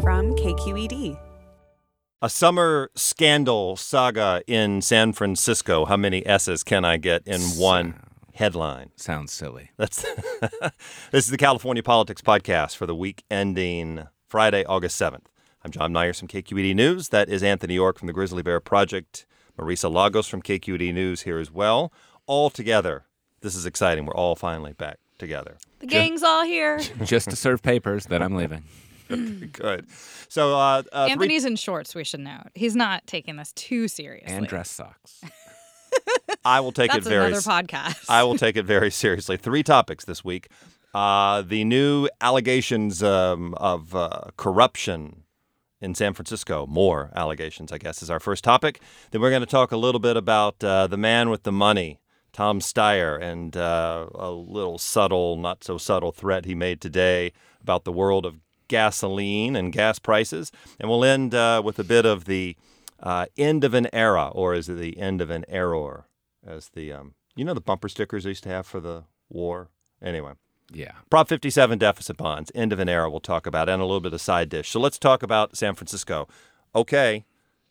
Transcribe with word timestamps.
from 0.00 0.34
KQED. 0.34 1.18
A 2.22 2.30
summer 2.30 2.90
scandal 2.94 3.76
saga 3.76 4.42
in 4.46 4.82
San 4.82 5.12
Francisco. 5.12 5.84
How 5.84 5.96
many 5.96 6.24
S's 6.26 6.62
can 6.62 6.84
I 6.84 6.96
get 6.96 7.26
in 7.26 7.40
one 7.40 8.00
headline? 8.34 8.90
Sounds 8.96 9.32
silly. 9.32 9.70
That's 9.76 10.02
this 11.10 11.24
is 11.24 11.28
the 11.28 11.36
California 11.36 11.82
Politics 11.82 12.22
Podcast 12.22 12.76
for 12.76 12.86
the 12.86 12.94
week 12.94 13.24
ending 13.30 14.06
Friday, 14.26 14.64
August 14.64 15.00
7th. 15.00 15.26
I'm 15.64 15.70
John 15.70 15.92
Myers 15.92 16.18
from 16.18 16.28
KQED 16.28 16.74
News. 16.74 17.08
That 17.10 17.28
is 17.28 17.42
Anthony 17.42 17.74
York 17.74 17.98
from 17.98 18.06
the 18.06 18.12
Grizzly 18.14 18.42
Bear 18.42 18.60
Project. 18.60 19.26
Marisa 19.58 19.92
Lagos 19.92 20.26
from 20.26 20.40
KQED 20.40 20.94
News 20.94 21.22
here 21.22 21.38
as 21.38 21.50
well. 21.50 21.92
All 22.26 22.48
together. 22.48 23.04
This 23.42 23.54
is 23.54 23.66
exciting. 23.66 24.06
We're 24.06 24.14
all 24.14 24.36
finally 24.36 24.72
back 24.72 24.98
together. 25.18 25.58
The 25.80 25.86
gang's 25.86 26.22
all 26.22 26.44
here. 26.44 26.80
Just 27.04 27.28
to 27.30 27.36
serve 27.36 27.62
papers 27.62 28.06
that 28.06 28.22
I'm 28.22 28.34
leaving. 28.34 28.64
Good. 29.52 29.86
So 30.28 30.54
uh, 30.54 30.82
uh, 30.92 31.04
three- 31.06 31.12
Anthony's 31.12 31.44
in 31.44 31.56
shorts, 31.56 31.94
we 31.94 32.04
should 32.04 32.20
note. 32.20 32.48
He's 32.54 32.76
not 32.76 33.06
taking 33.06 33.36
this 33.36 33.52
too 33.52 33.88
seriously. 33.88 34.34
And 34.34 34.46
dress 34.46 34.70
socks. 34.70 35.20
I 36.44 36.60
will 36.60 36.72
take 36.72 36.92
That's 36.92 37.06
it 37.06 37.10
very 37.10 37.26
another 37.26 37.42
podcast. 37.42 38.06
I 38.08 38.22
will 38.22 38.36
take 38.36 38.56
it 38.56 38.64
very 38.64 38.90
seriously. 38.90 39.36
Three 39.36 39.62
topics 39.62 40.04
this 40.04 40.24
week. 40.24 40.48
Uh, 40.94 41.42
the 41.42 41.64
new 41.64 42.08
allegations 42.20 43.02
um, 43.02 43.54
of 43.54 43.94
uh, 43.94 44.22
corruption 44.36 45.24
in 45.80 45.94
San 45.94 46.14
Francisco. 46.14 46.66
More 46.66 47.10
allegations, 47.14 47.72
I 47.72 47.78
guess, 47.78 48.02
is 48.02 48.10
our 48.10 48.20
first 48.20 48.44
topic. 48.44 48.80
Then 49.10 49.20
we're 49.20 49.30
going 49.30 49.42
to 49.42 49.46
talk 49.46 49.72
a 49.72 49.76
little 49.76 50.00
bit 50.00 50.16
about 50.16 50.62
uh, 50.62 50.86
the 50.86 50.96
man 50.96 51.30
with 51.30 51.44
the 51.44 51.52
money, 51.52 52.00
Tom 52.32 52.60
Steyer, 52.60 53.20
and 53.20 53.56
uh, 53.56 54.06
a 54.14 54.30
little 54.30 54.78
subtle, 54.78 55.36
not 55.36 55.64
so 55.64 55.78
subtle 55.78 56.12
threat 56.12 56.44
he 56.44 56.54
made 56.54 56.80
today 56.80 57.32
about 57.60 57.84
the 57.84 57.92
world 57.92 58.26
of 58.26 58.36
gasoline 58.70 59.54
and 59.56 59.72
gas 59.72 59.98
prices. 59.98 60.50
And 60.78 60.88
we'll 60.88 61.04
end 61.04 61.34
uh, 61.34 61.60
with 61.62 61.78
a 61.78 61.84
bit 61.84 62.06
of 62.06 62.24
the 62.24 62.56
uh, 63.02 63.26
end 63.36 63.64
of 63.64 63.74
an 63.74 63.88
era, 63.92 64.28
or 64.32 64.54
is 64.54 64.68
it 64.70 64.74
the 64.78 64.96
end 64.98 65.20
of 65.20 65.28
an 65.28 65.44
error? 65.48 66.06
As 66.46 66.70
the 66.70 66.90
um, 66.92 67.14
you 67.36 67.44
know 67.44 67.52
the 67.52 67.60
bumper 67.60 67.88
stickers 67.90 68.24
they 68.24 68.30
used 68.30 68.44
to 68.44 68.48
have 68.48 68.66
for 68.66 68.80
the 68.80 69.04
war. 69.28 69.68
Anyway, 70.02 70.32
Yeah. 70.72 70.92
Prop 71.10 71.28
57 71.28 71.78
deficit 71.78 72.16
bonds, 72.16 72.50
end 72.54 72.72
of 72.72 72.78
an 72.78 72.88
era. 72.88 73.10
We'll 73.10 73.20
talk 73.20 73.46
about 73.46 73.68
and 73.68 73.82
a 73.82 73.84
little 73.84 74.00
bit 74.00 74.14
of 74.14 74.20
side 74.22 74.48
dish. 74.48 74.70
So 74.70 74.80
let's 74.80 74.98
talk 74.98 75.22
about 75.22 75.56
San 75.56 75.74
Francisco. 75.74 76.26
Okay, 76.74 77.26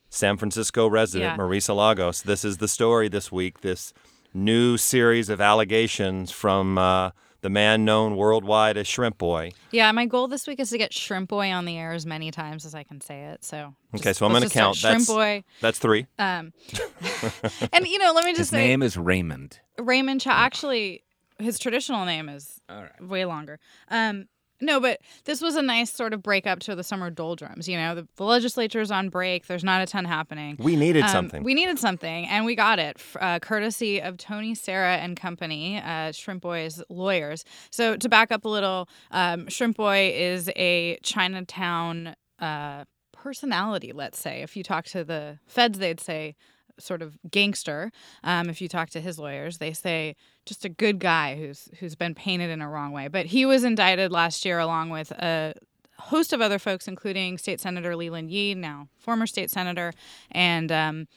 San 0.10 0.38
Francisco 0.38 0.88
resident 0.88 1.32
Yeah. 1.32 1.38
Marisa 1.44 1.76
Lagos. 1.76 2.22
This 2.22 2.46
is 2.46 2.58
the 2.58 2.68
story 2.68 3.08
this 3.08 3.32
week. 3.32 3.62
This 3.62 3.94
new 4.34 4.78
series 4.78 5.30
of 5.30 5.42
allegations 5.42 6.30
from 6.32 6.78
uh, 6.78 7.10
the 7.42 7.50
man 7.50 7.86
known 7.86 8.16
worldwide 8.16 8.78
as 8.78 8.88
Shrimp 8.88 9.18
Boy. 9.18 9.52
yeah, 9.72 9.92
my 9.92 10.06
goal 10.06 10.28
this 10.28 10.46
week 10.48 10.60
is 10.60 10.70
to 10.72 10.78
get 10.78 10.94
Shrimp 10.94 11.30
Boy 11.30 11.52
on 11.52 11.66
the 11.66 11.78
air 11.78 11.94
as 11.94 12.06
many 12.06 12.32
times 12.32 12.66
as 12.66 12.76
I 12.76 12.84
can 12.84 13.00
say 13.02 13.24
it. 13.26 13.44
So 13.44 13.74
Okay, 13.96 14.14
so 14.14 14.26
I'm 14.26 14.32
going 14.32 14.42
to 14.44 14.46
just 14.50 14.54
start 14.54 14.66
count. 14.66 14.78
Shrimp 14.78 14.98
That's 15.00 15.08
Boy. 15.08 15.44
that's 15.62 15.80
three. 15.80 16.08
Um, 16.18 16.54
and 17.74 17.88
you 17.88 18.00
know, 18.00 18.12
let 18.14 18.26
me 18.26 18.34
just 18.34 18.50
say. 18.52 18.58
His 18.58 18.64
say, 18.64 18.68
name 18.68 18.82
is 18.84 18.98
Raymond. 18.98 19.60
Raymond 19.78 20.22
Chow. 20.22 20.32
Actually, 20.32 21.04
his 21.40 21.58
traditional 21.60 22.06
name 22.06 22.28
is 22.30 22.60
All 22.70 22.82
right. 22.82 23.02
way 23.08 23.26
longer. 23.26 23.60
Um, 23.90 24.28
no, 24.62 24.80
but 24.80 25.00
this 25.26 25.42
was 25.42 25.56
a 25.56 25.62
nice 25.62 25.92
sort 25.92 26.14
of 26.14 26.22
break 26.22 26.46
up 26.48 26.60
to 26.60 26.76
the 26.76 26.84
summer 26.84 27.10
doldrums. 27.10 27.68
You 27.68 27.78
know, 27.78 27.96
the, 27.96 28.08
the 28.16 28.24
legislature's 28.24 28.92
on 28.92 29.10
break. 29.10 29.48
There's 29.48 29.64
not 29.64 29.82
a 29.82 29.86
ton 29.86 30.06
happening. 30.06 30.58
We 30.60 30.76
needed 30.76 31.04
Um, 31.04 31.10
something. 31.10 31.44
We 31.44 31.54
needed 31.54 31.80
something, 31.80 32.28
and 32.28 32.46
we 32.46 32.56
got 32.56 32.80
it, 32.80 33.02
uh, 33.20 33.40
courtesy 33.40 34.02
of 34.02 34.18
Tony 34.18 34.56
Serra 34.56 34.98
and 34.98 35.16
Company, 35.18 35.80
uh, 35.80 36.12
Shrimp 36.12 36.42
Boy's 36.42 36.84
lawyers. 36.90 37.44
So 37.72 37.96
to 37.98 38.10
back 38.10 38.32
up 38.32 38.46
a 38.46 38.50
little, 38.50 38.90
um, 39.12 39.48
Shrimp 39.48 39.78
Boy 39.78 40.14
is 40.16 40.50
a 40.56 40.98
Chinatown 41.04 42.16
uh, 42.40 42.86
personality. 43.12 43.92
Let's 43.94 44.20
say, 44.20 44.42
if 44.42 44.56
you 44.56 44.64
talk 44.64 44.86
to 44.86 45.04
the 45.04 45.40
feds, 45.46 45.80
they'd 45.80 46.00
say 46.00 46.36
sort 46.80 47.02
of 47.02 47.18
gangster. 47.30 47.92
Um, 48.24 48.50
if 48.50 48.62
you 48.62 48.68
talk 48.68 48.90
to 48.92 49.02
his 49.02 49.20
lawyers, 49.20 49.58
they 49.58 49.74
say 49.74 50.16
just 50.46 50.66
a 50.66 50.70
good 50.70 51.00
guy 51.00 51.36
who's 51.36 51.70
who's 51.80 51.96
been 51.96 52.16
painted 52.16 52.50
in 52.50 52.62
a 52.62 52.70
wrong 52.70 52.92
way. 52.92 53.08
But 53.08 53.28
he 53.28 53.46
was 53.46 53.64
indicted 53.64 54.12
last 54.12 54.46
year 54.46 54.60
along 54.60 54.90
with 54.90 55.12
a 55.12 55.54
host 55.98 56.34
of 56.34 56.42
other 56.42 56.60
folks, 56.60 56.88
including 56.88 57.38
State 57.38 57.60
Senator 57.60 57.96
Leland 57.96 58.32
Yee, 58.32 58.56
now 58.56 58.88
former 58.98 59.28
state 59.28 59.52
senator, 59.52 59.92
and 60.32 60.72
um, 60.72 61.08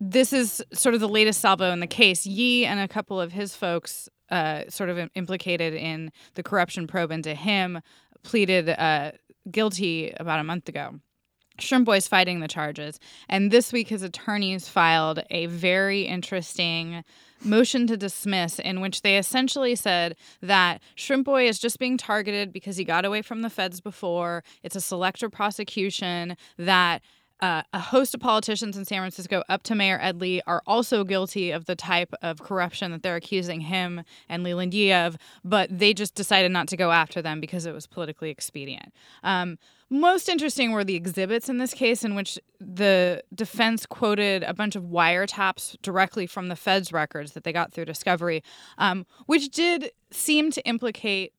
this 0.00 0.32
is 0.32 0.62
sort 0.72 0.94
of 0.94 1.00
the 1.00 1.08
latest 1.08 1.40
salvo 1.40 1.70
in 1.70 1.80
the 1.80 1.86
case. 1.86 2.26
Yee 2.26 2.66
and 2.66 2.80
a 2.80 2.88
couple 2.88 3.20
of 3.20 3.32
his 3.32 3.54
folks, 3.54 4.08
uh, 4.30 4.62
sort 4.68 4.90
of 4.90 5.08
implicated 5.14 5.74
in 5.74 6.10
the 6.34 6.42
corruption 6.42 6.86
probe 6.88 7.12
into 7.12 7.34
him, 7.34 7.80
pleaded 8.24 8.68
uh, 8.68 9.12
guilty 9.50 10.12
about 10.18 10.40
a 10.40 10.44
month 10.44 10.68
ago. 10.68 10.98
Shrimp 11.58 11.86
Boy's 11.86 12.08
fighting 12.08 12.40
the 12.40 12.48
charges. 12.48 12.98
And 13.28 13.50
this 13.50 13.72
week, 13.72 13.88
his 13.88 14.02
attorneys 14.02 14.68
filed 14.68 15.22
a 15.30 15.46
very 15.46 16.02
interesting 16.02 17.04
motion 17.44 17.86
to 17.88 17.96
dismiss 17.96 18.58
in 18.58 18.80
which 18.80 19.02
they 19.02 19.18
essentially 19.18 19.74
said 19.74 20.16
that 20.40 20.80
Shrimp 20.94 21.24
Boy 21.24 21.48
is 21.48 21.58
just 21.58 21.78
being 21.78 21.96
targeted 21.96 22.52
because 22.52 22.76
he 22.76 22.84
got 22.84 23.04
away 23.04 23.22
from 23.22 23.42
the 23.42 23.50
feds 23.50 23.80
before. 23.80 24.44
It's 24.62 24.76
a 24.76 24.80
selective 24.80 25.32
prosecution 25.32 26.36
that. 26.58 27.02
Uh, 27.40 27.64
a 27.72 27.80
host 27.80 28.14
of 28.14 28.20
politicians 28.20 28.76
in 28.76 28.84
San 28.84 29.00
Francisco, 29.00 29.42
up 29.48 29.64
to 29.64 29.74
Mayor 29.74 29.98
Ed 30.00 30.20
Lee, 30.20 30.40
are 30.46 30.62
also 30.64 31.02
guilty 31.02 31.50
of 31.50 31.64
the 31.64 31.74
type 31.74 32.14
of 32.22 32.40
corruption 32.40 32.92
that 32.92 33.02
they're 33.02 33.16
accusing 33.16 33.62
him 33.62 34.04
and 34.28 34.44
Leland 34.44 34.72
Yee 34.72 34.92
of, 34.92 35.18
but 35.42 35.68
they 35.76 35.92
just 35.92 36.14
decided 36.14 36.52
not 36.52 36.68
to 36.68 36.76
go 36.76 36.92
after 36.92 37.20
them 37.20 37.40
because 37.40 37.66
it 37.66 37.74
was 37.74 37.84
politically 37.84 38.30
expedient. 38.30 38.94
Um, 39.24 39.58
most 39.92 40.28
interesting 40.28 40.72
were 40.72 40.84
the 40.84 40.96
exhibits 40.96 41.48
in 41.48 41.58
this 41.58 41.74
case, 41.74 42.02
in 42.02 42.14
which 42.14 42.38
the 42.58 43.22
defense 43.34 43.84
quoted 43.84 44.42
a 44.42 44.54
bunch 44.54 44.74
of 44.74 44.84
wiretaps 44.84 45.76
directly 45.82 46.26
from 46.26 46.48
the 46.48 46.56
Fed's 46.56 46.92
records 46.92 47.32
that 47.32 47.44
they 47.44 47.52
got 47.52 47.72
through 47.72 47.84
discovery, 47.84 48.42
um, 48.78 49.04
which 49.26 49.50
did 49.50 49.90
seem 50.10 50.50
to 50.50 50.66
implicate 50.66 51.34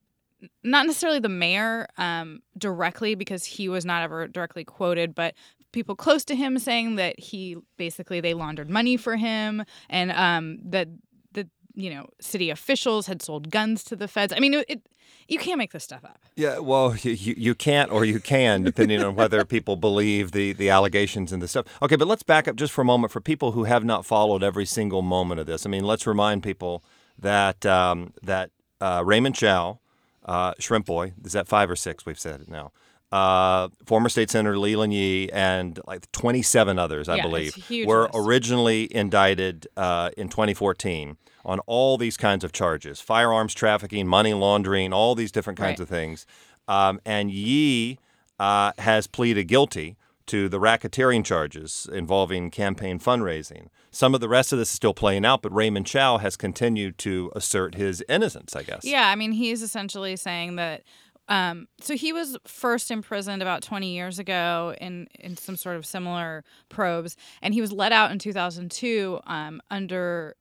not 0.64 0.86
necessarily 0.86 1.20
the 1.20 1.30
mayor 1.30 1.88
um, 1.98 2.42
directly 2.58 3.16
because 3.16 3.44
he 3.44 3.70
was 3.70 3.86
not 3.86 4.04
ever 4.04 4.28
directly 4.28 4.64
quoted, 4.64 5.16
but 5.16 5.34
people 5.72 5.96
close 5.96 6.24
to 6.26 6.36
him 6.36 6.60
saying 6.60 6.96
that 6.96 7.20
he 7.20 7.58
basically 7.78 8.22
they 8.22 8.36
laundered 8.36 8.70
money 8.70 8.98
for 8.98 9.16
him 9.16 9.64
and 9.90 10.12
um, 10.12 10.60
that 10.64 10.88
that 11.32 11.48
you 11.74 11.90
know 11.90 12.06
city 12.22 12.50
officials 12.52 13.08
had 13.08 13.22
sold 13.22 13.50
guns 13.50 13.84
to 13.86 13.96
the 13.96 14.08
feds. 14.08 14.32
I 14.32 14.40
mean, 14.40 14.54
it, 14.54 14.66
it 14.68 14.82
you 15.28 15.40
can't 15.40 15.58
make 15.58 15.72
this 15.72 15.84
stuff 15.84 16.04
up. 16.04 16.20
Yeah, 16.36 16.60
well, 16.60 16.96
you, 16.96 17.36
you 17.38 17.56
can't 17.56 17.92
or 17.92 18.06
you 18.06 18.20
can, 18.20 18.64
depending 18.64 19.02
on 19.04 19.16
whether 19.16 19.44
people 19.56 19.76
believe 19.76 20.32
the, 20.32 20.54
the 20.54 20.70
allegations 20.70 21.32
and 21.32 21.42
the 21.42 21.48
stuff. 21.48 21.66
Okay, 21.82 21.96
but 21.96 22.08
let's 22.08 22.24
back 22.24 22.48
up 22.48 22.56
just 22.56 22.74
for 22.74 22.82
a 22.82 22.86
moment 22.86 23.12
for 23.12 23.22
people 23.22 23.54
who 23.54 23.64
have 23.66 23.84
not 23.84 24.06
followed 24.06 24.44
every 24.44 24.66
single 24.66 25.02
moment 25.02 25.40
of 25.40 25.48
this. 25.48 25.66
I 25.66 25.70
mean, 25.70 25.84
let's 25.84 26.06
remind 26.06 26.44
people 26.44 26.84
that 27.18 27.66
um, 27.66 28.14
that 28.22 28.52
uh, 28.82 29.02
Raymond 29.06 29.36
Chow, 29.36 29.80
uh, 30.26 30.54
Shrimp 30.60 30.86
Boy, 30.86 31.14
is 31.24 31.34
that 31.34 31.48
five 31.48 31.70
or 31.70 31.76
six? 31.76 32.06
We've 32.06 32.20
said 32.20 32.42
it 32.42 32.50
now. 32.50 32.72
Uh, 33.14 33.70
former 33.86 34.10
state 34.10 34.32
senator 34.32 34.58
Leland 34.58 34.92
Yee 34.92 35.30
and 35.32 35.80
like 35.86 36.12
27 36.14 36.80
others, 36.80 37.08
I 37.08 37.18
Yeah, 37.18 37.22
believe, 37.28 37.50
it's 37.50 37.58
a 37.58 37.60
huge 37.60 37.88
were 37.88 38.04
list. 38.06 38.16
originally 38.16 38.88
indicted 38.96 39.68
uh, 39.78 40.10
in 40.18 40.30
2014 40.30 41.18
on 41.46 41.60
all 41.68 42.00
these 42.00 42.18
kinds 42.18 42.44
of 42.44 42.52
charges 42.54 43.00
firearms 43.02 43.54
trafficking, 43.54 44.08
money 44.08 44.34
laundering, 44.34 44.94
all 44.94 45.14
these 45.14 45.32
different 45.32 45.60
kinds 45.60 45.80
Right. 45.80 45.84
of 45.84 45.90
things. 45.90 46.26
Um, 46.68 47.00
and 47.06 47.30
Yee 47.30 48.00
uh, 48.40 48.72
has 48.80 49.06
pleaded 49.06 49.44
guilty 49.48 49.96
to 50.26 50.50
the 50.50 50.60
racketeering 50.60 51.24
charges 51.24 51.88
involving 51.94 52.50
campaign 52.50 52.98
fundraising. 52.98 53.68
Some 53.92 54.16
of 54.16 54.22
the 54.22 54.30
rest 54.30 54.52
of 54.54 54.58
this 54.58 54.70
is 54.70 54.74
still 54.76 54.94
playing 54.96 55.24
out, 55.24 55.44
but 55.44 55.54
Raymond 55.54 55.86
Chow 55.86 56.18
has 56.18 56.36
continued 56.36 56.98
to 57.00 57.32
assert 57.36 57.76
his 57.76 58.04
innocence, 58.10 58.56
I 58.56 58.64
guess. 58.64 58.86
Yeah, 58.86 59.10
I 59.10 59.16
mean, 59.16 59.34
he's 59.34 59.62
essentially 59.62 60.16
saying 60.16 60.56
that. 60.56 60.82
Um, 61.30 61.68
so 61.80 61.96
he 61.96 62.12
was 62.12 62.38
first 62.46 62.92
imprisoned 62.92 63.42
about 63.42 63.62
20 63.62 63.94
years 63.94 64.20
ago 64.20 64.76
in 64.80 65.08
in 65.20 65.38
some 65.38 65.56
sort 65.56 65.78
of 65.78 65.86
similar 65.86 66.44
probes, 66.70 67.16
and 67.42 67.54
he 67.54 67.62
was 67.62 67.72
let 67.72 67.92
out 67.92 68.12
in 68.12 68.20
2002 68.20 69.20
um, 69.26 69.62
under 69.72 70.36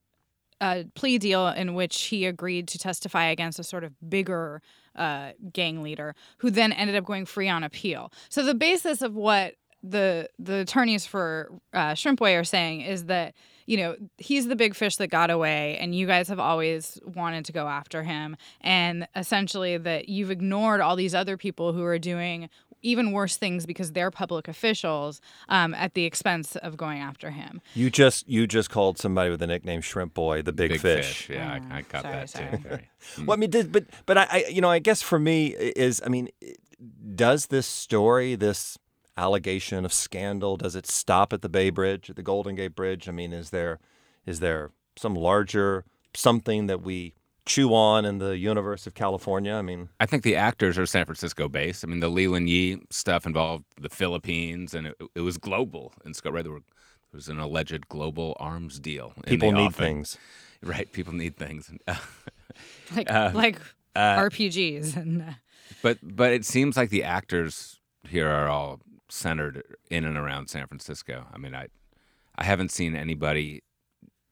a 0.60 0.84
plea 0.94 1.18
deal 1.18 1.48
in 1.48 1.74
which 1.74 2.02
he 2.02 2.24
agreed 2.24 2.68
to 2.68 2.78
testify 2.78 3.26
against 3.26 3.58
a 3.58 3.64
sort 3.64 3.84
of 3.84 3.92
bigger 4.08 4.62
uh, 4.94 5.32
gang 5.52 5.82
leader, 5.82 6.14
who 6.38 6.50
then 6.50 6.72
ended 6.72 6.96
up 6.96 7.04
going 7.04 7.26
free 7.26 7.48
on 7.48 7.64
appeal. 7.64 8.12
So 8.28 8.44
the 8.44 8.54
basis 8.54 9.02
of 9.02 9.14
what 9.14 9.54
the 9.82 10.28
the 10.38 10.60
attorneys 10.60 11.06
for 11.06 11.50
uh, 11.72 11.94
Shrimp 11.94 12.18
Boy 12.18 12.36
are 12.36 12.44
saying 12.44 12.82
is 12.82 13.06
that 13.06 13.34
you 13.66 13.76
know 13.76 13.96
he's 14.18 14.48
the 14.48 14.56
big 14.56 14.74
fish 14.74 14.96
that 14.96 15.08
got 15.08 15.30
away, 15.30 15.76
and 15.78 15.94
you 15.94 16.06
guys 16.06 16.28
have 16.28 16.40
always 16.40 16.98
wanted 17.04 17.44
to 17.46 17.52
go 17.52 17.68
after 17.68 18.02
him, 18.02 18.36
and 18.60 19.06
essentially 19.16 19.76
that 19.78 20.08
you've 20.08 20.30
ignored 20.30 20.80
all 20.80 20.96
these 20.96 21.14
other 21.14 21.36
people 21.36 21.72
who 21.72 21.84
are 21.84 21.98
doing 21.98 22.48
even 22.82 23.12
worse 23.12 23.36
things 23.36 23.64
because 23.64 23.92
they're 23.92 24.10
public 24.10 24.48
officials 24.48 25.20
um, 25.48 25.72
at 25.74 25.94
the 25.94 26.04
expense 26.04 26.56
of 26.56 26.76
going 26.76 26.98
after 26.98 27.30
him. 27.30 27.60
You 27.74 27.90
just 27.90 28.28
you 28.28 28.46
just 28.46 28.70
called 28.70 28.98
somebody 28.98 29.30
with 29.30 29.40
the 29.40 29.46
nickname 29.46 29.80
Shrimp 29.80 30.14
Boy 30.14 30.42
the 30.42 30.52
big, 30.52 30.72
Big 30.72 30.80
fish. 30.80 31.26
fish. 31.26 31.36
Yeah, 31.36 31.60
I, 31.70 31.78
I 31.78 31.82
got 31.82 32.02
sorry, 32.02 32.14
that 32.14 32.30
sorry. 32.30 32.58
too. 32.58 33.24
Well, 33.24 33.36
I 33.36 33.36
mean, 33.36 33.50
did, 33.50 33.72
but 33.72 33.84
but 34.06 34.18
I, 34.18 34.26
I, 34.30 34.44
you 34.50 34.60
know, 34.60 34.70
I 34.70 34.78
guess 34.78 35.02
for 35.02 35.18
me 35.18 35.48
is, 35.48 36.02
I 36.04 36.08
mean, 36.08 36.28
does 37.14 37.46
this 37.46 37.66
story, 37.66 38.34
this 38.34 38.78
allegation 39.22 39.84
of 39.84 39.92
scandal, 39.92 40.56
does 40.56 40.74
it 40.74 40.86
stop 40.86 41.32
at 41.32 41.42
the 41.42 41.48
Bay 41.48 41.70
Bridge, 41.70 42.10
at 42.10 42.16
the 42.16 42.22
Golden 42.22 42.54
Gate 42.56 42.74
Bridge? 42.74 43.08
I 43.08 43.12
mean, 43.12 43.32
is 43.32 43.50
there 43.50 43.78
is 44.26 44.40
there 44.40 44.70
some 44.96 45.14
larger 45.14 45.84
something 46.14 46.66
that 46.66 46.82
we 46.82 47.14
chew 47.44 47.74
on 47.74 48.04
in 48.04 48.18
the 48.18 48.36
universe 48.36 48.86
of 48.86 48.94
California? 48.94 49.54
I 49.54 49.62
mean, 49.62 49.88
I 50.00 50.06
think 50.06 50.22
the 50.22 50.36
actors 50.36 50.78
are 50.78 50.86
San 50.86 51.04
Francisco 51.06 51.48
based. 51.48 51.84
I 51.84 51.88
mean, 51.88 52.00
the 52.00 52.08
Leland 52.08 52.48
Yee 52.48 52.80
stuff 52.90 53.26
involved 53.26 53.64
the 53.80 53.88
Philippines, 53.88 54.74
and 54.74 54.88
it, 54.88 54.96
it 55.14 55.20
was 55.20 55.38
global 55.38 55.92
in 56.04 56.14
scope. 56.14 56.34
Right, 56.34 56.44
there, 56.44 56.52
were, 56.52 56.60
there 56.60 57.18
was 57.18 57.28
an 57.28 57.38
alleged 57.38 57.88
global 57.88 58.36
arms 58.40 58.78
deal. 58.80 59.12
in 59.18 59.22
people 59.24 59.50
the 59.50 59.58
need 59.58 59.66
offing. 59.68 59.96
things. 59.96 60.18
Right, 60.62 60.90
people 60.92 61.12
need 61.14 61.36
things. 61.36 61.70
like 62.96 63.10
Uh, 63.10 63.30
like 63.34 63.58
uh, 63.96 64.16
RPGs 64.16 64.96
and 64.96 65.22
uh, 65.22 65.32
But 65.82 65.98
but 66.02 66.32
it 66.32 66.44
seems 66.44 66.76
like 66.76 66.90
the 66.90 67.02
actors 67.04 67.80
here 68.08 68.28
are 68.28 68.48
all 68.48 68.80
centered 69.12 69.62
in 69.90 70.04
and 70.04 70.16
around 70.16 70.48
San 70.48 70.66
Francisco. 70.66 71.26
I 71.32 71.38
mean, 71.38 71.54
I 71.54 71.66
I 72.36 72.44
haven't 72.44 72.70
seen 72.70 72.96
anybody 72.96 73.62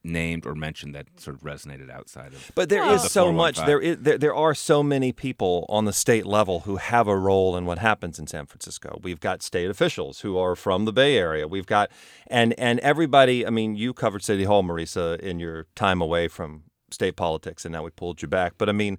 named 0.03 0.47
or 0.47 0.55
mentioned 0.55 0.95
that 0.95 1.07
sort 1.21 1.37
of 1.37 1.43
resonated 1.43 1.91
outside 1.91 2.33
of. 2.33 2.51
But 2.55 2.71
there 2.71 2.81
Well- 2.81 2.95
is 2.95 3.03
The 3.03 3.11
so 3.11 3.31
much. 3.31 3.59
There 3.67 3.79
is 3.81 3.99
there, 3.99 4.17
there 4.17 4.35
are 4.35 4.55
so 4.55 4.83
many 4.83 5.13
people 5.13 5.67
on 5.69 5.85
the 5.85 5.93
state 5.93 6.25
level 6.25 6.61
who 6.61 6.77
have 6.77 7.07
a 7.07 7.17
role 7.17 7.55
in 7.59 7.67
what 7.67 7.79
happens 7.79 8.19
in 8.19 8.27
San 8.27 8.47
Francisco. 8.47 8.99
We've 9.03 9.21
got 9.21 9.43
state 9.43 9.69
officials 9.69 10.21
who 10.23 10.39
are 10.39 10.57
from 10.57 10.87
the 10.87 10.93
Bay 10.93 11.19
Area. 11.19 11.47
We've 11.47 11.67
got 11.67 11.91
and 12.29 12.59
and 12.59 12.81
everybody. 12.81 13.47
I 13.47 13.51
mean, 13.51 13.77
you 13.77 13.93
covered 13.93 14.23
City 14.25 14.45
Hall, 14.45 14.63
Marisa, 14.63 15.21
in 15.21 15.39
your 15.39 15.67
time 15.75 16.01
away 16.01 16.29
from 16.29 16.63
state 16.91 17.17
politics, 17.17 17.67
and 17.67 17.73
now 17.73 17.83
we 17.85 17.91
pulled 17.91 18.23
you 18.23 18.29
back. 18.29 18.55
But 18.57 18.69
I 18.71 18.73
mean. 18.73 18.99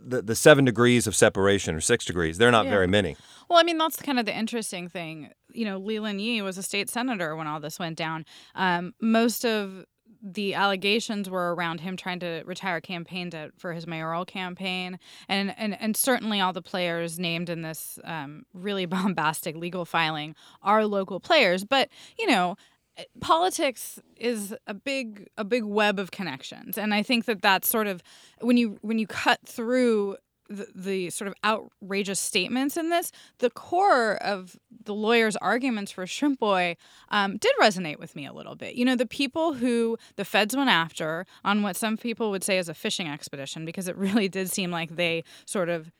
The, 0.00 0.22
the 0.22 0.34
seven 0.34 0.64
degrees 0.64 1.06
of 1.06 1.14
separation 1.14 1.74
or 1.74 1.80
six 1.80 2.04
degrees, 2.04 2.38
they're 2.38 2.50
not 2.50 2.64
Yeah. 2.66 2.70
very 2.72 2.86
many. 2.86 3.16
Well, 3.48 3.58
I 3.58 3.62
mean, 3.62 3.78
that's 3.78 3.96
kind 4.00 4.18
of 4.18 4.26
the 4.26 4.36
interesting 4.36 4.88
thing. 4.88 5.30
You 5.52 5.64
know, 5.64 5.78
Leland 5.78 6.20
Yee 6.20 6.42
was 6.42 6.58
a 6.58 6.62
state 6.62 6.88
senator 6.90 7.34
when 7.36 7.46
all 7.46 7.60
this 7.60 7.78
went 7.78 7.96
down. 7.96 8.24
Um, 8.54 8.94
most 9.00 9.44
of 9.44 9.84
the 10.26 10.54
allegations 10.54 11.28
were 11.28 11.54
around 11.54 11.80
him 11.80 11.96
trying 11.98 12.18
to 12.20 12.42
retire 12.46 12.80
campaign 12.80 13.28
debt 13.28 13.50
for 13.58 13.74
his 13.74 13.86
mayoral 13.86 14.24
campaign, 14.24 14.98
and 15.28 15.54
and 15.58 15.78
and 15.78 15.94
certainly 15.96 16.40
all 16.40 16.54
the 16.54 16.62
players 16.62 17.18
named 17.18 17.50
in 17.50 17.60
this 17.60 17.98
um, 18.04 18.46
really 18.54 18.86
bombastic 18.96 19.54
legal 19.54 19.84
filing 19.84 20.34
are 20.62 20.86
local 20.86 21.20
players. 21.20 21.64
But 21.64 21.90
you 22.18 22.26
know, 22.26 22.56
politics 23.20 23.98
is 24.16 24.54
a 24.66 24.74
big 24.74 25.28
a 25.36 25.44
big 25.44 25.64
web 25.64 25.98
of 25.98 26.10
connections. 26.10 26.78
And 26.78 26.94
i 26.94 27.02
think 27.02 27.24
that 27.26 27.42
that's 27.42 27.68
sort 27.68 27.86
of 27.86 28.02
when 28.40 28.56
you 28.56 28.78
when 28.82 28.98
you 28.98 29.06
cut 29.06 29.40
through 29.46 30.16
the, 30.48 30.66
the 30.74 31.10
sort 31.10 31.28
of 31.28 31.34
outrageous 31.44 32.20
statements 32.20 32.76
in 32.76 32.90
this 32.90 33.10
the 33.38 33.50
core 33.50 34.16
of 34.16 34.56
the 34.84 34.94
lawyer's 34.94 35.36
arguments 35.36 35.90
for 35.90 36.06
shrimp 36.06 36.38
boy 36.38 36.76
um, 37.08 37.38
did 37.38 37.52
resonate 37.60 37.98
with 37.98 38.14
me 38.14 38.26
a 38.26 38.32
little 38.32 38.54
bit. 38.54 38.74
You 38.74 38.84
know 38.84 38.96
the 38.96 39.06
people 39.06 39.54
who 39.54 39.96
the 40.16 40.24
feds 40.24 40.56
went 40.56 40.70
after 40.70 41.24
on 41.44 41.62
what 41.62 41.76
some 41.76 41.96
people 41.96 42.30
would 42.30 42.44
say 42.44 42.58
is 42.58 42.68
a 42.68 42.74
fishing 42.74 43.08
expedition 43.08 43.64
because 43.64 43.88
it 43.88 43.96
really 44.06 44.28
did 44.28 44.50
seem 44.50 44.70
like 44.70 44.96
they 44.96 45.24
sort 45.46 45.68
of 45.68 45.90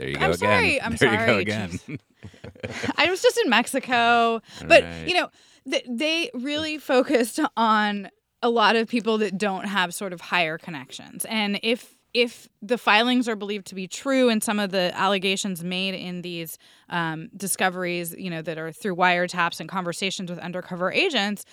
There 0.00 0.08
you 0.08 0.16
go 0.16 0.24
I'm 0.26 0.32
again. 0.32 0.38
sorry, 0.38 0.82
I'm 0.82 0.96
there 0.96 1.12
you 1.12 1.18
go 1.18 1.26
sorry, 1.26 1.42
again. 1.42 1.80
I 2.96 3.10
was 3.10 3.22
just 3.22 3.38
in 3.44 3.50
Mexico, 3.50 4.40
but 4.66 4.82
Right. 4.82 5.04
you 5.06 5.14
know, 5.14 5.28
th- 5.70 5.84
they 5.88 6.30
really 6.34 6.78
focused 6.78 7.40
on 7.56 8.08
a 8.42 8.48
lot 8.48 8.76
of 8.76 8.88
people 8.88 9.18
that 9.18 9.36
don't 9.36 9.64
have 9.66 9.92
sort 9.94 10.12
of 10.12 10.20
higher 10.20 10.58
connections. 10.58 11.24
And 11.26 11.60
if 11.62 11.94
if 12.12 12.48
the 12.60 12.76
filings 12.78 13.28
are 13.28 13.36
believed 13.36 13.66
to 13.68 13.74
be 13.76 13.86
true 13.86 14.28
and 14.28 14.42
some 14.42 14.58
of 14.58 14.72
the 14.72 14.90
allegations 14.96 15.62
made 15.62 15.94
in 15.94 16.22
these 16.22 16.58
um, 16.88 17.28
discoveries, 17.36 18.14
you 18.18 18.28
know, 18.28 18.42
that 18.42 18.58
are 18.58 18.72
through 18.72 18.96
wiretaps 18.96 19.60
and 19.60 19.68
conversations 19.68 20.28
with 20.28 20.40
undercover 20.40 20.90
agents, 20.90 21.44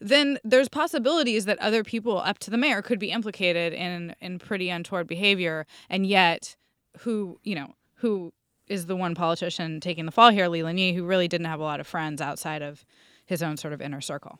then 0.00 0.38
there's 0.42 0.70
possibilities 0.70 1.44
that 1.44 1.58
other 1.58 1.84
people 1.84 2.18
up 2.18 2.38
to 2.38 2.50
the 2.50 2.56
mayor 2.56 2.80
could 2.80 2.98
be 2.98 3.10
implicated 3.10 3.72
in 3.74 4.14
in 4.20 4.38
pretty 4.38 4.70
untoward 4.70 5.06
behavior, 5.06 5.66
and 5.90 6.06
yet 6.06 6.56
who 7.00 7.38
you 7.42 7.54
know 7.54 7.74
who 7.96 8.32
is 8.68 8.86
the 8.86 8.96
one 8.96 9.14
politician 9.14 9.80
taking 9.80 10.06
the 10.06 10.12
fall 10.12 10.30
here, 10.30 10.48
Leland 10.48 10.78
Yee, 10.80 10.92
who 10.92 11.04
really 11.04 11.28
didn't 11.28 11.46
have 11.46 11.60
a 11.60 11.64
lot 11.64 11.80
of 11.80 11.86
friends 11.86 12.20
outside 12.20 12.62
of 12.62 12.84
his 13.24 13.42
own 13.42 13.56
sort 13.56 13.72
of 13.72 13.80
inner 13.80 14.00
circle. 14.00 14.38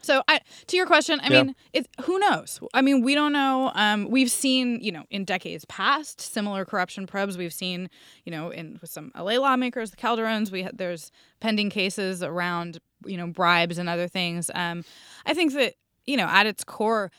So, 0.00 0.22
I, 0.26 0.40
to 0.66 0.76
your 0.76 0.86
question, 0.86 1.20
I 1.20 1.28
Yeah. 1.30 1.42
mean, 1.44 1.54
it, 1.72 1.86
who 2.02 2.18
knows? 2.18 2.58
I 2.74 2.82
mean, 2.82 3.02
we 3.02 3.14
don't 3.14 3.32
know. 3.32 3.70
Um, 3.74 4.08
we've 4.10 4.30
seen, 4.30 4.80
you 4.80 4.90
know, 4.90 5.04
in 5.10 5.24
decades 5.24 5.64
past, 5.66 6.20
similar 6.20 6.64
corruption 6.64 7.06
probes. 7.06 7.38
We've 7.38 7.52
seen, 7.52 7.88
you 8.24 8.32
know, 8.32 8.50
in 8.50 8.78
with 8.80 8.90
some 8.90 9.12
LA 9.16 9.34
lawmakers, 9.38 9.92
the 9.92 9.96
Calderons. 9.96 10.50
We 10.50 10.66
there's 10.72 11.12
pending 11.38 11.70
cases 11.70 12.20
around, 12.22 12.78
you 13.06 13.16
know, 13.16 13.28
bribes 13.28 13.78
and 13.78 13.88
other 13.88 14.08
things. 14.08 14.50
Um, 14.56 14.84
I 15.24 15.34
think 15.34 15.52
that, 15.52 15.74
you 16.04 16.16
know, 16.16 16.26
at 16.26 16.46
its 16.46 16.64
core, 16.64 17.12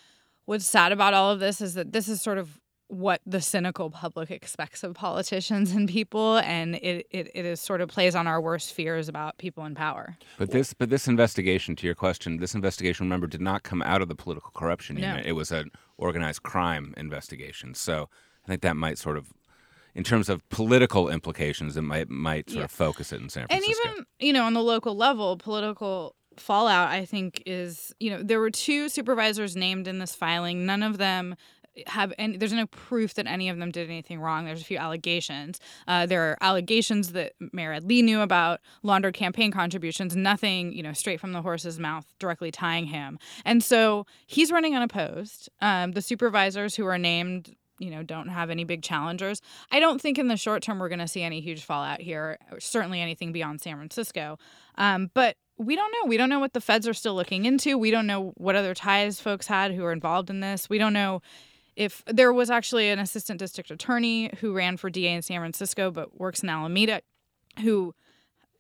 what's 0.44 0.66
sad 0.66 0.92
about 0.92 1.14
all 1.14 1.32
of 1.32 1.40
this 1.40 1.62
is 1.62 1.76
that 1.76 1.94
this 1.94 2.10
is 2.10 2.22
sort 2.22 2.38
of 2.38 2.60
what 2.94 3.22
the 3.26 3.42
cynical 3.42 3.90
public 3.90 4.30
expects 4.32 4.84
of 4.84 4.94
politicians 4.94 5.72
and 5.72 5.90
people, 5.90 6.38
and 6.38 6.76
it, 6.76 7.08
it, 7.12 7.30
it 7.34 7.46
is 7.46 7.60
sort 7.60 7.82
of 7.82 7.90
plays 7.90 8.16
on 8.16 8.28
our 8.28 8.40
worst 8.42 8.74
fears 8.74 9.10
about 9.10 9.38
people 9.38 9.66
in 9.66 9.76
power. 9.76 10.18
But 10.38 10.52
this, 10.52 10.74
but 10.74 10.90
this 10.90 11.08
investigation, 11.08 11.76
to 11.78 11.86
your 11.86 11.96
question, 11.96 12.38
this 12.38 12.54
investigation, 12.56 13.06
remember, 13.06 13.28
did 13.28 13.42
not 13.42 13.64
come 13.64 13.82
out 13.82 14.02
of 14.02 14.08
the 14.08 14.16
political 14.16 14.52
corruption 14.54 14.96
No. 14.98 15.08
unit. 15.10 15.26
It 15.26 15.34
was 15.34 15.52
an 15.52 15.72
organized 15.98 16.44
crime 16.44 16.94
investigation. 16.98 17.74
So 17.74 18.10
I 18.46 18.48
think 18.48 18.62
that 18.62 18.76
might 18.76 18.98
sort 18.98 19.18
of, 19.18 19.34
in 19.96 20.04
terms 20.04 20.30
of 20.30 20.48
political 20.50 21.10
implications, 21.10 21.78
it 21.78 21.82
might 21.82 22.10
might 22.10 22.50
sort 22.50 22.60
Yeah. 22.60 22.64
of 22.66 22.72
focus 22.72 23.12
it 23.14 23.22
in 23.22 23.30
San 23.30 23.48
Francisco. 23.48 23.82
and 23.88 23.96
even 23.98 24.06
you 24.20 24.34
know 24.34 24.44
on 24.46 24.54
the 24.54 24.62
local 24.64 24.96
level 24.96 25.38
political 25.38 26.16
fallout 26.36 26.88
i 26.90 27.06
think 27.06 27.44
is 27.46 27.94
you 28.00 28.10
know 28.10 28.24
there 28.24 28.40
were 28.40 28.50
two 28.50 28.90
supervisors 28.90 29.56
named 29.56 29.88
in 29.88 30.00
this 30.00 30.16
filing 30.16 30.66
none 30.66 30.82
of 30.82 30.98
them 30.98 31.36
have 31.88 32.14
any 32.18 32.38
there's 32.38 32.54
no 32.54 32.68
proof 32.68 33.14
that 33.16 33.28
any 33.28 33.50
of 33.50 33.58
them 33.58 33.72
did 33.72 33.90
anything 33.90 34.20
wrong. 34.20 34.46
There's 34.46 34.62
a 34.62 34.66
few 34.66 34.78
allegations. 34.78 35.60
Uh, 35.88 36.06
there 36.06 36.24
are 36.24 36.38
allegations 36.42 37.14
that 37.14 37.34
mayor 37.52 37.80
lee 37.82 38.02
knew 38.02 38.22
about 38.22 38.60
laundered 38.84 39.14
campaign 39.14 39.52
contributions 39.52 40.16
nothing 40.16 40.74
you 40.74 40.84
know 40.84 40.94
straight 40.94 41.20
from 41.20 41.34
the 41.34 41.42
horse's 41.42 41.80
mouth 41.80 42.06
directly 42.20 42.52
tying 42.52 42.86
him. 42.86 43.18
And 43.46 43.64
so 43.64 44.06
he's 44.28 44.52
running 44.52 44.76
unopposed. 44.76 45.50
Um, 45.62 45.92
the 45.94 46.02
supervisors 46.02 46.76
who 46.76 46.86
are 46.86 46.98
named 46.98 47.56
you 47.80 47.90
know 47.90 48.04
don't 48.04 48.30
have 48.30 48.50
any 48.50 48.64
big 48.64 48.84
challengers. 48.84 49.42
I 49.72 49.80
don't 49.80 50.00
think 50.00 50.20
in 50.20 50.28
the 50.28 50.38
short 50.38 50.62
term 50.62 50.80
we're 50.80 50.90
going 50.90 51.00
to 51.00 51.08
see 51.08 51.24
any 51.24 51.42
huge 51.42 51.64
fallout 51.64 52.02
here 52.02 52.38
certainly 52.60 53.02
anything 53.02 53.32
beyond 53.32 53.62
san 53.62 53.78
francisco. 53.78 54.38
Um, 54.76 55.10
but 55.14 55.38
we 55.58 55.76
don't 55.76 55.92
know. 55.92 56.08
We 56.08 56.18
don't 56.18 56.30
know 56.30 56.40
what 56.40 56.54
the 56.54 56.62
feds 56.62 56.88
are 56.88 56.94
still 56.94 57.14
looking 57.14 57.46
into. 57.46 57.78
We 57.78 57.92
don't 57.92 58.08
know 58.08 58.34
what 58.38 58.56
other 58.56 58.74
ties 58.74 59.20
folks 59.20 59.46
had 59.46 59.72
who 59.72 59.86
are 59.86 59.92
involved 59.92 60.30
in 60.32 60.40
this. 60.40 60.68
We 60.68 60.80
don't 60.80 60.94
know 60.94 61.22
if 61.76 62.04
there 62.06 62.32
was 62.32 62.50
actually 62.50 62.90
an 62.90 63.00
assistant 63.00 63.40
district 63.40 63.72
attorney 63.72 64.32
who 64.40 64.54
ran 64.54 64.78
for 64.78 64.90
da 64.90 65.14
in 65.14 65.22
san 65.22 65.40
francisco 65.40 65.92
but 65.92 66.20
works 66.20 66.44
in 66.44 66.50
alameda 66.50 67.02
who 67.62 67.94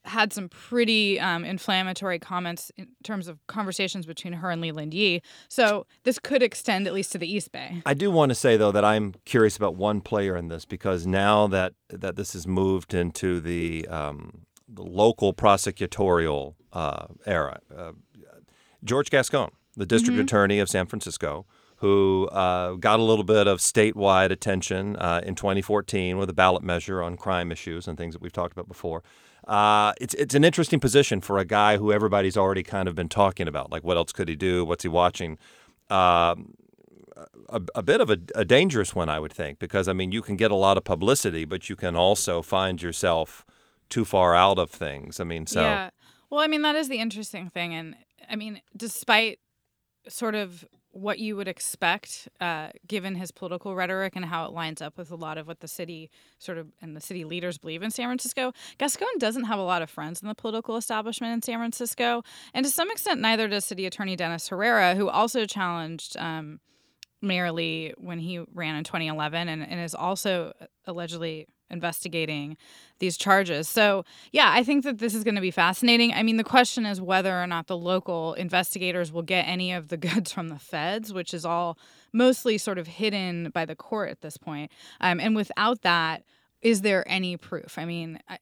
had 0.05 0.33
some 0.33 0.49
pretty 0.49 1.19
um, 1.19 1.45
inflammatory 1.45 2.19
comments 2.19 2.71
in 2.77 2.87
terms 3.03 3.27
of 3.27 3.45
conversations 3.47 4.05
between 4.05 4.33
her 4.33 4.51
and 4.51 4.61
Leland 4.61 4.93
Yee. 4.93 5.21
So 5.47 5.85
this 6.03 6.19
could 6.19 6.43
extend 6.43 6.87
at 6.87 6.93
least 6.93 7.11
to 7.13 7.17
the 7.17 7.31
East 7.31 7.51
Bay. 7.51 7.81
I 7.85 7.93
do 7.93 8.11
want 8.11 8.29
to 8.29 8.35
say 8.35 8.57
though 8.57 8.71
that 8.71 8.83
I'm 8.83 9.15
curious 9.25 9.55
about 9.55 9.75
one 9.75 10.01
player 10.01 10.35
in 10.35 10.49
this 10.49 10.65
because 10.65 11.07
now 11.07 11.47
that 11.47 11.73
that 11.89 12.15
this 12.15 12.33
has 12.33 12.45
moved 12.45 12.93
into 12.93 13.39
the 13.39 13.87
um, 13.87 14.45
the 14.67 14.83
local 14.83 15.33
prosecutorial 15.33 16.55
uh, 16.73 17.07
era, 17.25 17.59
uh, 17.75 17.91
George 18.83 19.09
Gascon, 19.09 19.51
the 19.77 19.85
district 19.85 20.19
attorney 20.19 20.59
of 20.59 20.67
San 20.69 20.85
Francisco, 20.85 21.45
who 21.83 22.29
uh, 22.31 22.75
got 22.75 23.01
a 23.01 23.03
little 23.03 23.25
bit 23.25 23.45
of 23.45 23.59
statewide 23.59 24.31
attention 24.31 24.95
uh, 24.95 25.19
in 25.25 25.35
2014 25.35 26.17
with 26.17 26.29
a 26.29 26.33
ballot 26.33 26.63
measure 26.63 27.03
on 27.03 27.17
crime 27.17 27.51
issues 27.51 27.89
and 27.89 27.97
things 27.97 28.13
that 28.13 28.21
we've 28.21 28.31
talked 28.31 28.53
about 28.53 28.69
before. 28.69 29.03
Uh, 29.45 29.91
it's 29.99 30.13
it's 30.13 30.33
an 30.33 30.45
interesting 30.45 30.79
position 30.79 31.19
for 31.19 31.39
a 31.39 31.43
guy 31.43 31.75
who 31.75 31.91
everybody's 31.91 32.37
already 32.37 32.63
kind 32.63 32.87
of 32.87 32.95
been 32.95 33.09
talking 33.09 33.49
about. 33.49 33.69
Like, 33.69 33.83
what 33.83 33.97
else 33.97 34.13
could 34.13 34.29
he 34.29 34.37
do? 34.37 34.63
What's 34.63 34.83
he 34.83 34.87
watching? 34.87 35.37
Um, 35.89 36.53
a, 37.49 37.61
a 37.75 37.83
bit 37.83 37.99
of 37.99 38.09
a, 38.09 38.17
a 38.33 38.45
dangerous 38.45 38.95
one, 38.95 39.09
I 39.09 39.19
would 39.19 39.33
think, 39.33 39.59
because 39.59 39.89
I 39.89 39.93
mean, 39.93 40.13
you 40.13 40.21
can 40.21 40.37
get 40.37 40.51
a 40.51 40.55
lot 40.55 40.77
of 40.77 40.85
publicity, 40.85 41.43
but 41.43 41.69
you 41.69 41.75
can 41.75 41.97
also 41.97 42.41
find 42.41 42.81
yourself 42.81 43.45
too 43.89 44.05
far 44.05 44.33
out 44.33 44.57
of 44.57 44.71
things. 44.71 45.19
I 45.19 45.25
mean, 45.25 45.47
so 45.47 45.59
Yeah. 45.59 45.89
Well, 46.29 46.39
I 46.39 46.47
mean, 46.47 46.61
that 46.61 46.75
is 46.75 46.87
the 46.87 46.99
interesting 46.99 47.49
thing. 47.49 47.73
And 47.73 47.97
I 48.29 48.37
mean, 48.37 48.61
despite 48.73 49.39
sort 50.07 50.35
of 50.35 50.65
what 50.93 51.17
you 51.17 51.35
would 51.35 51.47
expect, 51.47 52.29
uh, 52.39 52.69
given 52.87 53.15
his 53.15 53.31
political 53.31 53.75
rhetoric 53.75 54.15
and 54.15 54.25
how 54.25 54.45
it 54.45 54.51
lines 54.51 54.79
up 54.79 54.95
with 54.95 55.09
a 55.09 55.15
lot 55.15 55.39
of 55.39 55.47
what 55.47 55.59
the 55.59 55.67
city 55.67 56.09
sort 56.37 56.57
of 56.59 56.67
and 56.81 56.95
the 56.95 57.01
city 57.01 57.25
leaders 57.25 57.57
believe 57.57 57.81
in 57.81 57.89
San 57.89 58.07
Francisco, 58.07 58.53
Gascon 58.77 59.07
doesn't 59.17 59.45
have 59.45 59.57
a 59.57 59.63
lot 59.63 59.81
of 59.81 59.89
friends 59.89 60.21
in 60.21 60.27
the 60.27 60.35
political 60.35 60.77
establishment 60.77 61.33
in 61.33 61.41
San 61.41 61.57
Francisco. 61.57 62.23
And 62.53 62.63
to 62.63 62.71
some 62.71 62.91
extent, 62.91 63.19
neither 63.19 63.47
does 63.47 63.65
City 63.65 63.87
Attorney 63.87 64.15
Dennis 64.15 64.47
Herrera, 64.47 64.93
who 64.93 65.09
also 65.09 65.45
challenged 65.45 66.15
um, 66.17 66.59
Mayor 67.23 67.51
Lee 67.51 67.93
when 67.97 68.19
he 68.19 68.45
ran 68.53 68.75
in 68.75 68.83
2011 68.83 69.49
and, 69.49 69.67
and 69.67 69.79
is 69.79 69.95
also 69.95 70.53
allegedly 70.85 71.47
investigating 71.73 72.55
these 72.99 73.17
charges. 73.17 73.67
So, 73.67 74.05
yeah, 74.31 74.51
I 74.53 74.63
think 74.63 74.85
that 74.85 74.99
this 74.99 75.13
is 75.13 75.25
going 75.25 75.35
to 75.35 75.41
be 75.41 75.51
fascinating. 75.51 76.13
I 76.13 76.23
mean, 76.23 76.37
the 76.37 76.43
question 76.43 76.85
is 76.85 77.01
whether 77.01 77.41
or 77.41 77.47
not 77.47 77.67
the 77.67 77.75
local 77.77 78.33
investigators 78.35 79.11
will 79.11 79.23
get 79.23 79.43
any 79.43 79.73
of 79.73 79.89
the 79.89 79.97
goods 80.07 80.31
from 80.31 80.47
the 80.47 80.59
feds, 80.59 81.11
which 81.11 81.33
is 81.33 81.43
all 81.43 81.77
mostly 82.13 82.57
sort 82.57 82.77
of 82.77 82.87
hidden 82.87 83.49
by 83.49 83.65
the 83.65 83.75
court 83.75 84.09
at 84.09 84.21
this 84.21 84.37
point. 84.37 84.71
Um, 85.01 85.19
and 85.19 85.35
without 85.35 85.81
that, 85.81 86.23
is 86.61 86.81
there 86.81 87.03
any 87.11 87.35
proof? 87.35 87.77
I 87.77 87.83
mean, 87.83 88.19
I, 88.29 88.37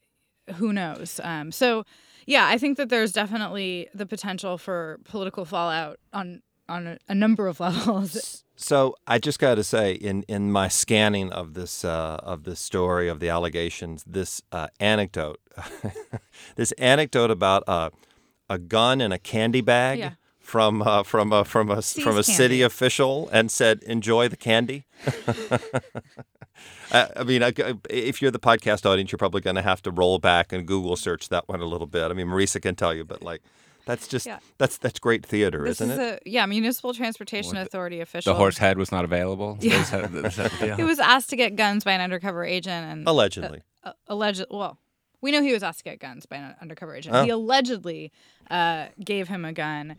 who 0.54 0.74
knows? 0.74 1.20
Um, 1.24 1.52
so, 1.52 1.86
yeah, 2.28 2.48
I 2.48 2.58
think 2.58 2.78
that 2.78 2.90
there's 2.90 3.12
definitely 3.12 3.88
the 3.94 4.06
potential 4.06 4.58
for 4.58 5.00
political 5.06 5.46
fallout 5.46 6.00
on 6.14 6.42
on 6.72 6.88
a, 6.88 6.98
a 7.08 7.16
number 7.16 7.48
of 7.48 7.60
levels. 7.68 8.44
So 8.56 8.96
I 9.08 9.18
just 9.20 9.40
got 9.40 9.56
to 9.56 9.64
say, 9.64 9.94
in, 9.94 10.24
in 10.28 10.52
my 10.52 10.68
scanning 10.68 11.32
of 11.32 11.54
this 11.56 11.84
uh, 11.84 12.20
of 12.22 12.44
this 12.44 12.60
story 12.60 13.08
of 13.10 13.20
the 13.20 13.30
allegations, 13.30 14.04
this 14.06 14.42
uh, 14.52 14.68
anecdote, 14.80 15.40
this 16.56 16.72
anecdote 16.74 17.32
about 17.32 17.64
uh, 17.68 17.90
a 18.50 18.58
gun 18.60 19.02
and 19.02 19.14
a 19.14 19.18
candy 19.18 19.62
bag 19.62 19.98
Yeah. 20.00 20.12
from 20.40 20.82
uh, 20.84 21.02
from 21.04 21.34
a 21.34 21.44
from 21.44 21.72
a 21.72 21.82
from 21.82 22.18
a 22.18 22.24
city 22.24 22.62
official 22.62 23.30
and 23.32 23.50
said, 23.52 23.82
"Enjoy 23.84 24.28
the 24.28 24.38
candy." 24.38 24.86
I 26.92 27.08
I 27.16 27.24
mean, 27.24 27.42
if 27.90 28.22
you're 28.22 28.32
the 28.32 28.40
podcast 28.40 28.86
audience, 28.86 29.12
you're 29.12 29.18
probably 29.18 29.42
going 29.42 29.56
to 29.56 29.62
have 29.62 29.82
to 29.84 29.92
roll 29.92 30.20
back 30.20 30.52
and 30.54 30.68
Google 30.68 30.96
search 30.96 31.30
that 31.30 31.48
one 31.48 31.62
a 31.62 31.66
little 31.66 31.88
bit. 31.88 32.12
I 32.12 32.14
mean, 32.14 32.28
Marisa 32.28 32.62
can 32.62 32.76
tell 32.76 32.94
you, 32.94 33.04
but 33.06 33.22
like, 33.24 33.42
that's 33.86 34.08
just 34.08 34.26
Yeah. 34.26 34.40
that's 34.58 34.78
that's 34.78 35.00
great 35.00 35.26
theater, 35.26 35.64
This 35.64 35.82
isn't 35.82 35.92
is 35.92 36.00
it? 36.00 36.24
a 36.26 36.30
yeah 36.30 36.46
municipal 36.46 36.94
transportation 36.94 37.58
authority 37.58 38.00
official. 38.02 38.34
The 38.34 38.38
horse 38.38 38.58
head 38.58 38.78
was 38.78 38.92
not 38.92 39.04
available. 39.06 39.58
Yeah. 39.62 39.82
Is 39.82 39.90
that- 39.92 40.14
is 40.14 40.36
that? 40.38 40.76
He 40.78 40.84
was 40.84 41.00
asked 41.00 41.30
to 41.32 41.36
get 41.36 41.56
guns 41.56 41.84
by 41.84 41.94
an 41.94 42.02
undercover 42.02 42.44
agent 42.44 42.86
and 42.92 43.08
Allegedly. 43.08 43.62
uh, 43.84 43.94
alleged. 44.08 44.46
Well, 44.50 44.78
we 45.22 45.32
know 45.32 45.42
he 45.44 45.54
was 45.54 45.64
asked 45.64 45.80
to 45.80 45.84
get 45.84 46.00
guns 46.00 46.26
by 46.26 46.38
an 46.38 46.56
undercover 46.62 46.96
agent. 46.96 47.16
Oh. 47.16 47.24
He 47.24 47.30
allegedly 47.30 48.12
uh, 48.50 48.88
gave 49.04 49.28
him 49.28 49.46
a 49.46 49.54
gun. 49.54 49.96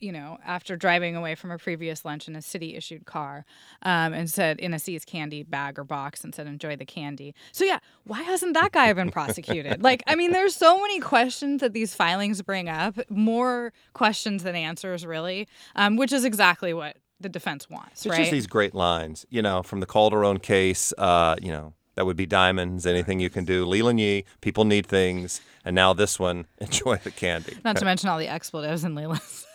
You 0.00 0.12
know, 0.12 0.38
after 0.46 0.76
driving 0.76 1.14
away 1.14 1.34
from 1.34 1.50
a 1.50 1.58
previous 1.58 2.04
lunch 2.04 2.26
in 2.26 2.34
a 2.34 2.42
city-issued 2.42 3.06
car, 3.06 3.44
um, 3.82 4.12
and 4.12 4.30
said 4.30 4.58
in 4.58 4.72
a 4.74 4.78
seized 4.78 5.06
candy 5.06 5.42
bag 5.42 5.78
or 5.78 5.84
box, 5.84 6.24
and 6.24 6.34
said, 6.34 6.46
"Enjoy 6.46 6.76
the 6.76 6.86
candy." 6.86 7.34
So 7.52 7.64
yeah, 7.64 7.78
why 8.04 8.22
hasn't 8.22 8.54
that 8.54 8.72
guy 8.72 8.92
been 8.92 9.10
prosecuted? 9.10 9.82
like, 9.88 10.02
I 10.06 10.14
mean, 10.14 10.32
there's 10.32 10.56
so 10.56 10.80
many 10.80 11.00
questions 11.00 11.60
that 11.60 11.72
these 11.72 11.94
filings 11.94 12.42
bring 12.42 12.68
up, 12.68 12.98
more 13.10 13.72
questions 13.92 14.42
than 14.42 14.54
answers, 14.54 15.04
really, 15.04 15.48
um, 15.76 15.96
which 15.96 16.12
is 16.12 16.24
exactly 16.24 16.72
what 16.72 16.96
the 17.20 17.28
defense 17.28 17.68
wants, 17.68 18.06
It's 18.06 18.12
right? 18.12 18.18
just 18.20 18.30
these 18.30 18.46
great 18.46 18.74
lines, 18.74 19.26
you 19.28 19.42
know, 19.42 19.62
from 19.62 19.80
the 19.80 19.86
Calderon 19.86 20.38
case, 20.38 20.92
uh, 20.96 21.36
you 21.40 21.52
know, 21.52 21.74
that 21.94 22.06
would 22.06 22.16
be 22.16 22.24
diamonds, 22.24 22.86
anything 22.86 23.20
you 23.20 23.28
can 23.28 23.44
do. 23.44 23.66
Leland 23.66 24.00
Yee, 24.00 24.24
people 24.40 24.64
need 24.64 24.86
things. 24.86 25.42
And 25.64 25.74
now 25.74 25.92
this 25.92 26.18
one, 26.18 26.46
enjoy 26.58 26.96
the 26.96 27.10
candy. 27.10 27.58
Not 27.62 27.76
to 27.76 27.84
mention 27.84 28.08
all 28.08 28.18
the 28.18 28.28
expletives 28.28 28.84
in 28.84 28.94
Leland's. 28.94 29.46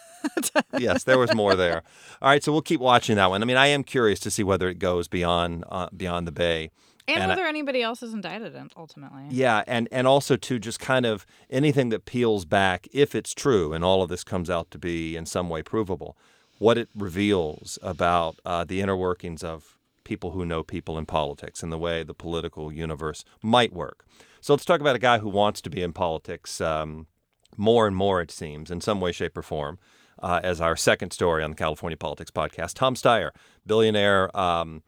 Yes, 0.77 1.03
there 1.03 1.17
was 1.19 1.33
more 1.33 1.55
there. 1.55 1.83
All 2.21 2.29
right, 2.29 2.43
so 2.43 2.51
we'll 2.51 2.61
keep 2.61 2.79
watching 2.79 3.15
that 3.17 3.29
one. 3.29 3.41
I 3.41 3.45
mean, 3.45 3.57
I 3.57 3.67
am 3.67 3.83
curious 3.83 4.19
to 4.21 4.31
see 4.31 4.43
whether 4.43 4.67
it 4.69 4.79
goes 4.79 5.07
beyond 5.07 5.63
uh, 5.69 5.89
beyond 5.95 6.27
the 6.27 6.31
bay. 6.31 6.71
And, 7.07 7.17
And 7.21 7.23
I- 7.31 7.35
whether 7.35 7.47
anybody 7.47 7.83
else 7.83 8.01
is 8.01 8.13
indicted 8.13 8.55
ultimately. 8.75 9.25
Yeah, 9.29 9.63
and 9.67 9.87
and 9.91 10.07
also 10.07 10.35
to 10.37 10.57
just 10.59 10.79
kind 10.79 11.05
of 11.05 11.25
anything 11.49 11.89
that 11.89 12.05
peels 12.05 12.45
back, 12.45 12.87
if 12.91 13.13
it's 13.13 13.33
true, 13.33 13.73
and 13.73 13.83
all 13.83 14.01
of 14.01 14.09
this 14.09 14.23
comes 14.23 14.49
out 14.49 14.71
to 14.71 14.79
be 14.79 15.15
in 15.15 15.25
some 15.27 15.47
way 15.49 15.61
provable, 15.61 16.17
what 16.57 16.77
it 16.77 16.89
reveals 16.95 17.77
about 17.83 18.39
uh, 18.45 18.63
the 18.63 18.81
inner 18.81 18.95
workings 18.95 19.43
of 19.43 19.77
people 20.03 20.31
who 20.31 20.45
know 20.45 20.63
people 20.63 20.97
in 20.97 21.05
politics 21.05 21.61
and 21.63 21.71
the 21.71 21.77
way 21.77 22.03
the 22.03 22.13
political 22.13 22.71
universe 22.71 23.23
might 23.43 23.73
work. 23.73 24.05
So 24.41 24.53
let's 24.53 24.65
talk 24.65 24.79
about 24.79 24.95
a 24.95 24.99
guy 24.99 25.17
who 25.19 25.29
wants 25.29 25.61
to 25.61 25.69
be 25.71 25.81
in 25.81 25.93
politics 25.93 26.61
um, 26.61 27.07
more 27.57 27.87
and 27.87 27.95
more, 27.95 28.21
it 28.21 28.29
seems, 28.31 28.69
in 28.69 28.81
some 28.81 29.01
way, 29.01 29.11
shape, 29.11 29.35
or 29.37 29.41
form. 29.41 29.79
Uh, 30.19 30.39
as 30.43 30.61
our 30.61 30.75
second 30.77 31.11
story 31.11 31.43
on 31.43 31.51
the 31.51 31.55
California 31.57 31.97
Politics 31.97 32.31
Podcast, 32.31 32.73
Tom 32.75 32.95
Steyer, 32.95 33.31
billionaire 33.65 34.35
um, 34.35 34.81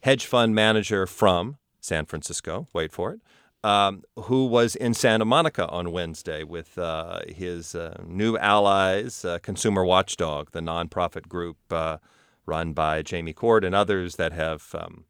hedge 0.00 0.26
fund 0.26 0.54
manager 0.54 1.06
from 1.06 1.56
San 1.80 2.04
Francisco. 2.04 2.66
Wait 2.72 2.92
for 2.92 3.12
it. 3.12 3.20
Um, 3.64 4.02
who 4.16 4.46
was 4.46 4.74
in 4.74 4.92
Santa 4.92 5.24
Monica 5.24 5.68
on 5.68 5.92
Wednesday 5.92 6.42
with 6.42 6.76
uh, 6.78 7.20
his 7.28 7.76
uh, 7.76 8.02
new 8.04 8.36
allies, 8.38 9.24
uh, 9.24 9.38
Consumer 9.38 9.84
Watchdog, 9.84 10.50
the 10.50 10.60
nonprofit 10.60 11.28
group 11.28 11.58
uh, 11.70 11.98
run 12.44 12.72
by 12.72 13.02
Jamie 13.02 13.32
Court 13.32 13.64
and 13.64 13.72
others 13.72 14.16
that 14.16 14.32
have 14.32 14.74
um, 14.74 15.04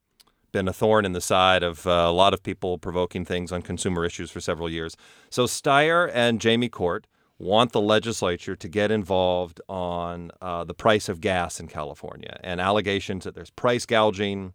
been 0.52 0.68
a 0.68 0.72
thorn 0.72 1.06
in 1.06 1.12
the 1.12 1.20
side 1.20 1.62
of 1.62 1.86
uh, 1.86 1.90
a 1.90 2.12
lot 2.12 2.34
of 2.34 2.42
people 2.42 2.76
provoking 2.76 3.24
things 3.24 3.52
on 3.52 3.62
consumer 3.62 4.04
issues 4.04 4.30
for 4.30 4.40
several 4.40 4.68
years. 4.68 4.96
So 5.30 5.46
Steyer 5.46 6.10
and 6.12 6.38
Jamie 6.38 6.68
Court 6.68 7.06
want 7.42 7.72
the 7.72 7.80
legislature 7.80 8.54
to 8.54 8.68
get 8.68 8.90
involved 8.90 9.60
on 9.68 10.30
uh, 10.40 10.62
the 10.62 10.74
price 10.74 11.08
of 11.08 11.20
gas 11.20 11.58
in 11.58 11.66
California 11.66 12.38
and 12.44 12.60
allegations 12.60 13.24
that 13.24 13.34
there's 13.34 13.50
price 13.50 13.84
gouging. 13.84 14.52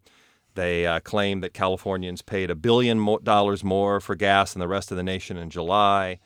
They 0.55 0.87
uh, 0.87 1.01
claim 1.01 1.41
that 1.41 1.53
Californians 1.53 2.21
paid 2.21 2.49
a 2.49 2.55
billion 2.55 2.97
mo- 2.97 3.19
dollars 3.19 3.63
more 3.63 3.99
for 3.99 4.15
gas 4.15 4.53
than 4.53 4.61
the 4.61 4.67
rest 4.67 4.89
of 4.89 4.97
the 4.97 5.03
nation 5.03 5.35
in 5.37 5.49
July. 5.49 6.19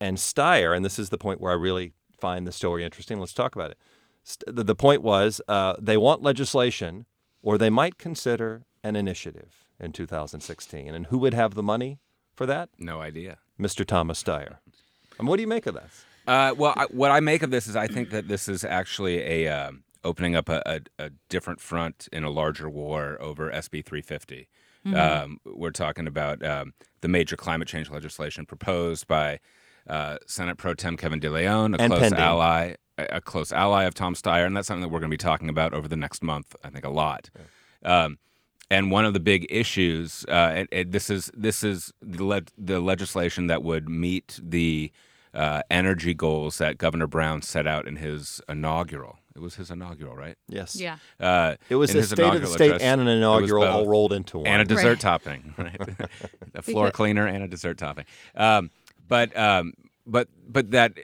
And 0.00 0.16
Steyer, 0.16 0.74
and 0.74 0.84
this 0.84 0.98
is 0.98 1.10
the 1.10 1.18
point 1.18 1.40
where 1.40 1.52
I 1.52 1.56
really 1.56 1.92
find 2.18 2.46
the 2.46 2.52
story 2.52 2.82
interesting. 2.82 3.20
Let's 3.20 3.34
talk 3.34 3.54
about 3.54 3.72
it. 3.72 3.78
St- 4.24 4.56
the, 4.56 4.74
point 4.74 5.02
was 5.02 5.40
uh, 5.48 5.74
they 5.78 5.96
want 5.96 6.22
legislation, 6.22 7.06
or 7.42 7.58
they 7.58 7.70
might 7.70 7.98
consider 7.98 8.64
an 8.82 8.96
initiative 8.96 9.66
in 9.78 9.92
2016. 9.92 10.94
And 10.94 11.06
who 11.06 11.18
would 11.18 11.34
have 11.34 11.54
the 11.54 11.62
money 11.62 12.00
for 12.34 12.46
that? 12.46 12.70
No 12.78 13.00
idea. 13.00 13.38
Mr. 13.60 13.84
Thomas 13.84 14.22
Steyer. 14.22 14.58
And 15.18 15.28
what 15.28 15.36
do 15.36 15.42
you 15.42 15.48
make 15.48 15.66
of 15.66 15.74
this? 15.74 16.04
Uh, 16.26 16.54
well, 16.56 16.74
I, 16.76 16.84
what 16.90 17.10
I 17.10 17.20
make 17.20 17.42
of 17.42 17.50
this 17.50 17.66
is 17.66 17.76
I 17.76 17.86
think 17.86 18.10
that 18.10 18.28
this 18.28 18.48
is 18.48 18.64
actually 18.64 19.18
a 19.20 19.48
um 19.48 19.84
opening 20.04 20.36
up 20.36 20.48
a, 20.48 20.62
a, 20.66 21.04
a 21.06 21.10
different 21.28 21.60
front 21.60 22.08
in 22.12 22.22
a 22.22 22.30
larger 22.30 22.70
war 22.70 23.16
over 23.20 23.50
SB 23.50 23.84
350. 23.84 24.48
Um, 24.94 25.40
we're 25.44 25.72
talking 25.72 26.06
about 26.06 26.44
um, 26.44 26.72
the 27.00 27.08
major 27.08 27.36
climate 27.36 27.66
change 27.66 27.90
legislation 27.90 28.46
proposed 28.46 29.08
by 29.08 29.40
uh, 29.88 30.18
Senate 30.28 30.58
Pro 30.58 30.74
Tem 30.74 30.96
Kevin 30.96 31.18
DeLeon, 31.18 31.74
a 31.76 31.80
And 31.82 31.90
close 31.90 32.02
pending. 32.02 32.20
ally, 32.20 32.74
a, 32.96 33.16
a 33.16 33.20
close 33.20 33.50
ally 33.50 33.82
of 33.82 33.94
Tom 33.94 34.14
Steyer, 34.14 34.46
and 34.46 34.56
that's 34.56 34.68
something 34.68 34.82
that 34.82 34.88
we're 34.90 35.00
going 35.00 35.10
to 35.10 35.14
be 35.14 35.18
talking 35.18 35.48
about 35.48 35.74
over 35.74 35.88
the 35.88 35.96
next 35.96 36.22
month. 36.22 36.54
I 36.62 36.70
think 36.70 36.84
a 36.84 36.90
lot. 36.90 37.30
Um, 37.84 38.18
and 38.70 38.90
one 38.90 39.04
of 39.04 39.12
the 39.14 39.20
big 39.20 39.46
issues, 39.50 40.24
uh, 40.28 40.32
and, 40.54 40.68
and 40.72 40.92
this 40.92 41.10
is 41.10 41.30
this 41.36 41.62
is 41.62 41.92
the, 42.02 42.24
le- 42.24 42.42
the 42.58 42.80
legislation 42.80 43.46
that 43.46 43.62
would 43.62 43.88
meet 43.88 44.40
the 44.42 44.90
uh, 45.34 45.62
energy 45.70 46.14
goals 46.14 46.58
that 46.58 46.78
Governor 46.78 47.06
Brown 47.06 47.42
set 47.42 47.66
out 47.66 47.86
in 47.86 47.96
his 47.96 48.40
inaugural. 48.48 49.18
It 49.34 49.42
was 49.42 49.56
his 49.56 49.70
inaugural, 49.70 50.16
right? 50.16 50.36
Yes. 50.48 50.76
Yeah. 50.76 50.96
Uh, 51.20 51.56
It 51.68 51.76
was 51.76 51.94
a 51.94 52.02
State 52.02 52.18
of 52.20 52.40
the 52.40 52.46
State 52.46 52.66
address, 52.72 52.82
and 52.82 53.02
an 53.02 53.06
it 53.08 53.10
was 53.10 53.16
inaugural 53.18 53.64
all 53.64 53.86
rolled 53.86 54.14
into 54.14 54.38
one. 54.38 54.46
and 54.46 54.62
a 54.62 54.64
dessert 54.64 54.88
Right. 54.92 55.00
topping, 55.00 55.54
right? 55.58 55.80
a 56.54 56.62
floor 56.62 56.90
cleaner 56.90 57.26
and 57.26 57.44
a 57.44 57.48
dessert 57.48 57.76
topping. 57.76 58.06
Um, 58.34 58.70
but 59.06 59.36
um, 59.36 59.74
but 60.06 60.28
but 60.48 60.70
that 60.70 60.94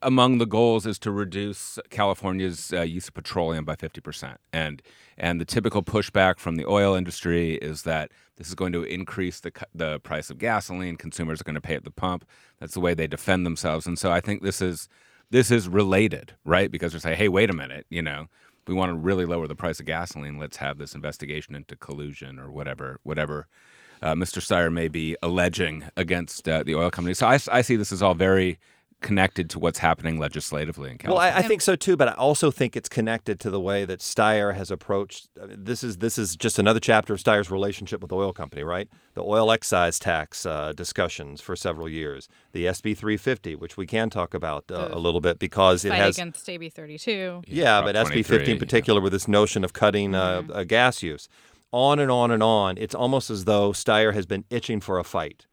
among 0.00 0.38
the 0.38 0.46
goals 0.46 0.86
is 0.86 0.98
to 1.00 1.10
reduce 1.10 1.78
California's 1.90 2.72
uh, 2.72 2.82
use 2.82 3.08
of 3.08 3.14
petroleum 3.14 3.64
by 3.64 3.76
fifty 3.76 4.00
percent, 4.00 4.38
and 4.52 4.82
and 5.16 5.40
the 5.40 5.44
typical 5.44 5.82
pushback 5.82 6.38
from 6.38 6.56
the 6.56 6.66
oil 6.66 6.94
industry 6.94 7.54
is 7.54 7.82
that 7.82 8.10
this 8.36 8.48
is 8.48 8.54
going 8.54 8.72
to 8.72 8.82
increase 8.82 9.40
the 9.40 9.52
the 9.74 10.00
price 10.00 10.30
of 10.30 10.38
gasoline. 10.38 10.96
Consumers 10.96 11.40
are 11.40 11.44
going 11.44 11.54
to 11.54 11.60
pay 11.60 11.74
at 11.74 11.84
the 11.84 11.90
pump. 11.90 12.24
That's 12.60 12.74
the 12.74 12.80
way 12.80 12.94
they 12.94 13.06
defend 13.06 13.44
themselves, 13.46 13.86
and 13.86 13.98
so 13.98 14.10
I 14.10 14.20
think 14.20 14.42
this 14.42 14.60
is 14.60 14.88
this 15.30 15.50
is 15.50 15.68
related, 15.68 16.34
right? 16.44 16.70
Because 16.70 16.92
they're 16.92 17.00
saying, 17.00 17.16
hey, 17.16 17.28
wait 17.28 17.50
a 17.50 17.54
minute, 17.54 17.86
you 17.88 18.02
know. 18.02 18.26
We 18.68 18.74
want 18.74 18.90
to 18.90 18.94
really 18.94 19.24
lower 19.24 19.48
the 19.48 19.56
price 19.56 19.80
of 19.80 19.86
gasoline. 19.86 20.38
Let's 20.38 20.58
have 20.58 20.78
this 20.78 20.94
investigation 20.94 21.56
into 21.56 21.74
collusion 21.74 22.38
or 22.38 22.48
whatever, 22.48 23.00
whatever 23.02 23.48
uh, 24.02 24.14
Mr. 24.14 24.40
Steyer 24.40 24.72
may 24.72 24.88
be 24.88 25.16
alleging 25.22 25.84
against 25.96 26.48
uh, 26.48 26.62
the 26.62 26.74
oil 26.74 26.90
company. 26.90 27.14
So 27.14 27.26
I, 27.26 27.38
I 27.50 27.62
see 27.62 27.76
this 27.76 27.92
as 27.92 28.02
all 28.02 28.14
very 28.14 28.58
connected 29.02 29.50
to 29.50 29.58
what's 29.58 29.78
happening 29.78 30.18
legislatively 30.18 30.90
in 30.90 30.98
Well, 31.04 31.16
California. 31.18 31.34
I, 31.36 31.38
I 31.38 31.42
think 31.42 31.60
so 31.60 31.76
too, 31.76 31.96
but 31.96 32.08
I 32.08 32.12
also 32.12 32.50
think 32.50 32.76
it's 32.76 32.88
connected 32.88 33.38
to 33.40 33.50
the 33.50 33.60
way 33.60 33.84
that 33.84 34.00
Steyer 34.00 34.54
has 34.54 34.70
approached. 34.70 35.28
I 35.42 35.46
mean, 35.46 35.64
this 35.64 35.84
is 35.84 35.98
this 35.98 36.18
is 36.18 36.36
just 36.36 36.58
another 36.58 36.80
chapter 36.80 37.12
of 37.12 37.20
Steyer's 37.20 37.50
relationship 37.50 38.00
with 38.00 38.10
the 38.10 38.16
oil 38.16 38.32
company, 38.32 38.62
right? 38.62 38.88
The 39.14 39.22
oil 39.22 39.50
excise 39.50 39.98
tax 39.98 40.46
uh, 40.46 40.72
discussions 40.72 41.40
for 41.40 41.56
several 41.56 41.88
years, 41.88 42.28
the 42.52 42.66
SB 42.66 42.96
350, 42.96 43.56
which 43.56 43.76
we 43.76 43.86
can 43.86 44.08
talk 44.08 44.34
about 44.34 44.70
uh, 44.70 44.88
a 44.90 44.98
little 44.98 45.20
bit 45.20 45.38
because 45.38 45.84
it 45.84 45.92
has. 45.92 46.16
against 46.16 46.48
AB 46.48 46.68
32. 46.70 47.42
Yeah, 47.46 47.82
Prop 47.82 47.92
but 47.92 48.06
SB 48.06 48.24
50 48.24 48.52
in 48.52 48.58
particular, 48.58 49.00
with 49.00 49.12
this 49.12 49.28
notion 49.28 49.64
of 49.64 49.72
cutting 49.72 50.14
uh, 50.14 50.42
uh, 50.52 50.64
gas 50.64 51.02
use, 51.02 51.28
on 51.72 51.98
and 51.98 52.10
on 52.10 52.30
and 52.30 52.42
on. 52.42 52.78
It's 52.78 52.94
almost 52.94 53.30
as 53.30 53.44
though 53.44 53.72
Steyer 53.72 54.14
has 54.14 54.26
been 54.26 54.44
itching 54.50 54.80
for 54.80 54.98
a 54.98 55.04
fight 55.04 55.46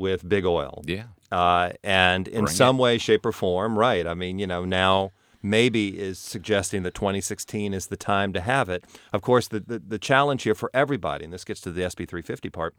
with 0.00 0.28
big 0.28 0.44
oil. 0.44 0.82
Yeah. 0.86 1.04
Uh, 1.30 1.72
and 1.84 2.26
in 2.26 2.44
Bring 2.44 2.54
some 2.54 2.78
way, 2.78 2.98
shape, 2.98 3.24
or 3.24 3.32
form, 3.32 3.78
right? 3.78 4.06
I 4.06 4.14
mean, 4.14 4.38
you 4.38 4.46
know, 4.46 4.64
now 4.64 5.12
maybe 5.42 5.98
is 5.98 6.18
suggesting 6.18 6.82
that 6.82 6.94
2016 6.94 7.72
is 7.72 7.86
the 7.86 7.96
time 7.96 8.32
to 8.32 8.40
have 8.40 8.68
it. 8.68 8.84
Of 9.12 9.22
course, 9.22 9.46
the, 9.48 9.60
the, 9.60 9.78
the 9.78 9.98
challenge 9.98 10.42
here 10.42 10.54
for 10.54 10.70
everybody, 10.74 11.24
and 11.24 11.32
this 11.32 11.44
gets 11.44 11.60
to 11.62 11.70
the 11.70 11.82
SB 11.82 12.08
350 12.08 12.50
part, 12.50 12.74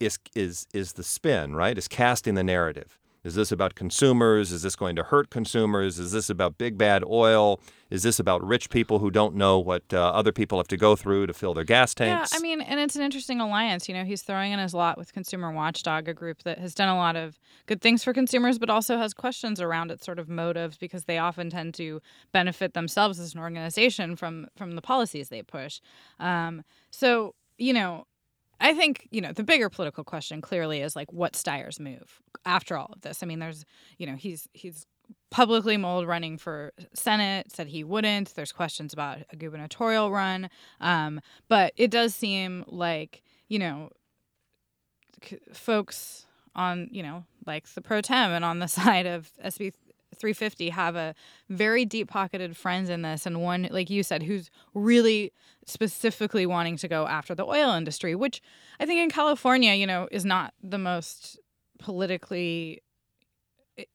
is 0.00 0.18
is 0.34 0.66
is 0.72 0.94
the 0.94 1.04
spin, 1.04 1.54
right? 1.54 1.78
Is 1.78 1.86
casting 1.86 2.34
the 2.34 2.42
narrative. 2.42 2.98
Is 3.24 3.34
this 3.34 3.50
about 3.50 3.74
consumers? 3.74 4.52
Is 4.52 4.62
this 4.62 4.76
going 4.76 4.96
to 4.96 5.02
hurt 5.02 5.30
consumers? 5.30 5.98
Is 5.98 6.12
this 6.12 6.28
about 6.28 6.58
big 6.58 6.76
bad 6.76 7.02
oil? 7.04 7.58
Is 7.90 8.02
this 8.02 8.18
about 8.18 8.46
rich 8.46 8.68
people 8.68 8.98
who 8.98 9.10
don't 9.10 9.34
know 9.34 9.58
what 9.58 9.82
uh, 9.92 10.10
other 10.10 10.30
people 10.30 10.58
have 10.58 10.68
to 10.68 10.76
go 10.76 10.94
through 10.94 11.26
to 11.26 11.32
fill 11.32 11.54
their 11.54 11.64
gas 11.64 11.94
tanks? 11.94 12.32
Yeah, 12.32 12.38
I 12.38 12.42
mean, 12.42 12.60
and 12.60 12.78
it's 12.78 12.96
an 12.96 13.02
interesting 13.02 13.40
alliance. 13.40 13.88
You 13.88 13.94
know, 13.94 14.04
he's 14.04 14.22
throwing 14.22 14.52
in 14.52 14.58
his 14.58 14.74
lot 14.74 14.98
with 14.98 15.12
Consumer 15.14 15.50
Watchdog, 15.52 16.06
a 16.08 16.14
group 16.14 16.42
that 16.42 16.58
has 16.58 16.74
done 16.74 16.88
a 16.88 16.96
lot 16.96 17.16
of 17.16 17.38
good 17.66 17.80
things 17.80 18.04
for 18.04 18.12
consumers, 18.12 18.58
but 18.58 18.68
also 18.68 18.98
has 18.98 19.14
questions 19.14 19.60
around 19.60 19.90
its 19.90 20.04
sort 20.04 20.18
of 20.18 20.28
motives 20.28 20.76
because 20.76 21.04
they 21.04 21.16
often 21.16 21.48
tend 21.48 21.72
to 21.74 22.02
benefit 22.32 22.74
themselves 22.74 23.18
as 23.18 23.34
an 23.34 23.40
organization 23.40 24.16
from 24.16 24.48
from 24.56 24.72
the 24.72 24.82
policies 24.82 25.30
they 25.30 25.42
push. 25.42 25.80
Um, 26.20 26.62
so, 26.90 27.34
you 27.56 27.72
know, 27.72 28.06
I 28.60 28.74
think, 28.74 29.08
you 29.10 29.20
know, 29.20 29.32
the 29.32 29.44
bigger 29.44 29.70
political 29.70 30.04
question 30.04 30.40
clearly 30.40 30.80
is 30.80 30.94
like 30.94 31.12
what 31.12 31.34
Steyer's 31.34 31.80
move 31.80 32.20
after 32.44 32.76
all 32.76 32.90
of 32.92 33.00
this. 33.02 33.22
I 33.22 33.26
mean, 33.26 33.38
there's, 33.38 33.64
you 33.98 34.06
know, 34.06 34.14
he's 34.16 34.48
he's 34.52 34.86
publicly 35.30 35.76
mulled 35.76 36.06
running 36.06 36.38
for 36.38 36.72
Senate, 36.94 37.50
said 37.52 37.68
he 37.68 37.84
wouldn't. 37.84 38.34
There's 38.34 38.52
questions 38.52 38.92
about 38.92 39.18
a 39.30 39.36
gubernatorial 39.36 40.10
run. 40.10 40.48
Um, 40.80 41.20
but 41.48 41.72
it 41.76 41.90
does 41.90 42.14
seem 42.14 42.64
like, 42.68 43.22
you 43.48 43.58
know, 43.58 43.90
c- 45.22 45.40
folks 45.52 46.26
on, 46.54 46.88
you 46.92 47.02
know, 47.02 47.24
like 47.46 47.66
the 47.74 47.80
pro 47.80 48.00
tem 48.00 48.30
and 48.30 48.44
on 48.44 48.60
the 48.60 48.68
side 48.68 49.06
of 49.06 49.30
SB 49.44 49.72
350 50.14 50.70
have 50.70 50.94
a 50.94 51.14
very 51.50 51.84
deep 51.84 52.08
pocketed 52.08 52.56
friends 52.56 52.88
in 52.88 53.02
this 53.02 53.26
and 53.26 53.42
one 53.42 53.68
like 53.72 53.90
you 53.90 54.02
said 54.02 54.22
who's 54.22 54.48
really 54.72 55.32
specifically 55.66 56.46
wanting 56.46 56.76
to 56.76 56.86
go 56.86 57.06
after 57.08 57.34
the 57.34 57.44
oil 57.44 57.72
industry 57.72 58.14
which 58.14 58.40
i 58.78 58.86
think 58.86 59.00
in 59.00 59.10
california 59.10 59.74
you 59.74 59.86
know 59.86 60.06
is 60.12 60.24
not 60.24 60.54
the 60.62 60.78
most 60.78 61.40
politically 61.78 62.82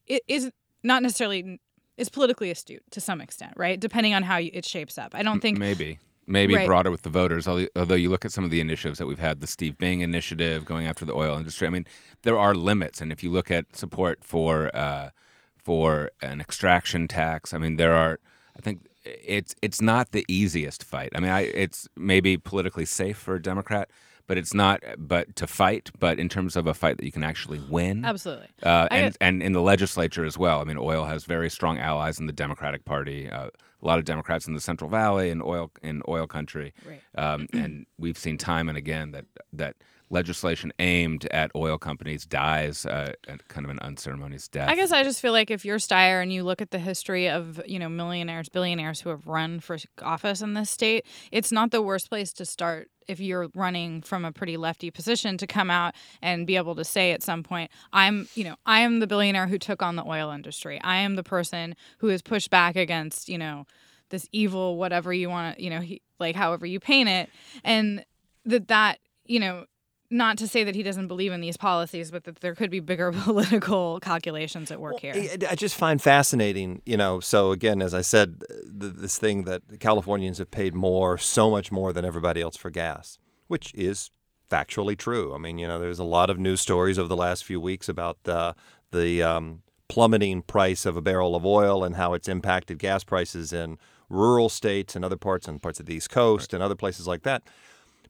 it 0.08 0.24
is 0.28 0.52
not 0.84 1.02
necessarily 1.02 1.60
is 1.98 2.10
politically 2.10 2.52
astute 2.52 2.84
to 2.92 3.02
some 3.02 3.22
extent 3.22 3.54
right 3.56 3.80
depending 3.80 4.14
on 4.14 4.24
how 4.24 4.38
it 4.40 4.66
shapes 4.66 4.98
up 4.98 5.14
i 5.16 5.24
don't 5.24 5.40
think 5.42 5.58
maybe 5.58 6.00
maybe 6.30 6.56
Right. 6.56 6.68
broader 6.68 6.92
with 6.92 7.02
the 7.02 7.10
voters. 7.10 7.48
Although 7.48 7.68
although 7.76 7.96
you 7.96 8.10
look 8.10 8.24
at 8.24 8.32
some 8.32 8.44
of 8.44 8.52
the 8.52 8.62
initiatives 8.62 9.00
that 9.00 9.08
we've 9.08 9.20
had, 9.20 9.42
the 9.42 9.48
Steve 9.48 9.78
Bing 9.78 10.02
initiative 10.02 10.64
going 10.64 10.86
after 10.86 11.04
the 11.04 11.14
oil 11.14 11.36
industry. 11.38 11.68
I 11.68 11.72
mean, 11.72 11.86
there 12.22 12.38
are 12.38 12.54
limits, 12.54 13.02
and 13.02 13.12
if 13.12 13.24
you 13.24 13.32
look 13.32 13.50
at 13.52 13.76
support 13.76 14.24
for 14.24 14.74
uh, 14.76 15.10
for 15.58 16.12
an 16.22 16.40
extraction 16.40 17.08
tax, 17.08 17.54
I 17.54 17.58
mean, 17.58 17.76
there 17.76 17.96
are. 17.96 18.20
I 18.56 18.62
think 18.62 18.88
it's 19.04 19.56
it's 19.62 19.82
not 19.82 20.12
the 20.12 20.24
easiest 20.28 20.84
fight. 20.84 21.10
I 21.16 21.20
mean, 21.20 21.32
I, 21.32 21.42
it's 21.42 21.88
maybe 21.98 22.38
politically 22.38 22.86
safe 22.86 23.18
for 23.18 23.36
a 23.36 23.42
Democrat, 23.42 23.90
but 24.30 24.38
it's 24.38 24.54
not. 24.54 24.82
But 24.98 25.36
to 25.38 25.48
fight, 25.48 25.90
but 26.00 26.20
in 26.20 26.30
terms 26.30 26.56
of 26.56 26.68
a 26.68 26.74
fight 26.74 26.96
that 26.98 27.06
you 27.06 27.12
can 27.12 27.24
actually 27.24 27.60
win, 27.70 28.06
absolutely 28.06 28.48
uh, 28.64 28.88
and 28.92 29.18
and 29.20 29.44
in 29.44 29.52
the 29.52 29.62
legislature 29.62 30.24
as 30.24 30.38
well. 30.38 30.62
I 30.62 30.64
mean, 30.64 30.78
oil 30.78 31.04
has 31.06 31.26
very 31.26 31.50
strong 31.50 31.78
allies 31.80 32.20
in 32.20 32.28
the 32.28 32.34
Democratic 32.34 32.86
Party. 32.86 33.30
Uh, 33.30 33.50
a 33.82 33.86
lot 33.86 33.98
of 33.98 34.06
Democrats 34.06 34.46
in 34.48 34.54
the 34.54 34.60
Central 34.60 34.90
Valley 34.90 35.30
and 35.30 35.42
oil 35.42 35.72
in 35.82 36.02
oil 36.08 36.28
country, 36.28 36.74
Right. 36.86 37.02
um, 37.18 37.48
and 37.54 37.86
we've 37.98 38.18
seen 38.18 38.38
time 38.38 38.70
and 38.70 38.78
again 38.78 39.12
that 39.12 39.26
that 39.52 39.76
legislation 40.12 40.74
aimed 40.80 41.26
at 41.28 41.52
oil 41.56 41.78
companies 41.78 42.26
dies 42.26 42.86
uh, 42.86 43.14
at 43.28 43.48
kind 43.48 43.64
of 43.64 43.70
an 43.70 43.78
unceremonious 43.80 44.48
death. 44.48 44.68
I 44.68 44.76
guess 44.76 44.92
I 44.92 45.04
just 45.04 45.22
feel 45.22 45.32
like 45.34 45.52
if 45.52 45.64
you're 45.66 45.78
Steyer 45.78 46.22
and 46.22 46.34
you 46.34 46.44
look 46.44 46.62
at 46.62 46.72
the 46.72 46.80
history 46.80 47.30
of 47.30 47.62
you 47.66 47.80
know 47.80 47.90
millionaires, 47.90 48.50
billionaires 48.50 49.02
who 49.02 49.10
have 49.10 49.26
run 49.28 49.60
for 49.60 49.78
office 50.02 50.42
in 50.42 50.54
this 50.56 50.70
state, 50.70 51.06
it's 51.32 51.52
not 51.52 51.72
the 51.72 51.82
worst 51.82 52.10
place 52.10 52.34
to 52.34 52.46
start 52.46 52.90
if 53.10 53.20
you're 53.20 53.50
running 53.56 54.02
from 54.02 54.24
a 54.24 54.32
pretty 54.32 54.56
lefty 54.56 54.92
position 54.92 55.38
to 55.38 55.48
come 55.48 55.72
out 55.72 55.96
and 56.22 56.46
be 56.46 56.56
able 56.56 56.76
to 56.76 56.86
say 56.86 57.12
at 57.12 57.24
some 57.24 57.44
point, 57.44 57.72
I'm 57.92 58.30
you 58.36 58.44
know 58.44 58.56
I 58.66 58.82
am 58.82 59.00
the 59.00 59.08
billionaire 59.08 59.48
who 59.48 59.58
took 59.58 59.82
on 59.82 59.96
the 59.96 60.06
oil 60.06 60.30
industry. 60.30 60.80
I 60.82 60.98
am 60.98 61.16
the 61.16 61.24
person 61.24 61.76
who 61.98 62.08
has 62.08 62.22
pushed 62.22 62.50
back 62.50 62.76
against 62.76 63.28
you 63.28 63.38
know 63.38 63.66
this 64.10 64.30
evil 64.32 64.78
whatever 64.78 65.12
you 65.12 65.30
want 65.30 65.58
to 65.58 65.64
you 65.64 65.70
know 65.70 65.82
he, 65.82 66.02
like 66.20 66.36
however 66.36 66.66
you 66.66 66.80
paint 66.80 67.10
it, 67.10 67.30
and 67.64 68.06
that 68.46 68.68
that 68.68 69.00
you 69.26 69.40
know 69.40 69.66
not 70.10 70.38
to 70.40 70.48
say 70.48 70.64
that 70.64 70.76
he 70.76 70.84
doesn't 70.84 71.08
believe 71.08 71.32
in 71.32 71.42
these 71.42 71.58
policies, 71.58 72.10
but 72.10 72.24
that 72.24 72.40
there 72.42 72.56
could 72.56 72.72
be 72.72 72.80
bigger 72.80 73.12
political 73.24 74.00
calculations 74.00 74.72
at 74.72 74.80
work 74.80 75.00
here. 75.00 75.14
I 75.16 75.52
I 75.52 75.56
just 75.56 75.76
find 75.76 76.02
fascinating, 76.02 76.82
you 76.86 76.98
know. 76.98 77.20
So 77.20 77.52
again, 77.52 77.82
as 77.82 77.94
I 77.94 78.02
said, 78.02 78.44
th- 78.50 78.94
this 78.96 79.18
thing 79.18 79.44
that 79.44 79.62
Californians 79.80 80.40
have 80.40 80.52
paid 80.52 80.74
more, 80.74 81.18
so 81.18 81.50
much 81.50 81.72
more 81.72 81.94
than 81.94 82.06
everybody 82.06 82.42
else 82.42 82.58
for 82.58 82.70
gas, 82.70 83.18
which 83.48 83.74
is 83.76 84.12
factually 84.50 84.98
true. 84.98 85.34
I 85.34 85.38
mean, 85.38 85.60
you 85.60 85.68
know, 85.68 85.80
there's 85.80 86.00
a 86.00 86.04
lot 86.04 86.30
of 86.30 86.40
news 86.40 86.62
stories 86.62 86.98
over 86.98 87.08
the 87.08 87.16
last 87.16 87.44
few 87.44 87.62
weeks 87.62 87.88
about 87.88 88.18
uh, 88.28 88.54
the 88.92 89.22
um, 89.22 89.62
plummeting 89.88 90.42
price 90.42 90.86
of 90.86 90.98
a 90.98 91.02
barrel 91.02 91.36
of 91.36 91.46
oil 91.46 91.84
and 91.84 91.96
how 91.96 92.14
it's 92.14 92.28
impacted 92.28 92.80
gas 92.80 93.04
prices 93.04 93.54
in 93.54 93.78
rural 94.10 94.50
states 94.50 94.96
and 94.96 95.06
other 95.06 95.18
parts 95.18 95.48
and 95.48 95.62
parts 95.62 95.80
of 95.80 95.86
the 95.86 95.94
East 95.94 96.10
Coast 96.10 96.54
and 96.54 96.64
other 96.64 96.76
places 96.76 97.08
like 97.08 97.24
that. 97.24 97.44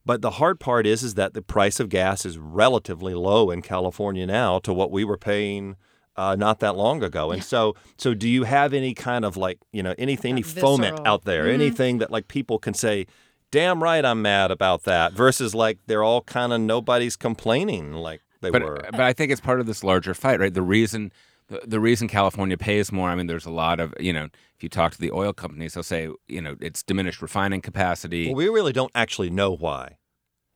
But 0.10 0.24
the 0.24 0.32
hard 0.32 0.60
part 0.60 0.88
is 0.88 1.04
is 1.04 1.13
that 1.13 1.36
the 1.36 1.41
price 1.43 1.80
of 1.80 1.88
gas 1.88 2.26
is 2.26 2.39
relatively 2.39 3.13
low 3.13 3.52
in 3.52 3.62
California 3.62 4.26
now 4.26 4.58
to 4.58 4.74
what 4.74 4.89
we 4.89 5.04
were 5.04 5.19
paying 5.19 5.76
uh, 6.15 6.36
not 6.36 6.62
that 6.62 6.76
long 6.76 7.04
ago. 7.04 7.30
And 7.30 7.43
so 7.43 7.76
so 7.95 8.15
do 8.15 8.28
you 8.28 8.45
have 8.45 8.74
any 8.74 8.95
kind 8.95 9.24
of 9.24 9.38
like, 9.38 9.60
you 9.72 9.84
know, 9.84 9.93
anything 10.00 10.32
any 10.32 10.41
That 10.41 10.62
foment 10.62 11.00
out 11.06 11.26
there? 11.26 11.45
Mhm. 11.45 11.54
Anything 11.54 12.00
that 12.00 12.10
like 12.10 12.28
people 12.28 12.58
can 12.58 12.74
say, 12.74 13.06
"Damn 13.52 13.84
right 13.84 14.04
I'm 14.04 14.24
mad 14.24 14.50
about 14.50 14.82
that." 14.86 15.13
Versus 15.13 15.54
like 15.54 15.78
they're 15.86 16.02
all 16.02 16.24
kind 16.24 16.54
of 16.54 16.60
nobody's 16.60 17.15
complaining 17.15 17.93
like 17.93 18.22
they 18.41 18.50
but 18.50 18.63
were. 18.63 18.80
but 18.89 19.02
I 19.02 19.13
think 19.13 19.32
it's 19.32 19.39
part 19.41 19.60
of 19.60 19.67
this 19.67 19.84
larger 19.84 20.15
fight, 20.15 20.39
right? 20.39 20.56
The 20.56 20.63
reason 20.63 21.12
the, 21.50 21.62
the 21.67 21.80
reason 21.80 22.08
California 22.08 22.58
pays 22.58 22.91
more. 22.91 23.10
I 23.10 23.15
mean, 23.15 23.28
there's 23.28 23.45
a 23.45 23.52
lot 23.52 23.80
of 23.80 23.93
you 24.00 24.13
know. 24.13 24.30
If 24.58 24.63
you 24.63 24.69
talk 24.69 24.91
to 24.93 25.00
the 25.00 25.12
oil 25.12 25.34
companies, 25.34 25.76
they'll 25.76 25.84
say 25.84 26.10
you 26.28 26.41
know 26.41 26.56
it's 26.60 26.82
diminished 26.82 27.22
refining 27.22 27.62
capacity. 27.62 28.26
Well, 28.26 28.36
we 28.36 28.50
really 28.50 28.74
don't 28.74 28.91
actually 28.95 29.30
know 29.30 29.56
why 29.56 29.98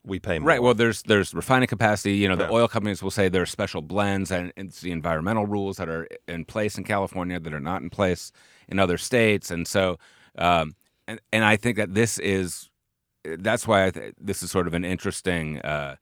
we 0.05 0.19
pay 0.19 0.39
more. 0.39 0.47
Right. 0.47 0.61
Well, 0.61 0.73
there's 0.73 1.01
there's 1.03 1.33
refining 1.33 1.67
capacity. 1.67 2.15
You 2.15 2.27
know, 2.27 2.35
the 2.35 2.43
Yeah. 2.45 2.51
oil 2.51 2.67
companies 2.67 3.01
will 3.01 3.11
say 3.11 3.29
there 3.29 3.41
are 3.43 3.45
special 3.45 3.81
blends, 3.81 4.31
and 4.31 4.51
it's 4.57 4.81
the 4.81 4.91
environmental 4.91 5.45
rules 5.45 5.77
that 5.77 5.89
are 5.89 6.07
in 6.27 6.45
place 6.45 6.77
in 6.77 6.83
California 6.83 7.39
that 7.39 7.53
are 7.53 7.59
not 7.59 7.81
in 7.81 7.89
place 7.89 8.31
in 8.67 8.79
other 8.79 8.97
states. 8.97 9.49
And 9.51 9.67
so, 9.67 9.97
um, 10.37 10.75
and 11.07 11.19
and 11.31 11.43
I 11.45 11.55
think 11.57 11.77
that 11.77 11.93
this 11.93 12.19
is 12.19 12.69
that's 13.23 13.65
why 13.67 13.85
I 13.85 13.91
th- 13.91 14.15
this 14.19 14.43
is 14.43 14.51
sort 14.51 14.67
of 14.67 14.73
an 14.73 14.83
interesting. 14.85 15.59
Uh, 15.61 15.95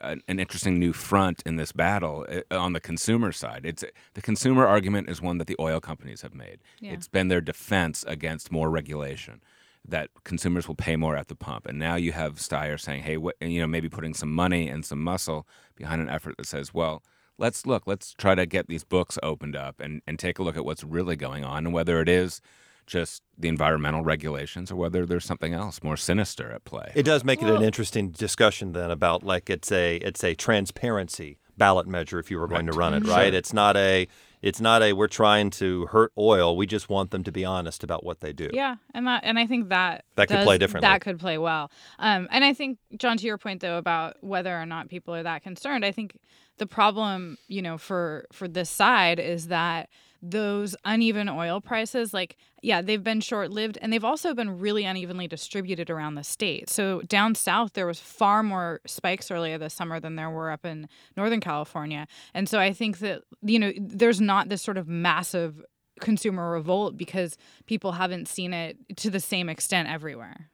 an, 0.00 0.20
an 0.26 0.40
interesting 0.40 0.80
new 0.80 0.92
front 0.92 1.40
in 1.46 1.54
this 1.54 1.70
battle 1.70 2.26
uh, 2.28 2.58
on 2.58 2.72
the 2.72 2.80
consumer 2.80 3.30
side. 3.30 3.64
It's 3.64 3.84
the 4.14 4.20
consumer 4.20 4.66
argument 4.66 5.08
is 5.08 5.22
one 5.22 5.38
that 5.38 5.46
the 5.46 5.54
oil 5.60 5.80
companies 5.80 6.22
have 6.22 6.34
made. 6.34 6.58
Yeah. 6.80 6.92
It's 6.94 7.06
been 7.06 7.28
their 7.28 7.40
defense 7.40 8.04
against 8.08 8.50
more 8.50 8.68
regulation 8.70 9.40
that 9.86 10.08
consumers 10.24 10.66
will 10.66 10.74
pay 10.74 10.96
more 10.96 11.16
at 11.16 11.28
the 11.28 11.34
pump. 11.34 11.66
And 11.66 11.78
now 11.78 11.94
you 11.96 12.12
have 12.12 12.36
Steyer 12.36 12.80
saying, 12.80 13.02
"Hey, 13.02 13.16
what, 13.16 13.36
you 13.40 13.60
know, 13.60 13.66
maybe 13.66 13.88
putting 13.88 14.14
some 14.14 14.32
money 14.32 14.68
and 14.68 14.84
some 14.84 15.02
muscle 15.02 15.46
behind 15.76 16.00
an 16.00 16.08
effort 16.08 16.36
that 16.38 16.46
says, 16.46 16.72
well, 16.72 17.02
let's 17.38 17.66
look, 17.66 17.86
let's 17.86 18.14
try 18.14 18.34
to 18.34 18.46
get 18.46 18.66
these 18.68 18.84
books 18.84 19.18
opened 19.22 19.56
up 19.56 19.80
and, 19.80 20.00
and 20.06 20.18
take 20.18 20.38
a 20.38 20.42
look 20.42 20.56
at 20.56 20.64
what's 20.64 20.84
really 20.84 21.16
going 21.16 21.44
on 21.44 21.66
and 21.66 21.74
whether 21.74 22.00
it 22.00 22.08
is 22.08 22.40
just 22.86 23.22
the 23.38 23.48
environmental 23.48 24.02
regulations 24.02 24.70
or 24.70 24.76
whether 24.76 25.04
there's 25.06 25.24
something 25.24 25.52
else 25.54 25.82
more 25.82 25.96
sinister 25.96 26.50
at 26.52 26.64
play." 26.64 26.92
It 26.94 27.02
does 27.04 27.24
make 27.24 27.42
it 27.42 27.48
an 27.50 27.62
interesting 27.62 28.10
discussion 28.10 28.72
then 28.72 28.90
about 28.90 29.22
like 29.22 29.50
it's 29.50 29.70
a 29.72 29.96
it's 29.96 30.24
a 30.24 30.34
transparency 30.34 31.38
ballot 31.56 31.86
measure 31.86 32.18
if 32.18 32.30
you 32.30 32.38
were 32.38 32.48
going 32.48 32.66
to 32.66 32.72
run 32.72 32.94
it, 32.94 33.02
Mhm. 33.04 33.08
right? 33.10 33.30
Sure. 33.30 33.38
It's 33.38 33.52
not 33.52 33.76
a 33.76 34.08
it's 34.44 34.60
not 34.60 34.82
a 34.82 34.92
we're 34.92 35.08
trying 35.08 35.50
to 35.50 35.86
hurt 35.86 36.12
oil. 36.18 36.56
We 36.56 36.66
just 36.66 36.88
want 36.88 37.10
them 37.10 37.24
to 37.24 37.32
be 37.32 37.44
honest 37.44 37.82
about 37.82 38.04
what 38.04 38.20
they 38.20 38.32
do. 38.32 38.50
Yeah, 38.52 38.76
and 38.92 39.06
that 39.06 39.22
and 39.24 39.38
I 39.38 39.46
think 39.46 39.70
that 39.70 40.04
That 40.16 40.28
could 40.28 40.34
does- 40.34 40.44
play 40.44 40.58
differently. 40.58 40.86
That 40.88 41.00
could 41.00 41.18
play 41.18 41.38
well. 41.38 41.70
Um, 41.98 42.28
and 42.30 42.44
I 42.44 42.52
think 42.52 42.78
John, 42.98 43.16
to 43.16 43.26
your 43.26 43.38
point 43.38 43.60
though 43.62 43.78
about 43.78 44.16
whether 44.22 44.54
or 44.54 44.66
not 44.66 44.88
people 44.88 45.14
are 45.14 45.22
that 45.22 45.42
concerned, 45.42 45.84
I 45.84 45.92
think 45.92 46.18
the 46.58 46.66
problem, 46.66 47.38
you 47.48 47.62
know, 47.62 47.78
for 47.78 48.26
for 48.32 48.46
this 48.46 48.70
side 48.70 49.18
is 49.18 49.48
that 49.48 49.88
those 50.30 50.74
uneven 50.84 51.28
oil 51.28 51.60
prices, 51.60 52.14
like 52.14 52.36
yeah, 52.62 52.80
they've 52.80 53.02
been 53.02 53.20
short 53.20 53.50
lived, 53.50 53.78
and 53.82 53.92
they've 53.92 54.04
also 54.04 54.34
been 54.34 54.58
really 54.58 54.84
unevenly 54.84 55.28
distributed 55.28 55.90
around 55.90 56.14
the 56.14 56.24
state. 56.24 56.70
So 56.70 57.02
down 57.02 57.34
south, 57.34 57.74
there 57.74 57.86
was 57.86 58.00
far 58.00 58.42
more 58.42 58.80
spikes 58.86 59.30
earlier 59.30 59.58
this 59.58 59.74
summer 59.74 60.00
than 60.00 60.16
there 60.16 60.30
were 60.30 60.50
up 60.50 60.64
in 60.64 60.88
Northern 61.16 61.40
California, 61.40 62.06
and 62.32 62.48
so 62.48 62.58
I 62.58 62.72
think 62.72 62.98
that 62.98 63.22
you 63.42 63.58
know, 63.58 63.72
there's 63.78 64.20
not 64.20 64.48
this 64.48 64.62
sort 64.62 64.78
of 64.78 64.88
massive 64.88 65.62
consumer 66.00 66.50
revolt 66.50 66.96
because 66.96 67.36
people 67.66 67.92
haven't 67.92 68.26
seen 68.26 68.52
it 68.52 68.76
to 68.96 69.10
the 69.10 69.20
same 69.20 69.48
extent 69.48 69.88
everywhere. 69.88 70.48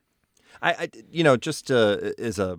I, 0.60 0.72
I 0.72 0.90
you 1.10 1.24
know 1.24 1.36
just 1.36 1.70
uh, 1.70 1.96
as 2.18 2.38
a 2.38 2.58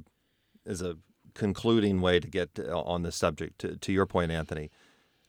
as 0.65 0.81
a 0.81 0.97
concluding 1.33 2.01
way 2.01 2.19
to 2.19 2.27
get 2.27 2.59
uh, 2.59 2.81
on 2.81 3.03
this 3.03 3.15
subject 3.15 3.59
to, 3.59 3.77
to 3.77 3.91
your 3.91 4.05
point, 4.05 4.31
Anthony. 4.31 4.69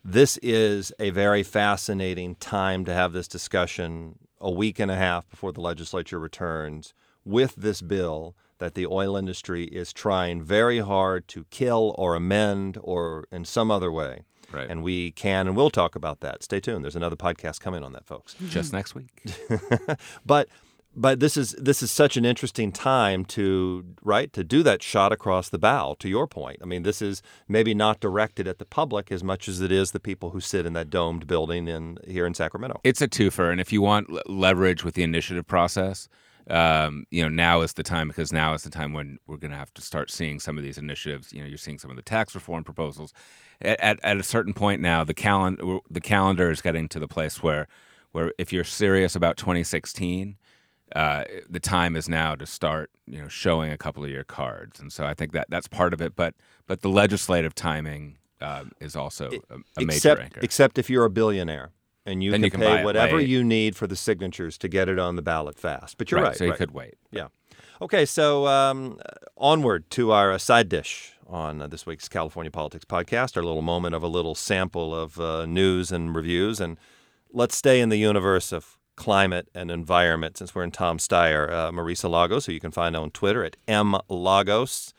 This 0.05 0.37
is 0.39 0.93
a 0.99 1.11
very 1.11 1.45
fascinating 1.45 2.35
time 2.37 2.85
to 2.87 2.93
have 2.93 3.13
this 3.13 3.29
discussion 3.29 4.19
a 4.41 4.51
week 4.51 4.81
and 4.81 4.91
a 4.91 4.97
half 4.97 5.29
before 5.31 5.53
the 5.53 5.61
legislature 5.61 6.19
returns 6.19 6.93
with 7.25 7.55
this 7.55 7.81
bill 7.81 8.35
that 8.59 8.75
the 8.75 8.87
oil 8.87 9.17
industry 9.17 9.65
is 9.65 9.93
trying 9.93 10.43
very 10.43 10.81
hard 10.81 11.29
to 11.29 11.45
kill 11.51 11.95
or 11.99 12.17
amend 12.17 12.79
or 12.83 13.27
in 13.31 13.45
some 13.45 13.71
other 13.71 13.93
way. 13.93 14.23
Right. 14.51 14.69
And 14.69 14.83
we 14.83 15.13
can 15.13 15.47
and 15.47 15.57
will 15.57 15.71
talk 15.71 15.95
about 15.95 16.21
that. 16.21 16.43
Stay 16.43 16.61
tuned. 16.61 16.85
There's 16.85 16.97
another 16.97 17.17
podcast 17.17 17.61
coming 17.61 17.83
on 17.85 17.93
that, 17.93 18.05
folks. 18.05 18.35
Just 18.49 18.73
next 18.73 18.95
week. 18.95 19.09
but 20.27 20.49
but 20.95 21.21
this 21.21 21.37
is 21.37 21.53
this 21.53 21.83
is 21.83 21.91
such 21.91 22.17
an 22.17 22.25
interesting 22.25 22.71
time 22.73 23.25
to 23.25 23.85
right 24.03 24.33
to 24.33 24.45
do 24.45 24.63
that 24.63 24.83
shot 24.83 25.13
across 25.13 25.49
the 25.49 25.59
bow 25.59 25.97
to 25.99 26.09
your 26.09 26.27
point 26.27 26.59
i 26.63 26.67
mean 26.67 26.83
this 26.83 27.01
is 27.01 27.23
maybe 27.49 27.75
not 27.75 28.01
directed 28.01 28.47
at 28.47 28.59
the 28.59 28.65
public 28.65 29.11
as 29.11 29.25
much 29.25 29.49
as 29.49 29.61
it 29.61 29.73
is 29.73 29.93
the 29.93 30.01
people 30.01 30.31
who 30.31 30.41
sit 30.41 30.67
in 30.67 30.73
that 30.73 30.91
domed 30.91 31.27
building 31.27 31.69
in 31.69 31.99
here 32.07 32.27
in 32.27 32.35
sacramento 32.35 32.81
It's 32.85 33.01
a 33.01 33.09
twofer, 33.09 33.51
and 33.51 33.61
if 33.61 33.73
you 33.73 33.83
want 33.83 34.29
leverage 34.29 34.85
with 34.85 34.95
the 34.95 35.03
initiative 35.03 35.47
process, 35.47 36.09
um, 36.49 37.07
you 37.11 37.23
know 37.23 37.29
now 37.29 37.61
is 37.61 37.75
the 37.75 37.83
time 37.83 38.09
because 38.09 38.33
now 38.33 38.55
is 38.55 38.63
the 38.63 38.71
time 38.71 38.93
when 38.93 39.19
we're 39.27 39.37
going 39.37 39.51
to 39.51 39.57
have 39.57 39.73
to 39.75 39.83
start 39.83 40.11
seeing 40.11 40.41
some 40.41 40.59
of 40.59 40.65
these 40.65 40.79
initiatives. 40.79 41.33
You 41.33 41.43
know, 41.43 41.49
you're 41.49 41.59
seeing 41.59 41.79
some 41.79 41.91
of 41.91 41.97
the 41.97 42.03
tax 42.03 42.35
reform 42.35 42.65
proposals. 42.65 43.13
At, 43.61 43.81
at, 43.81 44.01
at 44.03 44.17
a 44.17 44.23
certain 44.23 44.53
point 44.53 44.81
now, 44.81 45.05
the 45.05 45.15
calendar 45.15 45.79
the 45.91 46.01
calendar 46.01 46.51
is 46.51 46.61
getting 46.61 46.89
to 46.89 46.99
the 46.99 47.09
place 47.09 47.43
where 47.43 47.69
where 48.11 48.33
if 48.39 48.53
you're 48.53 48.65
serious 48.65 49.15
about 49.15 49.37
2016. 49.37 50.37
Uh, 50.95 51.25
the 51.49 51.61
time 51.61 51.97
is 51.97 52.09
now 52.09 52.35
to 52.35 52.47
start, 52.47 52.91
you 53.07 53.21
know, 53.21 53.29
showing 53.29 53.73
a 53.73 53.79
couple 53.79 54.05
of 54.05 54.11
your 54.11 54.25
cards, 54.25 54.79
and 54.81 54.93
so 54.93 55.05
I 55.05 55.15
think 55.15 55.33
that 55.33 55.47
that's 55.49 55.69
part 55.69 55.95
of 55.95 56.01
it. 56.01 56.15
But 56.15 56.35
but 56.67 56.83
the 56.83 56.89
legislative 56.89 57.55
timing 57.55 58.19
um, 58.41 58.73
is 58.81 58.97
also 58.97 59.31
a, 59.51 59.55
a 59.55 59.85
major 59.85 59.97
except 59.97 60.21
anchor. 60.21 60.41
except 60.43 60.79
if 60.79 60.91
you're 60.91 61.05
a 61.05 61.11
billionaire 61.11 61.71
and 62.05 62.23
you 62.23 62.33
can 62.33 62.43
you 62.43 62.51
can 62.51 62.61
pay 62.61 62.85
whatever 62.85 63.21
you 63.21 63.45
need 63.45 63.77
for 63.77 63.87
the 63.87 63.97
signatures 63.97 64.59
to 64.59 64.69
get 64.69 64.89
it 64.89 64.99
on 64.99 65.17
the 65.17 65.23
ballot 65.23 65.59
fast 65.59 65.97
but 65.97 66.11
you're 66.11 66.21
right, 66.21 66.37
so 66.37 66.45
you 66.45 66.51
right. 66.51 66.59
could 66.59 66.73
wait. 66.73 66.95
Yeah. 67.11 67.29
Okay, 67.81 68.05
so 68.05 68.47
um, 68.47 69.01
onward 69.37 69.91
to 69.91 70.13
our 70.13 70.33
uh, 70.33 70.39
side 70.39 70.69
dish 70.69 71.15
on 71.27 71.63
uh, 71.63 71.67
this 71.67 71.85
week's 71.85 72.09
California 72.09 72.51
Politics 72.51 72.85
podcast, 72.85 73.37
our 73.37 73.43
little 73.43 73.63
moment 73.63 73.95
of 73.95 74.05
a 74.05 74.09
little 74.09 74.37
sample 74.37 74.95
of 74.95 75.19
uh, 75.19 75.47
news 75.47 75.91
and 75.91 76.15
reviews. 76.15 76.61
And 76.61 76.79
let's 77.33 77.57
stay 77.57 77.81
in 77.81 77.89
the 77.89 77.97
universe 77.97 78.53
of 78.53 78.79
climate 78.97 79.49
and 79.55 79.71
environment 79.71 80.37
since 80.37 80.55
we're 80.55 80.65
in 80.65 80.71
Tom 80.71 80.99
Steyer. 80.99 81.51
Uh, 81.51 81.71
Marisa 81.71 82.11
Lagos, 82.11 82.47
who 82.47 82.53
you 82.53 82.61
can 82.61 82.71
find 82.71 82.97
on 82.97 83.11
Twitter 83.11 83.45
at 83.45 83.57
M 83.67 83.97
Lagos. 84.09 84.95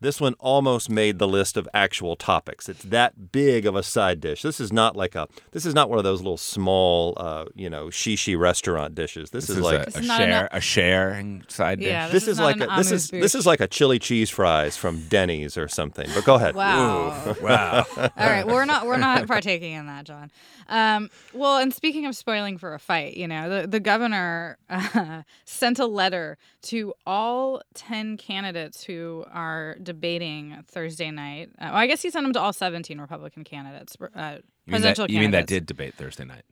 This 0.00 0.20
one 0.20 0.34
almost 0.38 0.88
made 0.88 1.18
the 1.18 1.26
list 1.28 1.56
of 1.56 1.68
actual 1.74 2.14
topics. 2.16 2.68
It's 2.68 2.82
that 2.84 3.32
big 3.32 3.66
of 3.66 3.74
a 3.74 3.82
side 3.82 4.20
dish. 4.20 4.42
This 4.42 4.60
is 4.60 4.72
not 4.72 4.94
like 4.96 5.14
a. 5.14 5.26
This 5.52 5.66
is 5.66 5.74
not 5.74 5.88
one 5.90 5.98
of 5.98 6.04
those 6.04 6.20
little 6.20 6.36
small, 6.36 7.14
uh, 7.16 7.46
you 7.54 7.68
know, 7.68 7.86
shishi 7.86 8.38
restaurant 8.38 8.94
dishes. 8.94 9.30
This, 9.30 9.46
This 9.48 9.50
is, 9.50 9.56
is 9.58 9.62
like 9.62 9.82
a, 9.82 9.90
This 9.90 9.96
a 9.96 10.02
share 10.04 10.26
enough- 10.28 10.48
a 10.52 10.60
sharing 10.60 11.44
side 11.48 11.78
dish. 11.80 11.88
Yeah, 11.88 12.06
this, 12.08 12.12
This 12.12 12.22
is, 12.24 12.28
is 12.28 12.38
not 12.38 12.44
like 12.44 12.56
an 12.56 12.62
a, 12.70 12.76
this 12.76 12.86
amuse 12.90 13.04
is 13.04 13.10
this 13.10 13.34
is 13.34 13.46
like 13.46 13.60
a 13.60 13.66
chili 13.66 13.98
cheese 13.98 14.30
fries 14.30 14.76
from 14.76 15.00
Denny's 15.08 15.56
or 15.56 15.68
something. 15.68 16.08
But 16.14 16.24
go 16.24 16.34
ahead. 16.36 16.54
Wow. 16.54 17.34
Wow. 17.42 17.86
All 17.96 18.08
right, 18.18 18.46
we're 18.46 18.64
not 18.64 18.86
we're 18.86 18.96
not 18.98 19.26
partaking 19.26 19.72
in 19.72 19.86
that, 19.86 20.04
John. 20.04 20.30
Um, 20.68 21.08
well, 21.32 21.58
and 21.58 21.72
speaking 21.72 22.04
of 22.06 22.14
spoiling 22.16 22.58
for 22.58 22.74
a 22.74 22.78
fight, 22.78 23.16
you 23.16 23.26
know, 23.26 23.48
the 23.62 23.66
the 23.66 23.80
governor 23.80 24.58
uh, 24.68 25.22
sent 25.44 25.78
a 25.78 25.86
letter 25.86 26.36
to 26.62 26.92
all 27.06 27.62
ten 27.74 28.16
candidates 28.16 28.82
who 28.84 29.24
are 29.32 29.76
debating 29.88 30.62
Thursday 30.66 31.10
night. 31.10 31.50
Uh, 31.58 31.70
well, 31.70 31.76
I 31.76 31.86
guess 31.86 32.02
he 32.02 32.10
sent 32.10 32.24
them 32.24 32.34
to 32.34 32.40
all 32.40 32.52
seventeen 32.52 33.00
Republican 33.00 33.42
candidates, 33.42 33.96
uh, 34.00 34.06
You 34.06 34.12
mean, 34.12 34.20
that, 34.20 34.42
presidential 34.66 35.10
you 35.10 35.20
mean 35.20 35.30
that 35.32 35.46
did 35.46 35.66
debate 35.66 35.94
Thursday 35.94 36.24
night? 36.24 36.44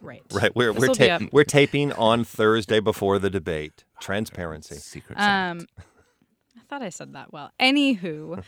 right? 0.00 0.22
Right. 0.32 0.54
We're 0.54 0.72
we're, 0.72 0.88
ta- 0.88 1.16
up. 1.16 1.22
we're 1.32 1.44
taping 1.44 1.92
on 1.92 2.24
Thursday 2.24 2.80
before 2.80 3.18
the 3.18 3.30
debate. 3.30 3.84
Transparency. 4.00 4.76
Secret 4.76 5.18
Um, 5.18 5.66
I 5.76 6.62
thought 6.68 6.82
I 6.82 6.88
said 6.90 7.14
that 7.14 7.32
well. 7.32 7.50
Anywho, 7.60 8.42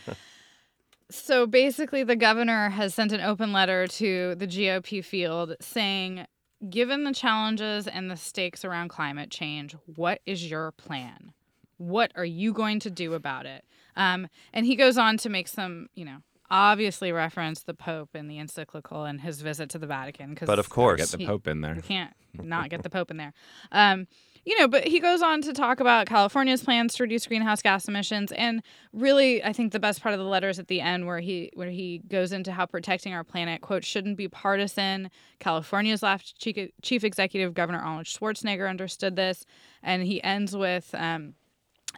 so 1.10 1.46
basically, 1.46 2.04
the 2.04 2.16
governor 2.16 2.70
has 2.70 2.94
sent 2.94 3.12
an 3.12 3.20
open 3.20 3.52
letter 3.52 3.86
to 3.86 4.34
the 4.36 4.46
GOP 4.46 5.04
field 5.04 5.56
saying, 5.60 6.26
given 6.68 7.04
the 7.04 7.12
challenges 7.12 7.86
and 7.86 8.10
the 8.10 8.16
stakes 8.16 8.64
around 8.64 8.88
climate 8.88 9.30
change, 9.30 9.74
what 9.86 10.20
is 10.26 10.50
your 10.50 10.72
plan? 10.72 11.32
What 11.78 12.12
are 12.14 12.24
you 12.24 12.52
going 12.52 12.78
to 12.80 12.90
do 12.90 13.14
about 13.14 13.46
it? 13.46 13.64
Um, 13.96 14.28
and 14.52 14.66
he 14.66 14.76
goes 14.76 14.96
on 14.98 15.16
to 15.18 15.28
make 15.28 15.48
some, 15.48 15.88
you 15.94 16.04
know, 16.04 16.18
obviously 16.50 17.12
reference 17.12 17.62
the 17.62 17.74
Pope 17.74 18.10
in 18.14 18.26
the 18.28 18.38
encyclical 18.38 19.04
and 19.04 19.20
his 19.20 19.40
visit 19.40 19.70
to 19.70 19.78
the 19.78 19.86
Vatican. 19.86 20.34
Cause 20.34 20.46
But 20.46 20.58
of 20.58 20.68
course, 20.68 20.96
Get 20.98 21.02
course, 21.04 21.10
the 21.12 21.18
he- 21.18 21.26
Pope 21.26 21.46
in 21.46 21.60
there. 21.60 21.74
you 21.76 21.82
can't 21.82 22.12
not 22.42 22.70
get 22.70 22.82
the 22.82 22.90
Pope 22.90 23.10
in 23.10 23.16
there. 23.16 23.32
Um, 23.72 24.06
you 24.46 24.58
know, 24.58 24.66
but 24.68 24.84
he 24.86 25.00
goes 25.00 25.20
on 25.20 25.42
to 25.42 25.52
talk 25.52 25.80
about 25.80 26.06
California's 26.06 26.62
plans 26.64 26.94
to 26.94 27.02
reduce 27.02 27.26
greenhouse 27.26 27.60
gas 27.60 27.86
emissions, 27.88 28.32
and 28.32 28.62
really, 28.94 29.44
I 29.44 29.52
think 29.52 29.72
the 29.72 29.78
best 29.78 30.00
part 30.02 30.14
of 30.14 30.18
the 30.18 30.24
letter 30.24 30.48
is 30.48 30.58
at 30.58 30.68
the 30.68 30.80
end 30.80 31.06
where 31.06 31.20
he 31.20 31.50
where 31.54 31.68
he 31.68 31.98
goes 32.08 32.32
into 32.32 32.50
how 32.50 32.64
protecting 32.64 33.12
our 33.12 33.22
planet 33.22 33.60
quote 33.60 33.84
shouldn't 33.84 34.16
be 34.16 34.28
partisan. 34.28 35.10
California's 35.40 36.02
last 36.02 36.38
chief, 36.40 36.70
chief 36.80 37.04
executive 37.04 37.52
Governor 37.52 37.80
Arnold 37.80 38.06
Schwarzenegger 38.06 38.68
understood 38.68 39.14
this, 39.14 39.44
and 39.82 40.02
he 40.04 40.22
ends 40.22 40.56
with. 40.56 40.94
Um, 40.94 41.34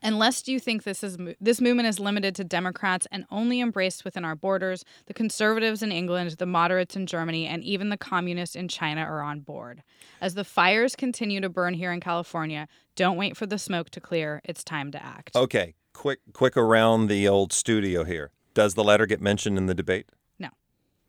Unless 0.02 0.48
you 0.48 0.58
think 0.58 0.82
this 0.82 1.04
is 1.04 1.16
this 1.40 1.60
movement 1.60 1.88
is 1.88 2.00
limited 2.00 2.34
to 2.36 2.44
Democrats 2.44 3.06
and 3.12 3.24
only 3.30 3.60
embraced 3.60 4.04
within 4.04 4.24
our 4.24 4.34
borders, 4.34 4.84
the 5.06 5.14
conservatives 5.14 5.82
in 5.82 5.92
England, 5.92 6.30
the 6.32 6.46
moderates 6.46 6.96
in 6.96 7.06
Germany, 7.06 7.46
and 7.46 7.62
even 7.62 7.88
the 7.88 7.96
communists 7.96 8.56
in 8.56 8.68
China 8.68 9.02
are 9.02 9.20
on 9.22 9.40
board. 9.40 9.82
As 10.20 10.34
the 10.34 10.44
fires 10.44 10.96
continue 10.96 11.40
to 11.40 11.48
burn 11.48 11.74
here 11.74 11.92
in 11.92 12.00
California, 12.00 12.66
don't 12.96 13.16
wait 13.16 13.36
for 13.36 13.46
the 13.46 13.58
smoke 13.58 13.90
to 13.90 14.00
clear. 14.00 14.40
It's 14.44 14.64
time 14.64 14.90
to 14.92 15.02
act. 15.02 15.36
okay. 15.36 15.74
Quick 15.94 16.20
quick 16.32 16.56
around 16.56 17.08
the 17.08 17.28
old 17.28 17.52
studio 17.52 18.02
here. 18.04 18.30
Does 18.54 18.72
the 18.72 18.82
letter 18.82 19.04
get 19.04 19.20
mentioned 19.20 19.58
in 19.58 19.66
the 19.66 19.74
debate? 19.74 20.06
No. 20.38 20.48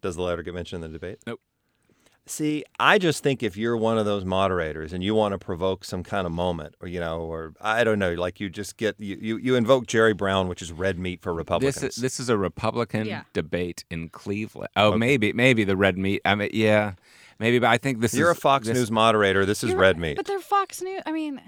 Does 0.01 0.17
the 0.17 0.21
letter 0.21 0.43
get 0.43 0.53
mentioned 0.53 0.83
in 0.83 0.91
the 0.91 0.99
debate? 0.99 1.19
Nope. 1.25 1.39
See, 2.25 2.63
I 2.79 2.99
just 2.99 3.21
think 3.21 3.43
if 3.43 3.57
you're 3.57 3.75
one 3.75 3.97
of 3.97 4.05
those 4.05 4.23
moderators 4.23 4.93
and 4.93 5.03
you 5.03 5.13
want 5.13 5.33
to 5.33 5.37
provoke 5.37 5.83
some 5.83 6.03
kind 6.03 6.25
of 6.25 6.31
moment, 6.31 6.75
or 6.79 6.87
you 6.87 7.01
know, 7.01 7.19
or 7.21 7.53
I 7.59 7.83
don't 7.83 7.99
know, 7.99 8.13
like 8.13 8.39
you 8.39 8.49
just 8.49 8.77
get 8.77 8.97
you 8.97 9.17
you, 9.19 9.37
you 9.37 9.55
invoke 9.55 9.87
Jerry 9.87 10.13
Brown, 10.13 10.47
which 10.47 10.61
is 10.61 10.71
red 10.71 10.97
meat 10.97 11.21
for 11.21 11.33
Republicans. 11.33 11.81
This 11.81 11.97
is, 11.97 12.01
this 12.01 12.19
is 12.21 12.29
a 12.29 12.37
Republican 12.37 13.07
Yeah. 13.07 13.23
debate 13.33 13.83
in 13.89 14.07
Cleveland. 14.07 14.69
Oh, 14.77 14.97
maybe 14.97 15.33
maybe 15.33 15.65
the 15.65 15.75
red 15.75 15.97
meat. 15.97 16.21
I 16.23 16.35
mean, 16.35 16.49
yeah, 16.53 16.93
maybe. 17.39 17.59
But 17.59 17.71
I 17.71 17.77
think 17.77 17.99
this 17.99 18.13
you're 18.13 18.31
is 18.31 18.37
a 18.37 18.39
Fox 18.39 18.67
this- 18.67 18.77
News 18.77 18.89
moderator. 18.89 19.45
This 19.45 19.61
is 19.61 19.73
red 19.73 19.97
meat. 19.97 20.15
But 20.15 20.25
they're 20.25 20.39
Fox 20.39 20.81
News. 20.81 21.01
I 21.05 21.11
mean, 21.11 21.41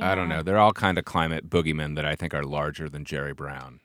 I 0.00 0.14
don't 0.14 0.28
know. 0.28 0.44
They're 0.44 0.58
all 0.58 0.72
kind 0.72 0.98
of 0.98 1.04
climate 1.04 1.50
boogeymen 1.50 1.96
that 1.96 2.04
I 2.04 2.14
think 2.14 2.32
are 2.32 2.44
larger 2.44 2.88
than 2.88 3.04
Jerry 3.04 3.34
Brown. 3.34 3.80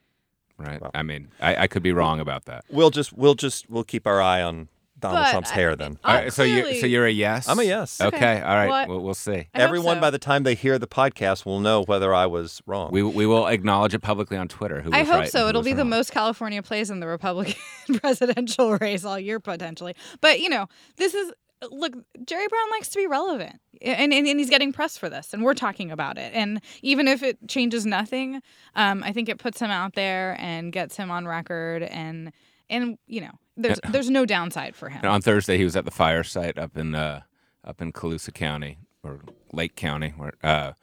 Right. 0.60 0.80
I 0.94 1.02
mean, 1.02 1.30
I, 1.40 1.64
I 1.64 1.68
could 1.68 1.82
be 1.82 1.92
wrong 1.94 2.20
about 2.20 2.46
that. 2.46 2.64
We'll 2.70 2.92
just 2.92 3.12
we'll 3.12 3.34
just 3.34 3.72
we'll 3.72 3.84
keep 3.84 4.06
our 4.06 4.22
eye 4.22 4.44
on 4.44 4.68
Donald 5.02 5.24
But 5.26 5.32
Trump's 5.32 5.52
I- 5.52 5.56
hair 5.56 5.76
then. 5.76 6.00
Uh, 6.04 6.08
All 6.08 6.14
right, 6.16 6.34
so 6.34 6.44
you 6.44 6.76
so 6.80 6.86
you're 6.86 7.06
a 7.06 7.12
yes. 7.12 7.48
I'm 7.50 7.60
a 7.60 7.64
yes. 7.64 8.00
Okay. 8.00 8.16
Okay. 8.16 8.42
All 8.42 8.56
right. 8.56 8.70
Well, 8.70 8.88
We'll, 8.88 9.02
we'll 9.02 9.14
see. 9.14 9.32
I 9.34 9.48
Everyone 9.54 9.98
so. 9.98 10.02
by 10.02 10.10
the 10.10 10.20
time 10.20 10.44
they 10.44 10.56
hear 10.56 10.80
the 10.80 10.88
podcast 10.88 11.46
will 11.46 11.60
know 11.60 11.84
whether 11.84 12.14
I 12.14 12.26
was 12.28 12.62
wrong. 12.66 12.92
We 12.92 13.04
we 13.04 13.26
will 13.26 13.48
acknowledge 13.48 13.94
it 13.94 14.00
publicly 14.02 14.38
on 14.38 14.48
Twitter. 14.48 14.82
Who 14.82 14.92
I 14.94 15.00
was 15.02 15.08
hope 15.10 15.20
right 15.20 15.32
so. 15.32 15.44
who 15.44 15.50
It'll 15.50 15.60
was 15.62 15.66
be 15.66 15.74
the 15.74 15.86
most 15.86 16.12
California 16.12 16.62
plays 16.64 16.90
in 16.90 17.00
the 17.00 17.08
Republican 17.08 17.56
presidential 18.00 18.78
race 18.78 19.04
all 19.06 19.20
year 19.20 19.40
potentially. 19.40 19.96
But 20.22 20.40
you 20.40 20.50
know, 20.50 20.68
this 20.98 21.14
is 21.14 21.32
look. 21.72 21.94
Jerry 22.26 22.48
Brown 22.48 22.70
likes 22.72 22.90
to 22.90 22.98
be 22.98 23.08
relevant, 23.08 23.60
and 23.82 24.14
and, 24.14 24.28
and 24.28 24.40
he's 24.40 24.50
getting 24.50 24.74
press 24.74 24.98
for 24.98 25.10
this, 25.10 25.34
and 25.34 25.44
we're 25.44 25.54
talking 25.54 25.92
about 25.92 26.18
it. 26.18 26.32
And 26.34 26.62
even 26.82 27.08
if 27.08 27.22
it 27.24 27.38
changes 27.48 27.86
nothing, 27.86 28.42
um, 28.76 29.04
I 29.04 29.12
think 29.12 29.30
it 29.30 29.38
puts 29.38 29.60
him 29.60 29.70
out 29.72 29.94
there 29.96 30.36
and 30.40 30.72
gets 30.74 30.96
him 30.98 31.12
on 31.12 31.28
record, 31.28 31.84
and 31.84 32.32
and 32.70 32.98
you 33.08 33.22
know, 33.22 33.32
there's 33.58 33.80
there's 33.90 34.10
no 34.10 34.26
downside 34.26 34.76
for 34.76 34.90
him. 34.90 35.00
And 35.04 35.12
on 35.12 35.22
Thursday, 35.22 35.58
he 35.58 35.64
was 35.64 35.76
at 35.76 35.86
the 35.86 35.92
fire 35.92 36.24
site 36.24 36.58
up 36.58 36.78
in 36.78 36.96
uh, 36.96 37.22
up 37.64 37.82
in 37.82 37.92
Colusa 37.92 38.34
County 38.34 38.78
or 39.04 39.20
Lake 39.54 39.76
County, 39.76 40.14
where 40.18 40.34
uh, 40.44 40.74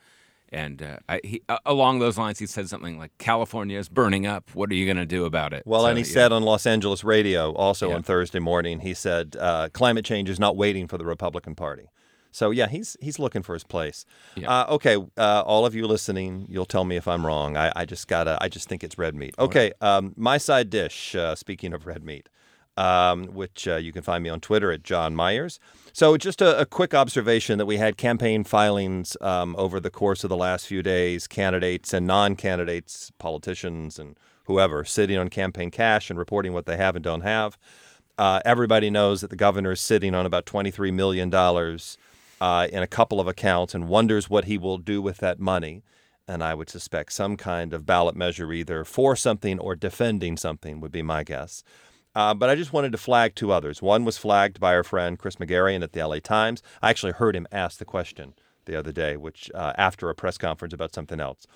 and 0.50 0.83
uh, 0.83 0.96
I, 1.09 1.20
he, 1.24 1.42
uh, 1.48 1.59
along 1.66 1.98
those 1.98 2.16
lines, 2.16 2.38
he 2.38 2.46
said 2.46 2.68
something 2.68 2.98
like, 2.98 3.12
"California 3.18 3.78
is 3.78 3.88
burning 3.88 4.26
up. 4.26 4.50
What 4.54 4.70
are 4.70 4.74
you 4.74 4.87
going 4.87 4.96
to 4.96 5.07
do 5.07 5.24
about 5.24 5.52
it?" 5.52 5.62
well, 5.66 5.83
So, 5.83 5.87
and 5.88 5.98
he 5.98 6.04
yeah. 6.04 6.11
said 6.12 6.33
on 6.33 6.42
Los 6.42 6.66
Angeles 6.66 7.04
radio 7.04 7.52
also 7.54 7.90
Yeah. 7.90 7.96
on 7.96 8.02
Thursday 8.02 8.38
morning, 8.38 8.81
he 8.81 8.94
said 8.94 9.37
uh, 9.38 9.68
climate 9.72 10.04
change 10.04 10.28
is 10.31 10.38
not 10.40 10.57
waiting 10.57 10.87
for 10.87 10.98
the 10.98 11.04
Republican 11.04 11.54
Party. 11.54 11.90
So 12.31 12.50
yeah, 12.50 12.68
he's 12.68 12.96
he's 13.00 13.18
looking 13.18 13.42
for 13.42 13.54
his 13.54 13.64
place. 13.64 14.04
Yeah. 14.37 14.50
Uh, 14.50 14.66
okay, 14.74 14.96
uh, 15.16 15.42
all 15.46 15.64
of 15.66 15.74
you 15.74 15.87
listening, 15.87 16.46
you'll 16.48 16.66
tell 16.66 16.85
me 16.85 16.96
if 16.96 17.09
I'm 17.09 17.26
wrong. 17.26 17.57
I, 17.57 17.72
I 17.74 17.85
just 17.85 18.07
gotta. 18.07 18.37
I 18.40 18.48
just 18.48 18.68
think 18.68 18.85
it's 18.85 18.98
red 18.98 19.14
meat. 19.14 19.35
Okay, 19.38 19.72
um, 19.81 20.12
my 20.16 20.37
side 20.38 20.70
dish. 20.70 21.14
Uh, 21.14 21.35
speaking 21.35 21.72
of 21.72 21.87
red 21.87 22.04
meat, 22.04 22.28
um, 22.78 23.26
which 23.34 23.66
uh, 23.66 23.74
you 23.74 23.92
can 23.92 24.02
find 24.02 24.22
me 24.22 24.30
on 24.30 24.38
Twitter 24.38 24.70
at 24.70 24.84
John 24.84 25.16
Myers. 25.16 25.58
So 25.92 26.16
just 26.16 26.40
a, 26.40 26.60
a 26.60 26.64
quick 26.64 26.94
observation 26.94 27.58
that 27.58 27.66
we 27.66 27.76
had 27.76 27.96
campaign 27.96 28.44
filings 28.44 29.16
um, 29.20 29.56
over 29.58 29.80
the 29.80 29.90
course 29.90 30.22
of 30.22 30.30
the 30.30 30.36
last 30.36 30.64
few 30.64 30.80
days. 30.80 31.26
Candidates 31.26 31.92
and 31.92 32.06
non-candidates, 32.06 33.10
politicians 33.18 33.98
and 33.98 34.16
whoever, 34.44 34.84
sitting 34.84 35.18
on 35.18 35.28
campaign 35.28 35.72
cash 35.72 36.08
and 36.08 36.20
reporting 36.20 36.52
what 36.52 36.66
they 36.66 36.76
have 36.76 36.94
and 36.94 37.02
don't 37.02 37.22
have. 37.22 37.58
Uh, 38.16 38.40
everybody 38.44 38.90
knows 38.90 39.22
that 39.22 39.30
the 39.30 39.36
governor 39.36 39.72
is 39.72 39.80
sitting 39.80 40.14
on 40.14 40.24
about 40.24 40.46
$23 40.46 40.92
million 40.92 41.34
uh, 41.34 42.68
in 42.72 42.82
a 42.82 42.86
couple 42.86 43.20
of 43.20 43.26
accounts 43.26 43.74
and 43.74 43.88
wonders 43.88 44.30
what 44.30 44.44
he 44.44 44.56
will 44.56 44.78
do 44.78 45.02
with 45.02 45.16
that 45.16 45.40
money. 45.40 45.82
and 46.28 46.44
I 46.44 46.54
would 46.54 46.70
suspect 46.70 47.12
some 47.12 47.36
kind 47.36 47.74
of 47.74 47.86
ballot 47.86 48.14
measure 48.14 48.52
either 48.52 48.84
for 48.84 49.16
something 49.16 49.58
or 49.58 49.74
defending 49.74 50.36
something 50.36 50.80
would 50.80 50.92
be 50.92 51.02
my 51.02 51.24
guess. 51.24 51.64
Uh, 52.18 52.35
but 52.35 52.50
I 52.50 52.57
just 52.57 52.72
wanted 52.72 52.90
to 52.90 52.98
flag 52.98 53.37
two 53.37 53.52
others. 53.52 53.81
One 53.81 54.04
was 54.04 54.18
flagged 54.18 54.59
by 54.59 54.74
our 54.74 54.83
friend 54.83 55.16
Chris 55.16 55.37
Megerian 55.37 55.85
at 55.85 55.92
the 55.92 56.04
LA 56.04 56.18
Times. 56.18 56.64
I 56.83 56.90
actually 56.90 57.12
heard 57.12 57.37
him 57.37 57.46
ask 57.52 57.78
the 57.78 57.85
question 57.85 58.35
the 58.64 58.74
other 58.74 58.90
day, 58.90 59.16
which 59.16 59.52
uh, 59.54 59.72
after 59.78 60.11
a 60.11 60.16
press 60.16 60.37
conference 60.37 60.74
about 60.74 60.92
something 60.92 61.20
else. 61.20 61.46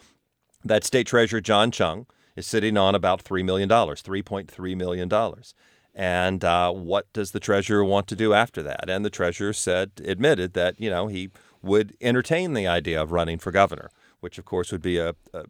That 0.64 0.84
State 0.84 1.08
Treasurer 1.08 1.40
John 1.40 1.72
Chiang 1.72 2.06
is 2.36 2.46
sitting 2.46 2.76
on 2.76 2.94
about 2.94 3.24
$3 3.24 3.44
million, 3.44 3.68
$3.3 3.68 4.76
million. 4.76 5.10
And 5.96 6.44
uh, 6.44 6.70
what 6.70 7.12
does 7.12 7.32
the 7.32 7.40
treasurer 7.40 7.84
want 7.84 8.06
to 8.06 8.14
do 8.14 8.32
after 8.32 8.62
that? 8.62 8.88
And 8.88 9.04
the 9.04 9.10
treasurer 9.10 9.52
said, 9.52 9.90
admitted 10.04 10.52
that, 10.52 10.80
you 10.80 10.90
know, 10.90 11.08
he 11.08 11.30
would 11.60 11.96
entertain 12.00 12.52
the 12.52 12.68
idea 12.68 13.02
of 13.02 13.10
running 13.10 13.40
for 13.40 13.50
governor, 13.50 13.90
which 14.20 14.38
of 14.38 14.44
course 14.44 14.70
would 14.70 14.80
be 14.80 14.98
a, 14.98 15.16
a 15.34 15.42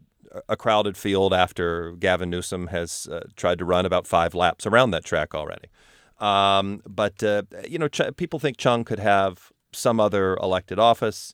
a 0.49 0.55
crowded 0.55 0.97
field 0.97 1.33
after 1.33 1.93
Gavin 1.93 2.29
Newsom 2.29 2.67
has 2.67 3.07
uh, 3.11 3.21
tried 3.35 3.57
to 3.59 3.65
run 3.65 3.85
about 3.85 4.07
five 4.07 4.33
laps 4.33 4.65
around 4.65 4.91
that 4.91 5.03
track 5.03 5.35
already. 5.35 5.67
Um, 6.19 6.81
but, 6.87 7.21
uh, 7.23 7.43
you 7.67 7.77
know, 7.77 7.87
Ch- 7.87 8.15
people 8.15 8.39
think 8.39 8.57
Chiang 8.57 8.83
could 8.83 8.99
have 8.99 9.51
some 9.71 9.99
other 9.99 10.35
elected 10.35 10.79
office. 10.79 11.33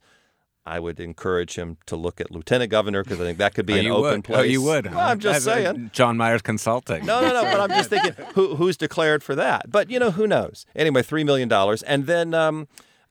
I 0.66 0.80
would 0.80 1.00
encourage 1.00 1.56
him 1.56 1.78
to 1.88 1.96
look 1.96 2.22
at 2.22 2.32
lieutenant 2.32 2.70
governor 2.70 3.04
because 3.04 3.20
I 3.20 3.24
think 3.24 3.38
that 3.40 3.56
could 3.56 3.66
be 3.66 3.74
oh, 3.74 3.80
an 3.80 3.88
open 3.88 4.02
would. 4.02 4.24
place. 4.24 4.40
Oh, 4.40 4.44
you 4.44 4.62
would. 4.62 4.86
Well, 4.86 5.00
I'm 5.00 5.20
just 5.20 5.40
a- 5.40 5.42
saying. 5.42 5.90
John 5.94 6.18
Myers 6.18 6.42
Consulting. 6.42 7.06
No, 7.06 7.22
no, 7.22 7.34
no. 7.34 7.42
But 7.44 7.60
I'm 7.62 7.70
just 7.70 7.90
thinking, 7.90 8.14
who, 8.36 8.56
who's 8.56 8.78
declared 8.78 9.24
for 9.24 9.36
that? 9.36 9.72
But 9.72 9.90
you 9.90 10.00
know, 10.00 10.12
who 10.12 10.28
knows? 10.28 10.66
Anyway, 10.76 11.02
three 11.02 11.24
million 11.24 11.50
dollars, 11.50 11.82
and 11.84 12.06
then 12.06 12.34
um, 12.34 12.68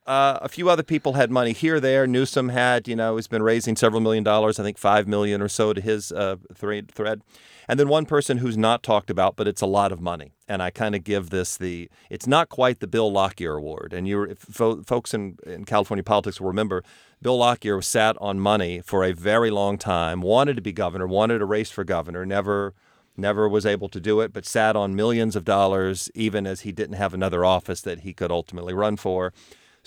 uh, 0.08 0.38
a 0.40 0.48
few 0.48 0.70
other 0.70 0.82
people 0.82 1.12
had 1.12 1.30
money 1.30 1.52
here, 1.52 1.78
there. 1.78 2.06
Newsom 2.06 2.48
had, 2.48 2.88
you 2.88 2.96
know, 2.96 3.16
he's 3.16 3.28
been 3.28 3.42
raising 3.42 3.76
several 3.76 4.00
million 4.00 4.24
dollars. 4.24 4.58
I 4.58 4.62
think 4.62 4.78
five 4.78 5.06
million 5.06 5.42
or 5.42 5.48
so 5.48 5.72
to 5.72 5.80
his 5.80 6.10
uh, 6.10 6.36
thread. 6.54 6.90
thread. 6.90 7.20
And 7.68 7.78
then 7.78 7.88
one 7.88 8.06
person 8.06 8.38
who's 8.38 8.56
not 8.56 8.82
talked 8.82 9.10
about, 9.10 9.36
but 9.36 9.46
it's 9.46 9.60
a 9.60 9.66
lot 9.66 9.92
of 9.92 10.00
money. 10.00 10.32
And 10.48 10.62
I 10.62 10.70
kind 10.70 10.94
of 10.94 11.04
give 11.04 11.28
this 11.28 11.58
the, 11.58 11.90
it's 12.08 12.26
not 12.26 12.48
quite 12.48 12.80
the 12.80 12.86
Bill 12.86 13.12
Lockyer 13.12 13.56
Award. 13.56 13.92
And 13.92 14.08
you, 14.08 14.34
fo- 14.38 14.82
folks 14.82 15.12
in, 15.12 15.36
in 15.44 15.66
California 15.66 16.02
politics 16.02 16.40
will 16.40 16.48
remember, 16.48 16.82
Bill 17.20 17.36
Lockyer 17.36 17.82
sat 17.82 18.16
on 18.22 18.40
money 18.40 18.80
for 18.80 19.04
a 19.04 19.12
very 19.12 19.50
long 19.50 19.76
time, 19.76 20.22
wanted 20.22 20.56
to 20.56 20.62
be 20.62 20.72
governor, 20.72 21.06
wanted 21.06 21.40
to 21.40 21.44
race 21.44 21.70
for 21.70 21.84
governor, 21.84 22.24
never 22.24 22.74
never 23.18 23.48
was 23.48 23.66
able 23.66 23.88
to 23.88 24.00
do 24.00 24.20
it, 24.20 24.32
but 24.32 24.46
sat 24.46 24.76
on 24.76 24.94
millions 24.94 25.34
of 25.34 25.44
dollars, 25.44 26.08
even 26.14 26.46
as 26.46 26.60
he 26.60 26.70
didn't 26.70 26.94
have 26.94 27.12
another 27.12 27.44
office 27.44 27.80
that 27.80 28.00
he 28.00 28.14
could 28.14 28.30
ultimately 28.30 28.72
run 28.72 28.96
for. 28.96 29.32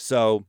So, 0.02 0.46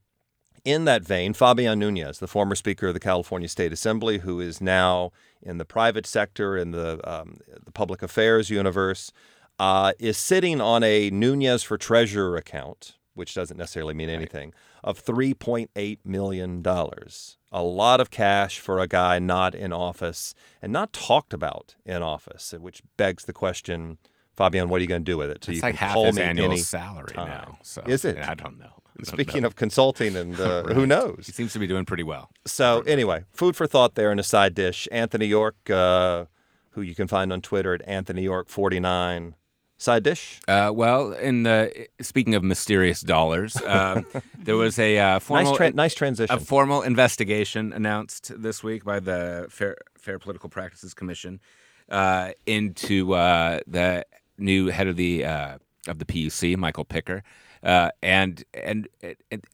in 0.64 0.84
that 0.84 1.02
vein, 1.02 1.34
Fabian 1.34 1.78
Nunez, 1.78 2.18
the 2.18 2.28
former 2.28 2.54
Speaker 2.54 2.88
of 2.88 2.94
the 2.94 3.00
California 3.00 3.48
State 3.48 3.72
Assembly, 3.72 4.18
who 4.18 4.40
is 4.40 4.60
now 4.60 5.10
in 5.42 5.58
the 5.58 5.64
private 5.64 6.06
sector, 6.06 6.56
in 6.56 6.70
the, 6.70 7.00
um, 7.08 7.38
the 7.64 7.72
public 7.72 8.02
affairs 8.02 8.48
universe, 8.48 9.12
uh, 9.58 9.92
is 9.98 10.16
sitting 10.16 10.60
on 10.60 10.82
a 10.82 11.10
Nunez 11.10 11.62
for 11.62 11.76
Treasurer 11.76 12.36
account, 12.36 12.96
which 13.14 13.34
doesn't 13.34 13.56
necessarily 13.56 13.94
mean 13.94 14.08
anything, 14.08 14.54
of 14.84 15.04
$3.8 15.04 15.98
million. 16.04 16.62
A 16.64 17.62
lot 17.62 18.00
of 18.00 18.10
cash 18.10 18.58
for 18.60 18.78
a 18.78 18.86
guy 18.86 19.18
not 19.18 19.54
in 19.54 19.72
office 19.72 20.34
and 20.62 20.72
not 20.72 20.92
talked 20.92 21.34
about 21.34 21.74
in 21.84 22.02
office, 22.02 22.54
which 22.58 22.82
begs 22.96 23.24
the 23.24 23.32
question 23.32 23.98
Fabian, 24.34 24.68
what 24.68 24.78
are 24.78 24.80
you 24.80 24.88
going 24.88 25.04
to 25.04 25.10
do 25.10 25.18
with 25.18 25.30
it? 25.30 25.44
So 25.44 25.50
it's 25.50 25.56
you 25.58 25.62
like 25.62 25.74
half 25.74 25.92
call 25.92 26.06
his 26.06 26.16
me 26.16 26.22
annual 26.22 26.46
any 26.46 26.58
salary 26.58 27.12
time. 27.12 27.28
now. 27.28 27.58
So 27.62 27.82
Is 27.86 28.04
it? 28.04 28.18
I 28.18 28.34
don't 28.34 28.58
know. 28.58 28.81
Speaking 29.02 29.42
know. 29.42 29.48
of 29.48 29.56
consulting, 29.56 30.16
and 30.16 30.38
uh, 30.38 30.62
who 30.74 30.86
knows? 30.86 31.24
he 31.26 31.32
seems 31.32 31.52
to 31.54 31.58
be 31.58 31.66
doing 31.66 31.84
pretty 31.84 32.02
well. 32.02 32.30
So 32.44 32.80
anyway, 32.82 33.24
food 33.32 33.56
for 33.56 33.66
thought 33.66 33.94
there 33.94 34.12
in 34.12 34.18
a 34.18 34.22
side 34.22 34.54
dish. 34.54 34.86
Anthony 34.92 35.26
York, 35.26 35.70
uh, 35.70 36.26
who 36.70 36.82
you 36.82 36.94
can 36.94 37.08
find 37.08 37.32
on 37.32 37.40
Twitter 37.40 37.74
at 37.74 37.82
Anthony 37.86 38.22
York 38.22 38.48
forty 38.48 38.80
nine. 38.80 39.34
Side 39.78 40.04
dish. 40.04 40.40
Uh, 40.46 40.70
well, 40.72 41.10
in 41.12 41.42
the 41.42 41.88
speaking 42.00 42.36
of 42.36 42.44
mysterious 42.44 43.00
dollars, 43.00 43.56
um, 43.66 44.06
there 44.38 44.56
was 44.56 44.78
a 44.78 44.96
uh, 44.96 45.18
formal 45.18 45.50
Nice, 45.50 45.56
tra- 45.56 45.72
nice 45.72 45.94
transition. 45.94 46.36
a 46.36 46.38
formal 46.38 46.82
investigation 46.82 47.72
announced 47.72 48.30
this 48.40 48.62
week 48.62 48.84
by 48.84 49.00
the 49.00 49.46
Fair, 49.50 49.76
Fair 49.98 50.20
Political 50.20 50.50
Practices 50.50 50.94
Commission 50.94 51.40
uh, 51.88 52.30
into 52.46 53.14
uh, 53.14 53.58
the 53.66 54.06
new 54.38 54.68
head 54.68 54.86
of 54.86 54.94
the 54.94 55.24
uh, 55.24 55.58
of 55.88 55.98
the 55.98 56.04
PUC, 56.04 56.56
Michael 56.56 56.84
Picker. 56.84 57.24
Uh, 57.62 57.90
and 58.02 58.44
and 58.54 58.88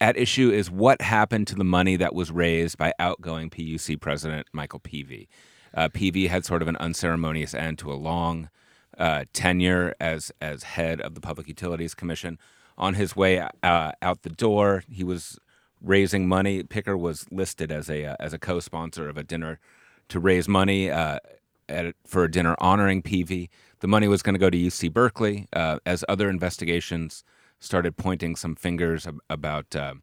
at 0.00 0.16
issue 0.16 0.50
is 0.50 0.70
what 0.70 1.02
happened 1.02 1.46
to 1.46 1.54
the 1.54 1.64
money 1.64 1.96
that 1.96 2.14
was 2.14 2.30
raised 2.30 2.78
by 2.78 2.92
outgoing 2.98 3.50
PUC 3.50 4.00
president 4.00 4.46
Michael 4.52 4.80
Peevey. 4.80 5.28
Uh, 5.74 5.88
Peevey 5.88 6.28
had 6.28 6.44
sort 6.44 6.62
of 6.62 6.68
an 6.68 6.76
unceremonious 6.76 7.54
end 7.54 7.78
to 7.78 7.92
a 7.92 7.94
long 7.94 8.48
uh, 8.96 9.24
tenure 9.32 9.94
as 10.00 10.32
as 10.40 10.62
head 10.62 11.00
of 11.00 11.14
the 11.14 11.20
Public 11.20 11.48
Utilities 11.48 11.94
Commission. 11.94 12.38
On 12.78 12.94
his 12.94 13.14
way 13.14 13.40
uh, 13.62 13.92
out 14.00 14.22
the 14.22 14.30
door, 14.30 14.84
he 14.88 15.04
was 15.04 15.38
raising 15.82 16.26
money. 16.26 16.62
Picker 16.62 16.96
was 16.96 17.26
listed 17.30 17.70
as 17.70 17.90
a 17.90 18.06
uh, 18.06 18.16
as 18.18 18.32
a 18.32 18.38
co-sponsor 18.38 19.08
of 19.08 19.18
a 19.18 19.22
dinner 19.22 19.60
to 20.08 20.18
raise 20.18 20.48
money 20.48 20.90
uh, 20.90 21.18
at 21.68 21.94
for 22.06 22.24
a 22.24 22.30
dinner 22.30 22.56
honoring 22.58 23.02
Peevey. 23.02 23.50
The 23.80 23.88
money 23.88 24.08
was 24.08 24.22
going 24.22 24.34
to 24.34 24.40
go 24.40 24.48
to 24.48 24.56
UC 24.56 24.92
Berkeley. 24.94 25.46
As 25.52 26.04
other 26.08 26.30
investigations 26.30 27.22
started 27.60 27.96
pointing 27.96 28.36
some 28.36 28.54
fingers 28.54 29.06
about, 29.28 29.74
uh, 29.74 29.94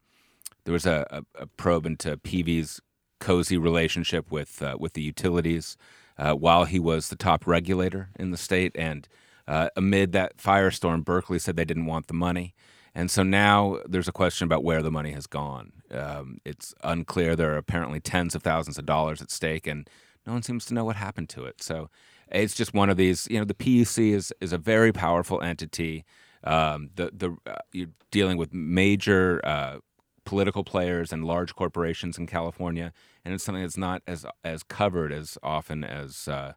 there 0.65 0.74
was 0.74 0.86
a, 0.86 1.24
a, 1.36 1.46
probe 1.46 1.86
into 1.86 2.18
Peevey's 2.18 2.82
cozy 3.20 3.58
relationship 3.58 4.32
with 4.32 4.62
uh, 4.62 4.76
with 4.80 4.94
the 4.94 5.02
utilities 5.02 5.78
uh, 6.18 6.34
while 6.34 6.65
he 6.65 6.80
was 6.80 7.10
the 7.10 7.15
top 7.15 7.48
regulator 7.48 8.10
in 8.20 8.32
the 8.32 8.38
state. 8.38 8.72
And 8.76 9.08
uh, 9.48 9.70
amid 9.76 10.12
that 10.13 10.38
firestorm, 10.38 11.04
Berkeley 11.04 11.39
said 11.39 11.56
they 11.56 11.65
didn't 11.65 11.86
want 11.86 12.08
the 12.08 12.13
money. 12.13 12.54
And 12.94 13.12
so 13.12 13.24
now 13.24 13.80
there's 13.86 14.08
a 14.08 14.13
question 14.13 14.46
about 14.46 14.63
where 14.63 14.82
the 14.82 14.91
money 14.91 15.12
has 15.12 15.28
gone. 15.28 15.74
Um, 15.91 16.39
it's 16.46 16.74
unclear. 16.84 17.36
There 17.36 17.54
are 17.54 17.58
apparently 17.58 18.00
tens 18.00 18.36
of 18.36 18.41
thousands 18.41 18.78
of 18.78 18.86
dollars 18.86 19.22
at 19.22 19.32
stake, 19.32 19.68
and 19.68 19.89
no 20.26 20.34
one 20.34 20.44
seems 20.44 20.65
to 20.65 20.74
know 20.74 20.86
what 20.86 20.96
happened 20.96 21.28
to 21.30 21.44
it. 21.44 21.62
So 21.62 21.89
it's 22.32 22.56
just 22.56 22.74
one 22.74 22.89
of 22.89 22.96
these. 22.96 23.28
You 23.30 23.39
know, 23.39 23.46
the 23.46 23.54
PUC 23.54 24.13
is 24.13 24.34
is 24.39 24.54
a 24.54 24.58
very 24.58 24.94
powerful 24.94 25.41
entity. 25.41 26.06
Um, 26.43 26.89
the 26.95 27.12
the 27.13 27.38
uh, 27.50 27.60
you're 27.71 27.89
dealing 28.12 28.38
with 28.38 28.54
major 28.54 29.41
uh, 29.43 29.78
political 30.26 30.63
players 30.63 31.13
and 31.13 31.24
large 31.24 31.56
corporations 31.56 32.17
in 32.17 32.28
California, 32.28 32.91
and 33.24 33.34
it's 33.34 33.43
something 33.43 33.63
that's 33.63 33.78
not 33.78 34.02
as 34.08 34.26
as 34.43 34.63
covered 34.63 35.13
as 35.13 35.38
often 35.41 35.84
as, 35.84 36.28
uh, 36.28 36.54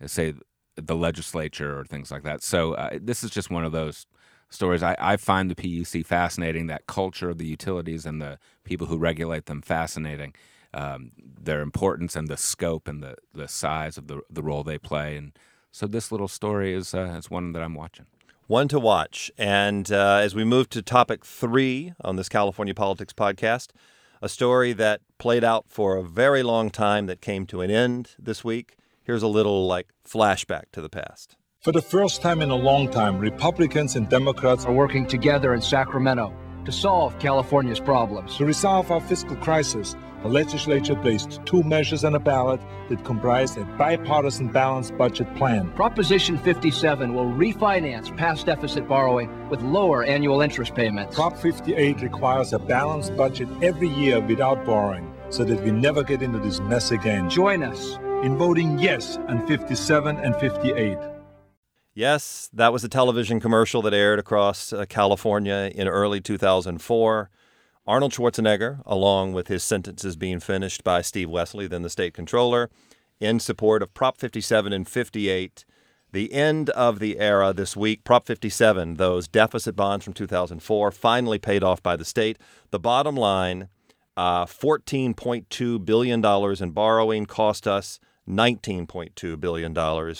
as 0.00 0.12
say 0.12 0.34
the 0.76 0.96
legislature 0.96 1.78
or 1.78 1.84
things 1.84 2.10
like 2.10 2.22
that. 2.22 2.42
So 2.42 2.74
uh, 2.74 2.98
this 3.00 3.22
is 3.24 3.30
just 3.30 3.50
one 3.50 3.64
of 3.64 3.72
those 3.72 4.06
stories. 4.48 4.82
I, 4.82 4.96
I 4.98 5.16
find 5.16 5.50
the 5.50 5.54
PUC 5.54 6.06
fascinating. 6.06 6.68
That 6.68 6.86
culture 6.86 7.30
of 7.30 7.38
the 7.38 7.46
utilities 7.46 8.06
and 8.06 8.22
the 8.22 8.38
people 8.64 8.86
who 8.86 8.96
regulate 8.96 9.46
them 9.46 9.60
fascinating. 9.60 10.34
Um, 10.74 11.12
their 11.16 11.60
importance 11.62 12.14
and 12.14 12.28
the 12.28 12.36
scope 12.36 12.88
and 12.88 13.02
the, 13.02 13.16
the 13.34 13.48
size 13.48 13.96
of 13.98 14.06
the 14.06 14.20
the 14.30 14.42
role 14.42 14.62
they 14.62 14.78
play. 14.78 15.16
And 15.16 15.32
so 15.72 15.86
this 15.86 16.12
little 16.12 16.28
story 16.28 16.74
is 16.74 16.94
uh, 16.94 17.16
is 17.18 17.30
one 17.30 17.52
that 17.52 17.62
I'm 17.62 17.74
watching. 17.74 18.06
One 18.48 18.66
to 18.68 18.80
watch. 18.80 19.30
And 19.36 19.92
uh, 19.92 20.20
as 20.22 20.34
we 20.34 20.42
move 20.42 20.70
to 20.70 20.80
topic 20.80 21.22
three 21.22 21.92
on 22.00 22.16
this 22.16 22.30
California 22.30 22.74
Politics 22.74 23.12
podcast, 23.12 23.72
a 24.22 24.28
story 24.30 24.72
that 24.72 25.02
played 25.18 25.44
out 25.44 25.66
for 25.68 25.98
a 25.98 26.02
very 26.02 26.42
long 26.42 26.70
time 26.70 27.04
that 27.08 27.20
came 27.20 27.44
to 27.48 27.60
an 27.60 27.70
end 27.70 28.12
this 28.18 28.42
week. 28.42 28.76
Here's 29.04 29.22
a 29.22 29.28
little 29.28 29.66
like 29.66 29.88
flashback 30.02 30.62
to 30.72 30.80
the 30.80 30.88
past. 30.88 31.36
For 31.60 31.72
the 31.72 31.82
first 31.82 32.22
time 32.22 32.40
in 32.40 32.48
a 32.48 32.56
long 32.56 32.90
time, 32.90 33.18
Republicans 33.18 33.96
and 33.96 34.08
Democrats 34.08 34.64
are 34.64 34.72
working 34.72 35.06
together 35.06 35.52
in 35.52 35.60
Sacramento 35.60 36.34
to 36.64 36.72
solve 36.72 37.18
California's 37.18 37.80
problems. 37.80 38.38
To 38.38 38.46
resolve 38.46 38.90
our 38.90 39.02
fiscal 39.02 39.36
crisis, 39.36 39.94
the 40.22 40.28
legislature 40.28 40.96
placed 40.96 41.40
two 41.44 41.62
measures 41.62 42.04
on 42.04 42.14
a 42.14 42.18
ballot 42.18 42.60
that 42.88 43.04
comprise 43.04 43.56
a 43.56 43.64
bipartisan 43.78 44.48
balanced 44.48 44.96
budget 44.96 45.32
plan. 45.36 45.70
Proposition 45.72 46.38
57 46.38 47.14
will 47.14 47.26
refinance 47.26 48.14
past 48.16 48.46
deficit 48.46 48.88
borrowing 48.88 49.48
with 49.48 49.62
lower 49.62 50.04
annual 50.04 50.40
interest 50.40 50.74
payments. 50.74 51.14
Prop 51.14 51.36
58 51.36 52.00
requires 52.02 52.52
a 52.52 52.58
balanced 52.58 53.16
budget 53.16 53.48
every 53.62 53.88
year 53.88 54.20
without 54.20 54.64
borrowing 54.64 55.12
so 55.30 55.44
that 55.44 55.62
we 55.62 55.70
never 55.70 56.02
get 56.02 56.22
into 56.22 56.38
this 56.38 56.60
mess 56.60 56.90
again. 56.90 57.28
Join 57.28 57.62
us 57.62 57.96
in 58.24 58.36
voting 58.36 58.78
yes 58.78 59.16
on 59.28 59.46
57 59.46 60.16
and 60.16 60.34
58. 60.36 60.98
Yes, 61.94 62.48
that 62.52 62.72
was 62.72 62.84
a 62.84 62.88
television 62.88 63.40
commercial 63.40 63.82
that 63.82 63.92
aired 63.92 64.20
across 64.20 64.72
uh, 64.72 64.84
California 64.88 65.70
in 65.74 65.88
early 65.88 66.20
2004. 66.20 67.30
Arnold 67.88 68.12
Schwarzenegger, 68.12 68.82
along 68.86 69.32
with 69.32 69.48
his 69.48 69.64
sentences 69.64 70.14
being 70.14 70.40
finished 70.40 70.84
by 70.84 71.00
Steve 71.02 71.28
Westly, 71.28 71.68
then 71.68 71.82
the 71.82 71.90
state 71.90 72.14
controller, 72.14 72.68
in 73.18 73.40
support 73.40 73.82
of 73.82 73.94
Prop 73.94 74.18
57 74.18 74.72
and 74.72 74.86
58. 74.86 75.64
The 76.12 76.32
end 76.32 76.70
of 76.70 76.98
the 76.98 77.18
era 77.18 77.52
this 77.52 77.76
week, 77.76 78.04
Prop 78.04 78.26
57, 78.26 78.94
those 78.96 79.26
deficit 79.26 79.74
bonds 79.74 80.04
from 80.04 80.12
2004, 80.14 80.90
finally 80.92 81.38
paid 81.38 81.64
off 81.64 81.82
by 81.82 81.96
the 81.96 82.04
state. 82.04 82.38
The 82.70 82.78
bottom 82.78 83.16
line 83.16 83.68
Uh, 84.18 84.44
$14.2 84.46 85.84
billion 85.84 86.24
in 86.64 86.70
borrowing 86.72 87.24
cost 87.24 87.68
us 87.68 88.00
$19.2 88.28 89.38
billion 89.38 89.74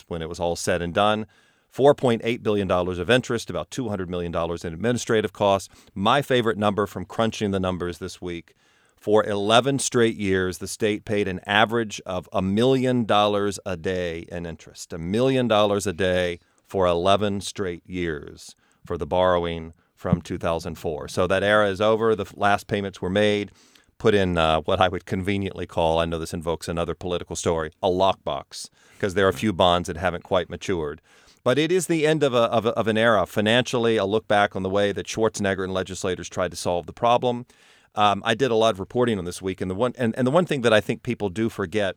when 0.07 0.23
it 0.23 0.29
was 0.29 0.39
all 0.39 0.55
said 0.55 0.81
and 0.83 0.95
done. 0.95 1.27
$4.8 1.75 2.43
billion 2.43 2.71
of 2.71 3.11
interest, 3.11 3.51
about 3.51 3.71
$200 3.71 4.09
million 4.09 4.35
in 4.35 4.73
administrative 4.73 5.33
costs. 5.33 5.69
My 5.95 6.23
favorite 6.23 6.59
number 6.59 6.87
from 6.87 7.05
crunching 7.05 7.51
the 7.51 7.61
numbers 7.61 7.99
this 7.99 8.21
week 8.21 8.55
for 8.99 9.25
11 9.25 9.79
straight 9.79 10.17
years, 10.17 10.59
the 10.59 10.67
state 10.67 11.05
paid 11.05 11.29
an 11.29 11.41
average 11.47 12.01
of 12.05 12.29
a 12.33 12.43
million 12.43 13.05
dollars 13.05 13.61
a 13.65 13.77
day 13.77 14.27
in 14.31 14.45
interest. 14.45 14.93
A 14.93 14.99
million 14.99 15.47
dollars 15.47 15.87
a 15.87 15.93
day 15.93 16.41
for 16.67 16.87
11 16.87 17.41
straight 17.41 17.89
years 17.89 18.55
for 18.85 18.99
the 18.99 19.07
borrowing 19.07 19.73
from 19.95 20.21
2004. 20.21 21.09
So 21.09 21.27
that 21.27 21.43
era 21.43 21.69
is 21.69 21.81
over. 21.81 22.15
The 22.15 22.31
last 22.35 22.67
payments 22.67 23.01
were 23.01 23.11
made. 23.11 23.51
Put 23.99 24.15
in 24.15 24.39
uh, 24.39 24.61
what 24.63 24.81
I 24.81 24.89
would 24.89 25.07
conveniently 25.07 25.67
call, 25.67 25.99
I 25.99 26.05
know 26.05 26.19
this 26.19 26.35
invokes 26.35 26.69
another 26.69 26.95
political 26.95 27.35
story, 27.35 27.73
a 27.83 27.89
lockbox, 27.89 28.69
because 28.97 29.15
there 29.15 29.27
are 29.27 29.31
a 29.31 29.35
few 29.35 29.53
bonds 29.53 29.89
that 29.89 29.97
haven't 29.97 30.23
quite 30.23 30.49
matured. 30.49 31.01
But 31.45 31.59
it 31.59 31.73
is 31.73 31.87
the 31.87 32.07
end 32.07 32.23
of, 32.23 32.35
a, 32.35 32.43
of, 32.43 32.67
a, 32.67 32.71
of 32.71 32.89
an 32.89 32.99
era. 32.99 33.27
Financially, 33.27 33.97
a 33.97 34.05
look 34.05 34.29
back 34.29 34.57
on 34.57 34.63
the 34.63 34.71
way 34.71 34.93
that 34.93 35.07
Schwarzenegger 35.07 35.65
and 35.65 35.73
legislators 35.73 36.29
tried 36.29 36.51
to 36.51 36.57
solve 36.57 36.87
the 36.87 36.93
problem. 36.93 37.47
Um, 37.95 38.23
I 38.25 38.35
did 38.35 38.51
a 38.51 38.55
lot 38.55 38.75
of 38.75 38.81
reporting 38.81 39.19
on 39.19 39.25
this 39.25 39.41
week, 39.43 39.61
and 39.61 39.71
the 39.71 39.75
one 39.75 39.93
and, 39.99 40.15
and 40.17 40.27
the 40.27 40.31
one 40.31 40.47
thing 40.47 40.63
that 40.63 40.73
I 40.73 40.81
think 40.81 41.03
people 41.03 41.31
do 41.31 41.49
forget 41.49 41.97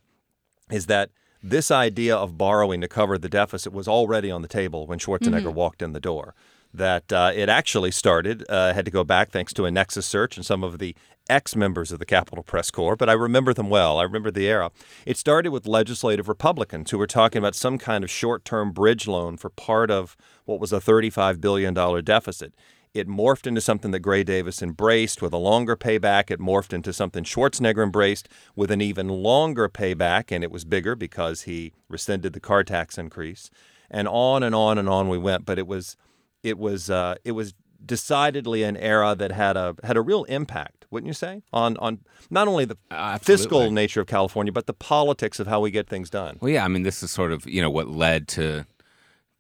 is 0.71 0.85
that 0.87 1.09
this 1.43 1.71
idea 1.71 2.15
of 2.15 2.37
borrowing 2.37 2.81
to 2.81 2.87
cover 2.87 3.17
the 3.17 3.29
deficit 3.29 3.73
was 3.73 3.87
already 3.87 4.31
on 4.31 4.41
the 4.41 4.47
table 4.47 4.87
when 4.87 4.99
Schwarzenegger 4.99 5.43
mm-hmm. 5.43 5.53
walked 5.53 5.81
in 5.81 5.93
the 5.93 5.99
door. 5.99 6.35
That 6.73 7.11
uh, 7.11 7.31
it 7.35 7.49
actually 7.49 7.91
started, 7.91 8.45
uh, 8.47 8.73
had 8.73 8.85
to 8.85 8.91
go 8.91 9.03
back 9.03 9.31
thanks 9.31 9.53
to 9.53 9.65
a 9.65 9.69
Nexis 9.69 10.03
search 10.03 10.37
and 10.37 10.45
some 10.45 10.63
of 10.63 10.79
the 10.79 10.95
ex 11.31 11.55
members 11.55 11.91
of 11.91 11.99
the 11.99 12.05
Capitol 12.05 12.43
Press 12.43 12.69
Corps, 12.69 12.95
but 12.95 13.09
I 13.09 13.13
remember 13.13 13.53
them 13.53 13.69
well. 13.69 13.97
I 13.97 14.03
remember 14.03 14.29
the 14.29 14.47
era. 14.47 14.71
It 15.05 15.17
started 15.17 15.51
with 15.51 15.65
legislative 15.65 16.27
Republicans 16.27 16.91
who 16.91 16.97
were 16.97 17.07
talking 17.07 17.39
about 17.39 17.55
some 17.55 17.77
kind 17.77 18.03
of 18.03 18.11
short 18.11 18.43
term 18.43 18.71
bridge 18.71 19.07
loan 19.07 19.37
for 19.37 19.49
part 19.49 19.89
of 19.89 20.17
what 20.45 20.59
was 20.59 20.73
a 20.73 20.79
$35 20.79 21.39
billion 21.39 21.73
deficit. 22.03 22.53
It 22.93 23.07
morphed 23.07 23.47
into 23.47 23.61
something 23.61 23.91
that 23.91 23.99
Gray 23.99 24.23
Davis 24.25 24.61
embraced 24.61 25.21
with 25.21 25.31
a 25.31 25.37
longer 25.37 25.77
payback. 25.77 26.29
It 26.29 26.41
morphed 26.41 26.73
into 26.73 26.91
something 26.91 27.23
Schwarzenegger 27.23 27.81
embraced 27.81 28.27
with 28.53 28.69
an 28.69 28.81
even 28.81 29.07
longer 29.07 29.69
payback, 29.69 30.25
and 30.29 30.43
it 30.43 30.51
was 30.51 30.65
bigger 30.65 30.95
because 30.95 31.43
he 31.43 31.71
rescinded 31.87 32.33
the 32.33 32.41
car 32.41 32.65
tax 32.65 32.97
increase. 32.97 33.49
And 33.89 34.09
on 34.09 34.43
and 34.43 34.53
on 34.53 34.77
and 34.77 34.89
on 34.89 35.07
we 35.07 35.17
went. 35.17 35.45
But 35.45 35.57
it 35.57 35.67
was, 35.67 35.95
it 36.43 36.57
was, 36.57 36.89
uh, 36.89 37.15
it 37.23 37.31
was 37.31 37.53
decidedly 37.85 38.63
an 38.63 38.77
era 38.77 39.15
that 39.15 39.31
had 39.31 39.57
a 39.57 39.75
had 39.83 39.97
a 39.97 40.01
real 40.01 40.23
impact, 40.25 40.85
wouldn't 40.89 41.07
you 41.07 41.13
say, 41.13 41.43
on 41.53 41.77
on 41.77 41.99
not 42.29 42.47
only 42.47 42.65
the 42.65 42.77
fiscal 43.21 43.71
nature 43.71 44.01
of 44.01 44.07
California, 44.07 44.51
but 44.51 44.67
the 44.67 44.73
politics 44.73 45.39
of 45.39 45.47
how 45.47 45.59
we 45.59 45.71
get 45.71 45.87
things 45.87 46.09
done. 46.09 46.37
Well, 46.41 46.51
yeah, 46.51 46.65
I 46.65 46.67
mean, 46.67 46.83
this 46.83 47.03
is 47.03 47.11
sort 47.11 47.31
of 47.31 47.47
you 47.47 47.61
know 47.61 47.69
what 47.69 47.87
led 47.87 48.27
to 48.29 48.65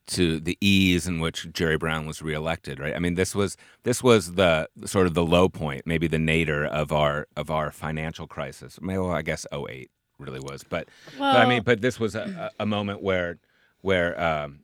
to 0.07 0.39
the 0.39 0.57
ease 0.59 1.07
in 1.07 1.19
which 1.19 1.51
Jerry 1.53 1.77
Brown 1.77 2.05
was 2.05 2.21
reelected, 2.21 2.79
right? 2.79 2.95
I 2.95 2.99
mean, 2.99 3.15
this 3.15 3.33
was 3.33 3.55
this 3.83 4.03
was 4.03 4.33
the 4.33 4.67
sort 4.85 5.07
of 5.07 5.13
the 5.13 5.23
low 5.23 5.47
point, 5.47 5.85
maybe 5.85 6.07
the 6.07 6.19
nadir 6.19 6.65
of 6.65 6.91
our 6.91 7.27
of 7.37 7.49
our 7.49 7.71
financial 7.71 8.27
crisis. 8.27 8.79
Well, 8.81 9.11
I 9.11 9.21
guess 9.21 9.45
08 9.53 9.89
really 10.17 10.39
was, 10.39 10.63
but, 10.63 10.87
well, 11.17 11.33
but 11.33 11.41
I 11.41 11.47
mean, 11.47 11.63
but 11.63 11.81
this 11.81 11.99
was 11.99 12.15
a, 12.15 12.51
a 12.59 12.65
moment 12.65 13.01
where 13.01 13.39
where 13.81 14.19
um, 14.21 14.59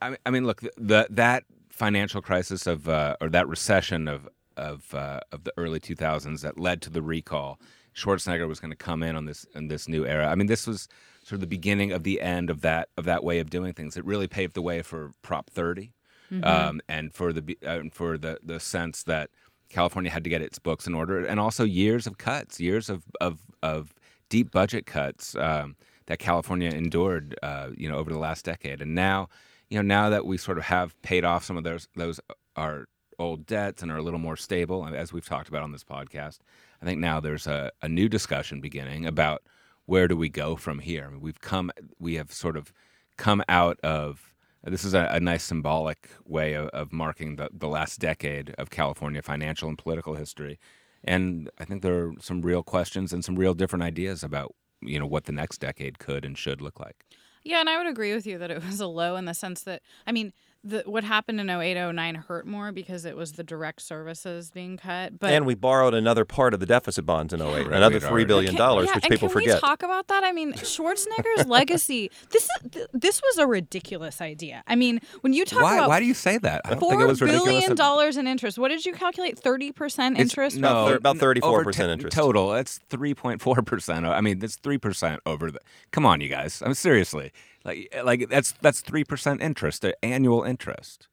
I, 0.00 0.16
I 0.24 0.30
mean, 0.30 0.46
look, 0.46 0.62
the 0.76 1.06
that 1.10 1.44
financial 1.76 2.22
crisis 2.22 2.66
of 2.66 2.88
uh, 2.88 3.16
or 3.20 3.28
that 3.28 3.46
recession 3.48 4.08
of 4.08 4.28
of 4.56 4.94
uh, 4.94 5.20
of 5.32 5.44
the 5.44 5.52
early 5.56 5.78
2000s 5.78 6.40
that 6.40 6.58
led 6.58 6.80
to 6.82 6.90
the 6.90 7.02
recall. 7.02 7.60
Schwarzenegger 7.94 8.46
was 8.46 8.60
going 8.60 8.70
to 8.70 8.76
come 8.76 9.02
in 9.02 9.16
on 9.16 9.24
this 9.24 9.46
in 9.54 9.68
this 9.68 9.88
new 9.88 10.06
era. 10.06 10.26
I 10.26 10.34
mean, 10.34 10.48
this 10.48 10.66
was 10.66 10.88
sort 11.22 11.36
of 11.36 11.40
the 11.40 11.46
beginning 11.46 11.92
of 11.92 12.02
the 12.02 12.20
end 12.20 12.50
of 12.50 12.60
that 12.62 12.88
of 12.96 13.04
that 13.04 13.24
way 13.24 13.38
of 13.38 13.50
doing 13.50 13.72
things. 13.72 13.96
It 13.96 14.04
really 14.04 14.26
paved 14.26 14.54
the 14.54 14.62
way 14.62 14.82
for 14.82 15.12
Prop 15.22 15.50
30, 15.50 15.92
mm-hmm. 16.30 16.44
um, 16.44 16.80
and 16.88 17.14
for 17.14 17.32
the 17.32 17.56
uh, 17.66 17.80
for 17.92 18.18
the 18.18 18.38
the 18.42 18.60
sense 18.60 19.02
that 19.04 19.30
California 19.68 20.10
had 20.10 20.24
to 20.24 20.30
get 20.30 20.42
its 20.42 20.58
books 20.58 20.86
in 20.86 20.94
order, 20.94 21.24
and 21.24 21.40
also 21.40 21.64
years 21.64 22.06
of 22.06 22.18
cuts, 22.18 22.60
years 22.60 22.88
of 22.90 23.04
of, 23.20 23.38
of 23.62 23.94
deep 24.28 24.50
budget 24.50 24.86
cuts 24.86 25.34
um, 25.36 25.76
that 26.06 26.18
California 26.18 26.70
endured, 26.70 27.38
uh, 27.42 27.68
you 27.76 27.88
know, 27.88 27.96
over 27.96 28.10
the 28.10 28.18
last 28.18 28.44
decade. 28.44 28.80
And 28.80 28.94
now, 28.94 29.28
you 29.70 29.78
know, 29.78 29.82
now 29.82 30.10
that 30.10 30.26
we 30.26 30.36
sort 30.36 30.58
of 30.58 30.64
have 30.64 31.00
paid 31.02 31.24
off 31.24 31.44
some 31.44 31.56
of 31.56 31.64
those 31.64 31.88
those 31.96 32.20
uh, 32.30 32.34
our 32.56 32.86
old 33.18 33.46
debts 33.46 33.82
and 33.82 33.90
are 33.90 33.96
a 33.96 34.02
little 34.02 34.18
more 34.18 34.36
stable, 34.36 34.86
as 34.86 35.12
we've 35.12 35.26
talked 35.26 35.48
about 35.48 35.62
on 35.62 35.72
this 35.72 35.84
podcast, 35.84 36.38
I 36.82 36.84
think 36.84 37.00
now 37.00 37.20
there's 37.20 37.46
a, 37.46 37.70
a 37.82 37.88
new 37.88 38.08
discussion 38.08 38.60
beginning 38.60 39.06
about 39.06 39.42
where 39.86 40.08
do 40.08 40.16
we 40.16 40.28
go 40.28 40.56
from 40.56 40.80
here? 40.80 41.06
I 41.06 41.10
mean, 41.10 41.20
we've 41.20 41.40
come, 41.40 41.70
we 41.98 42.14
have 42.14 42.32
sort 42.32 42.56
of 42.56 42.72
come 43.16 43.42
out 43.48 43.78
of. 43.80 44.32
This 44.64 44.84
is 44.84 44.94
a, 44.94 45.08
a 45.12 45.20
nice 45.20 45.44
symbolic 45.44 46.10
way 46.24 46.54
of, 46.54 46.68
of 46.70 46.92
marking 46.92 47.36
the, 47.36 47.48
the 47.52 47.68
last 47.68 48.00
decade 48.00 48.52
of 48.58 48.68
California 48.68 49.22
financial 49.22 49.68
and 49.68 49.78
political 49.78 50.14
history, 50.14 50.58
and 51.04 51.48
I 51.58 51.64
think 51.64 51.82
there 51.82 52.06
are 52.06 52.12
some 52.20 52.42
real 52.42 52.64
questions 52.64 53.12
and 53.12 53.24
some 53.24 53.36
real 53.36 53.54
different 53.54 53.84
ideas 53.84 54.24
about 54.24 54.56
you 54.82 54.98
know 54.98 55.06
what 55.06 55.24
the 55.24 55.32
next 55.32 55.58
decade 55.58 56.00
could 56.00 56.24
and 56.24 56.36
should 56.36 56.60
look 56.60 56.80
like. 56.80 57.04
Yeah, 57.46 57.60
and 57.60 57.68
I 57.70 57.78
would 57.78 57.86
agree 57.86 58.12
with 58.12 58.26
you 58.26 58.38
that 58.38 58.50
it 58.50 58.60
was 58.64 58.80
a 58.80 58.88
low 58.88 59.14
in 59.14 59.24
the 59.24 59.32
sense 59.34 59.62
that 59.62 59.82
I 60.04 60.10
mean 60.10 60.32
the, 60.66 60.82
what 60.86 61.04
happened 61.04 61.40
in 61.40 61.48
08 61.48 61.92
09 61.92 62.14
hurt 62.14 62.46
more 62.46 62.72
because 62.72 63.04
it 63.04 63.16
was 63.16 63.32
the 63.32 63.44
direct 63.44 63.80
services 63.82 64.50
being 64.50 64.76
cut 64.76 65.18
but 65.18 65.32
and 65.32 65.46
we 65.46 65.54
borrowed 65.54 65.94
another 65.94 66.24
part 66.24 66.52
of 66.54 66.60
the 66.60 66.66
deficit 66.66 67.06
bonds 67.06 67.32
in 67.32 67.40
08 67.40 67.66
right, 67.66 67.76
another 67.76 68.00
three 68.00 68.24
billion 68.24 68.54
dollars 68.54 68.88
which 68.94 69.04
people 69.04 69.28
can 69.28 69.40
forget. 69.40 69.54
we 69.54 69.60
talk 69.60 69.82
about 69.82 70.08
that? 70.08 70.24
I 70.24 70.32
mean 70.32 70.52
schwarzenegger's 70.54 71.46
legacy 71.46 72.10
this 72.30 72.44
is 72.44 72.86
this 72.92 73.22
was 73.22 73.38
a 73.38 73.46
ridiculous 73.46 74.20
idea. 74.20 74.62
I 74.66 74.76
mean 74.76 75.00
when 75.20 75.32
you 75.32 75.44
talk 75.44 75.62
why, 75.62 75.76
about 75.76 75.88
why 75.88 76.00
do 76.00 76.06
you 76.06 76.14
say 76.14 76.38
that? 76.38 76.62
I 76.64 76.70
don't 76.70 76.80
think 76.80 77.00
it 77.00 77.06
was 77.06 77.20
billion 77.20 77.74
dollars 77.74 78.16
in 78.16 78.26
interest 78.26 78.58
what 78.58 78.68
did 78.68 78.84
you 78.84 78.92
calculate? 78.92 79.40
30% 79.40 80.18
interest 80.18 80.56
no 80.56 80.94
about 80.94 81.16
34% 81.16 81.88
interest. 81.88 82.16
total 82.16 82.50
That's 82.50 82.80
3.4% 82.90 84.08
i 84.08 84.20
mean 84.20 84.38
that's 84.38 84.56
3% 84.56 85.18
over 85.26 85.50
the 85.50 85.60
come 85.90 86.06
on 86.06 86.20
you 86.20 86.28
guys 86.28 86.62
i 86.62 86.66
mean 86.66 86.74
seriously 86.74 87.32
like 87.66 87.94
like 88.04 88.28
that's 88.28 88.52
that's 88.62 88.80
three 88.80 89.04
percent 89.04 89.42
interest, 89.42 89.84
uh, 89.84 89.92
annual 90.02 90.44
interest, 90.44 91.08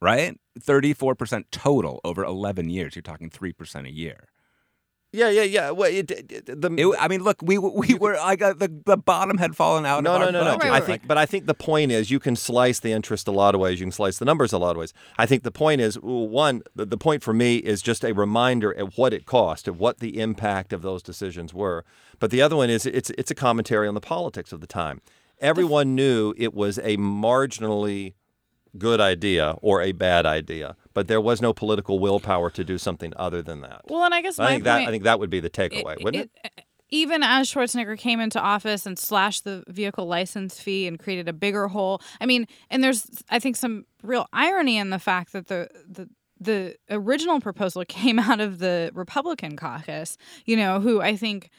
right? 0.00 0.38
Thirty 0.60 0.92
four 0.92 1.14
percent 1.14 1.50
total 1.50 2.00
over 2.04 2.22
eleven 2.24 2.68
years. 2.68 2.94
You're 2.94 3.02
talking 3.02 3.30
three 3.30 3.52
percent 3.52 3.86
a 3.86 3.92
year. 3.92 4.28
Yeah, 5.14 5.28
yeah, 5.28 5.42
yeah. 5.42 5.70
Well, 5.70 5.90
it, 5.92 6.10
it, 6.10 6.46
the, 6.46 6.74
it, 6.74 6.96
I 6.98 7.06
mean, 7.06 7.22
look, 7.22 7.42
we 7.42 7.58
we 7.58 7.92
were 7.94 8.16
I 8.18 8.34
got 8.34 8.58
the 8.58 8.72
the 8.86 8.96
bottom 8.96 9.36
had 9.36 9.54
fallen 9.54 9.84
out. 9.84 10.02
No, 10.02 10.18
no, 10.18 10.30
no, 10.30 10.42
no. 10.42 10.56
Right, 10.56 10.72
I 10.72 10.80
think, 10.80 11.06
but 11.06 11.18
I 11.18 11.26
think 11.26 11.44
the 11.44 11.54
point 11.54 11.92
is 11.92 12.10
you 12.10 12.18
can 12.18 12.34
slice 12.34 12.80
the 12.80 12.92
interest 12.92 13.28
a 13.28 13.30
lot 13.30 13.54
of 13.54 13.60
ways. 13.60 13.78
You 13.78 13.84
can 13.84 13.92
slice 13.92 14.18
the 14.18 14.24
numbers 14.24 14.54
a 14.54 14.58
lot 14.58 14.70
of 14.70 14.78
ways. 14.78 14.94
I 15.18 15.26
think 15.26 15.42
the 15.42 15.50
point 15.50 15.82
is 15.82 15.96
one. 15.96 16.62
The, 16.74 16.86
the 16.86 16.96
point 16.96 17.22
for 17.22 17.34
me 17.34 17.56
is 17.56 17.82
just 17.82 18.04
a 18.04 18.14
reminder 18.14 18.70
of 18.70 18.96
what 18.96 19.12
it 19.12 19.26
cost, 19.26 19.68
of 19.68 19.78
what 19.78 19.98
the 19.98 20.18
impact 20.18 20.72
of 20.72 20.80
those 20.80 21.02
decisions 21.02 21.52
were. 21.52 21.84
But 22.18 22.30
the 22.30 22.40
other 22.40 22.56
one 22.56 22.70
is 22.70 22.86
it's 22.86 23.10
it's 23.10 23.30
a 23.30 23.34
commentary 23.34 23.86
on 23.88 23.94
the 23.94 24.00
politics 24.00 24.50
of 24.50 24.62
the 24.62 24.66
time 24.66 25.02
everyone 25.42 25.94
knew 25.94 26.32
it 26.38 26.54
was 26.54 26.78
a 26.78 26.96
marginally 26.96 28.14
good 28.78 29.00
idea 29.00 29.56
or 29.60 29.82
a 29.82 29.92
bad 29.92 30.24
idea, 30.24 30.76
but 30.94 31.08
there 31.08 31.20
was 31.20 31.42
no 31.42 31.52
political 31.52 31.98
willpower 31.98 32.50
to 32.50 32.64
do 32.64 32.78
something 32.78 33.12
other 33.16 33.42
than 33.42 33.60
that. 33.60 33.82
Well, 33.88 34.04
and 34.04 34.14
I 34.14 34.22
guess 34.22 34.38
I 34.38 34.46
think 34.46 34.54
point, 34.54 34.64
that 34.64 34.88
I 34.88 34.90
think 34.90 35.04
that 35.04 35.18
would 35.18 35.30
be 35.30 35.40
the 35.40 35.50
takeaway, 35.50 35.94
it, 35.98 36.04
wouldn't 36.04 36.24
it, 36.24 36.30
it? 36.44 36.64
Even 36.88 37.22
as 37.22 37.50
Schwarzenegger 37.50 37.98
came 37.98 38.20
into 38.20 38.40
office 38.40 38.84
and 38.86 38.98
slashed 38.98 39.44
the 39.44 39.64
vehicle 39.68 40.06
license 40.06 40.60
fee 40.60 40.86
and 40.86 40.98
created 40.98 41.28
a 41.28 41.32
bigger 41.32 41.68
hole, 41.68 42.00
I 42.20 42.26
mean, 42.26 42.46
and 42.70 42.82
there's 42.84 43.06
I 43.30 43.38
think 43.38 43.56
some 43.56 43.86
real 44.02 44.26
irony 44.32 44.76
in 44.76 44.90
the 44.90 44.98
fact 44.98 45.32
that 45.32 45.48
the 45.48 45.68
the 45.88 46.08
the 46.38 46.76
original 46.90 47.40
proposal 47.40 47.84
came 47.88 48.18
out 48.18 48.40
of 48.40 48.58
the 48.58 48.90
Republican 48.94 49.56
caucus, 49.56 50.16
you 50.44 50.56
know, 50.56 50.80
who 50.80 51.00
I 51.00 51.16
think 51.16 51.50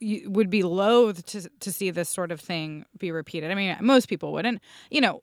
would 0.00 0.50
be 0.50 0.62
loath 0.62 1.24
to 1.26 1.48
to 1.60 1.72
see 1.72 1.90
this 1.90 2.08
sort 2.08 2.32
of 2.32 2.40
thing 2.40 2.84
be 2.98 3.10
repeated. 3.10 3.50
I 3.50 3.54
mean, 3.54 3.76
most 3.80 4.08
people 4.08 4.32
wouldn't. 4.32 4.60
You 4.90 5.00
know, 5.00 5.22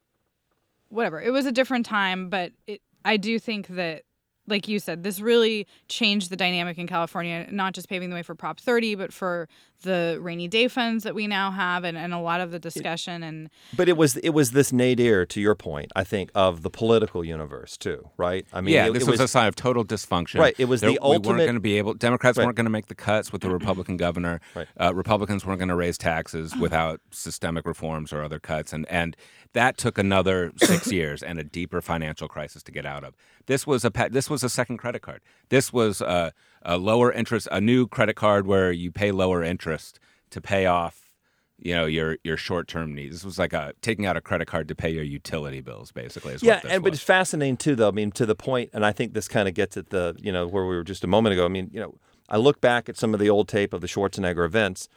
whatever. 0.90 1.22
It 1.22 1.32
was 1.32 1.46
a 1.46 1.52
different 1.52 1.86
time, 1.86 2.30
but 2.30 2.52
it, 2.68 2.82
I 3.04 3.18
do 3.18 3.40
think 3.40 3.68
that 3.68 4.04
like 4.48 4.68
you 4.68 4.80
said, 4.80 5.04
this 5.04 5.20
really 5.20 5.68
changed 5.90 6.30
the 6.30 6.36
dynamic 6.36 6.78
in 6.78 6.88
California, 6.88 7.48
not 7.52 7.74
just 7.74 7.90
paving 7.90 8.10
the 8.10 8.16
way 8.16 8.24
for 8.24 8.34
Prop 8.34 8.60
30, 8.60 8.96
but 8.96 9.14
for 9.14 9.48
the 9.84 10.18
rainy 10.22 10.48
day 10.48 10.68
funds 10.68 11.04
that 11.04 11.14
we 11.14 11.28
now 11.28 11.52
have 11.52 11.84
and, 11.84 11.98
and 11.98 12.14
a 12.14 12.20
lot 12.20 12.42
of 12.42 12.52
the 12.52 12.60
discussion 12.60 13.22
and 13.22 13.50
But 13.76 13.88
it 13.88 13.98
was 13.98 14.18
it 14.18 14.32
was 14.32 14.52
this 14.52 14.74
nadir, 14.74 15.26
to 15.28 15.42
your 15.42 15.56
point, 15.56 15.92
I 15.96 16.04
think, 16.04 16.32
of 16.34 16.64
the 16.64 16.70
political 16.70 17.24
universe 17.24 17.78
too, 17.78 18.10
right? 18.18 18.46
I 18.52 18.62
mean 18.62 18.74
Yeah, 18.74 18.88
it, 18.88 18.94
this 18.94 19.04
it 19.04 19.12
was, 19.12 19.20
was, 19.20 19.22
a 19.22 19.28
sign 19.28 19.48
of 19.48 19.56
total 19.56 19.86
dysfunction. 19.86 20.40
Right. 20.40 20.56
It 20.58 20.66
was 20.66 20.82
there, 20.82 20.90
the 20.90 21.00
ultimate 21.00 21.22
we 21.22 21.34
weren't 21.34 21.46
going 21.46 21.56
to 21.56 21.60
be 21.60 21.78
able 21.78 21.94
Democrats 21.94 22.38
right. 22.38 22.46
weren't 22.46 22.58
going 22.58 22.66
to 22.66 22.72
make 22.72 22.88
the 22.88 22.96
cuts 22.96 23.32
with 23.32 23.42
the 23.42 23.50
Republican 23.52 23.98
governor. 23.98 24.42
Right. 24.56 24.68
Uh, 24.80 24.96
Republicans 24.96 25.46
weren't 25.46 25.60
going 25.60 25.70
to 25.70 25.76
raise 25.76 25.98
taxes 25.98 26.56
without 26.60 27.00
systemic 27.12 27.66
reforms 27.66 28.12
or 28.12 28.24
other 28.24 28.40
cuts 28.40 28.74
and 28.74 28.88
and 28.90 29.16
that 29.54 29.78
took 29.78 29.98
another 29.98 30.54
six 30.58 30.92
years 30.92 31.22
and 31.22 31.38
a 31.40 31.44
deeper 31.44 31.82
financial 31.82 32.28
crisis 32.28 32.64
to 32.64 32.72
get 32.72 32.86
out 32.86 33.04
of. 33.04 33.14
This 33.48 33.68
was 33.68 33.84
a 33.84 33.92
this 34.10 34.30
was 34.30 34.38
was 34.38 34.52
a 34.52 34.54
second 34.54 34.78
credit 34.78 35.02
card. 35.02 35.22
This 35.50 35.74
was 35.74 36.00
a, 36.00 36.32
a 36.62 36.78
lower 36.78 37.12
interest, 37.12 37.48
a 37.52 37.60
new 37.60 37.88
credit 37.88 38.16
card 38.16 38.46
where 38.46 38.72
you 38.72 38.92
pay 38.92 39.12
lower 39.12 39.44
interest 39.44 40.00
to 40.30 40.40
pay 40.40 40.68
off 40.68 41.10
you 41.58 41.74
know 41.74 41.88
your 41.88 42.18
your 42.24 42.38
short 42.38 42.68
term 42.68 42.94
needs. 42.94 43.16
This 43.16 43.26
was 43.26 43.40
like 43.40 43.54
a 43.54 43.74
taking 43.82 44.06
out 44.06 44.16
a 44.16 44.22
credit 44.22 44.46
card 44.46 44.68
to 44.68 44.76
pay 44.76 44.92
your 44.92 45.04
utility 45.04 45.62
bills, 45.62 45.92
basically. 45.92 46.36
yeah, 46.42 46.62
and 46.70 46.84
but 46.84 46.94
it's 46.94 47.02
fascinating 47.02 47.58
too, 47.58 47.76
though. 47.76 47.88
I 47.88 47.92
mean, 47.92 48.12
to 48.12 48.28
the 48.28 48.36
point, 48.36 48.70
and 48.74 48.86
I 48.86 48.92
think 48.92 49.14
this 49.14 49.28
kind 49.28 49.48
of 49.48 49.56
gets 49.56 49.76
at 49.76 49.90
the 49.90 50.16
you 50.20 50.32
know 50.32 50.46
where 50.46 50.68
we 50.68 50.76
were 50.76 50.84
just 50.84 51.04
a 51.04 51.08
moment 51.08 51.34
ago. 51.34 51.46
I 51.46 51.48
mean, 51.48 51.72
you 51.74 51.80
know, 51.80 51.96
I 52.30 52.38
look 52.38 52.62
back 52.62 52.88
at 52.88 52.96
some 52.96 53.16
of 53.16 53.20
the 53.20 53.32
old 53.32 53.48
tape 53.48 53.74
of 53.74 53.82
the 53.82 53.88
Schwarzenegger 53.88 54.46
events, 54.46 54.88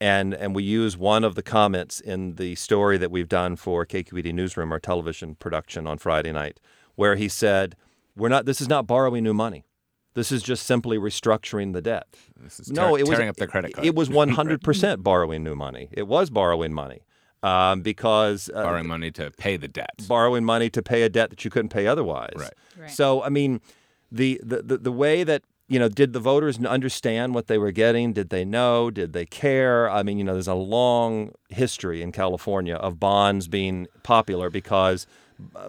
and 0.00 0.34
and 0.34 0.54
we 0.54 0.62
use 0.62 0.96
one 0.96 1.24
of 1.24 1.34
the 1.34 1.42
comments 1.42 2.00
in 2.00 2.34
the 2.34 2.54
story 2.54 2.98
that 2.98 3.10
we've 3.10 3.28
done 3.28 3.56
for 3.56 3.86
KQED 3.86 4.32
Newsroom, 4.32 4.72
our 4.72 4.80
television 4.80 5.34
production 5.36 5.86
on 5.86 5.98
Friday 5.98 6.32
night, 6.32 6.60
where 6.94 7.16
he 7.16 7.28
said, 7.28 7.76
"We're 8.16 8.28
not. 8.28 8.46
This 8.46 8.60
is 8.60 8.68
not 8.68 8.86
borrowing 8.86 9.24
new 9.24 9.34
money." 9.34 9.64
This 10.14 10.32
is 10.32 10.42
just 10.42 10.64
simply 10.64 10.96
restructuring 10.96 11.74
the 11.74 11.82
debt. 11.82 12.06
no, 12.68 12.96
it 12.96 13.02
was 13.02 13.10
tearing 13.10 13.28
up 13.28 13.36
the 13.36 13.46
credit 13.46 13.74
card. 13.74 13.86
It 13.86 13.94
was 13.94 14.08
100% 14.10 15.02
borrowing 15.02 15.44
new 15.44 15.54
money. 15.54 15.90
It 15.92 16.08
was 16.08 16.30
borrowing 16.30 16.72
money 16.72 17.02
um, 17.42 17.82
because 17.82 18.48
uh, 18.54 18.62
borrowing 18.62 18.86
money 18.86 19.10
to 19.10 19.30
pay 19.30 19.58
the 19.58 19.68
debt. 19.68 20.06
Borrowing 20.08 20.44
money 20.44 20.70
to 20.70 20.82
pay 20.82 21.02
a 21.02 21.10
debt 21.10 21.28
that 21.30 21.44
you 21.44 21.50
couldn't 21.50 21.68
pay 21.68 21.86
otherwise. 21.86 22.32
Right. 22.34 22.54
right. 22.78 22.90
So 22.90 23.22
I 23.22 23.28
mean, 23.28 23.60
the, 24.10 24.40
the 24.42 24.62
the 24.62 24.78
the 24.78 24.92
way 24.92 25.22
that 25.22 25.42
you 25.68 25.78
know, 25.78 25.88
did 25.88 26.12
the 26.12 26.20
voters 26.20 26.58
understand 26.64 27.34
what 27.34 27.48
they 27.48 27.58
were 27.58 27.72
getting? 27.72 28.12
Did 28.12 28.30
they 28.30 28.44
know? 28.44 28.90
Did 28.90 29.12
they 29.12 29.26
care? 29.26 29.90
I 29.90 30.02
mean, 30.02 30.18
you 30.18 30.24
know, 30.24 30.34
there's 30.34 30.46
a 30.46 30.54
long 30.54 31.32
history 31.48 32.02
in 32.02 32.12
California 32.12 32.76
of 32.76 33.00
bonds 33.00 33.48
being 33.48 33.88
popular 34.04 34.48
because 34.48 35.06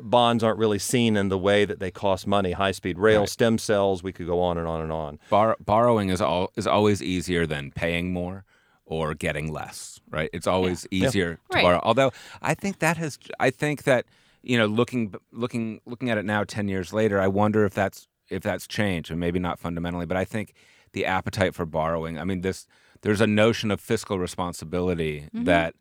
bonds 0.02 0.44
aren't 0.44 0.60
really 0.60 0.80
seen 0.80 1.18
in 1.18 1.30
the 1.30 1.38
way 1.38 1.66
that 1.66 1.80
they 1.80 1.92
cost 1.92 2.28
money. 2.28 2.52
High 2.52 2.72
speed 2.72 3.00
rail, 3.00 3.22
right. 3.22 3.30
stem 3.30 3.58
cells, 3.58 4.04
we 4.04 4.14
could 4.14 4.28
go 4.28 4.40
on 4.40 4.58
and 4.58 4.68
on 4.68 4.82
and 4.82 4.92
on. 4.92 5.20
Bar- 5.30 5.58
borrowing 5.60 6.10
is 6.10 6.22
all 6.22 6.52
is 6.56 6.68
always 6.68 7.02
easier 7.02 7.46
than 7.46 7.72
paying 7.72 8.14
more 8.14 8.46
or 8.86 9.14
getting 9.14 9.52
less, 9.52 10.00
right? 10.10 10.30
It's 10.32 10.48
always 10.48 10.88
yeah. 10.92 11.08
easier 11.08 11.30
yeah. 11.30 11.36
to 11.36 11.56
right. 11.56 11.64
borrow. 11.64 11.80
Although 11.84 12.12
I 12.42 12.54
think 12.54 12.80
that 12.80 12.98
has 12.98 13.18
I 13.40 13.50
think 13.50 13.84
that 13.84 14.06
you 14.44 14.58
know, 14.58 14.68
looking 14.68 15.14
looking 15.32 15.82
looking 15.86 16.10
at 16.10 16.18
it 16.18 16.26
now 16.26 16.44
10 16.44 16.68
years 16.68 16.94
later, 16.94 17.20
I 17.20 17.28
wonder 17.28 17.66
if 17.66 17.74
that's 17.74 18.08
if 18.30 18.44
that's 18.44 18.68
changed 18.68 19.12
and 19.12 19.20
maybe 19.20 19.40
not 19.40 19.60
fundamentally, 19.60 20.06
but 20.06 20.18
I 20.18 20.26
think 20.26 20.54
the 20.94 21.06
appetite 21.06 21.56
for 21.56 21.66
borrowing, 21.66 22.18
I 22.18 22.24
mean 22.24 22.42
this 22.42 22.68
there's 23.02 23.22
a 23.22 23.28
notion 23.28 23.72
of 23.72 23.80
fiscal 23.80 24.20
responsibility 24.20 25.30
mm-hmm. 25.34 25.46
that 25.46 25.76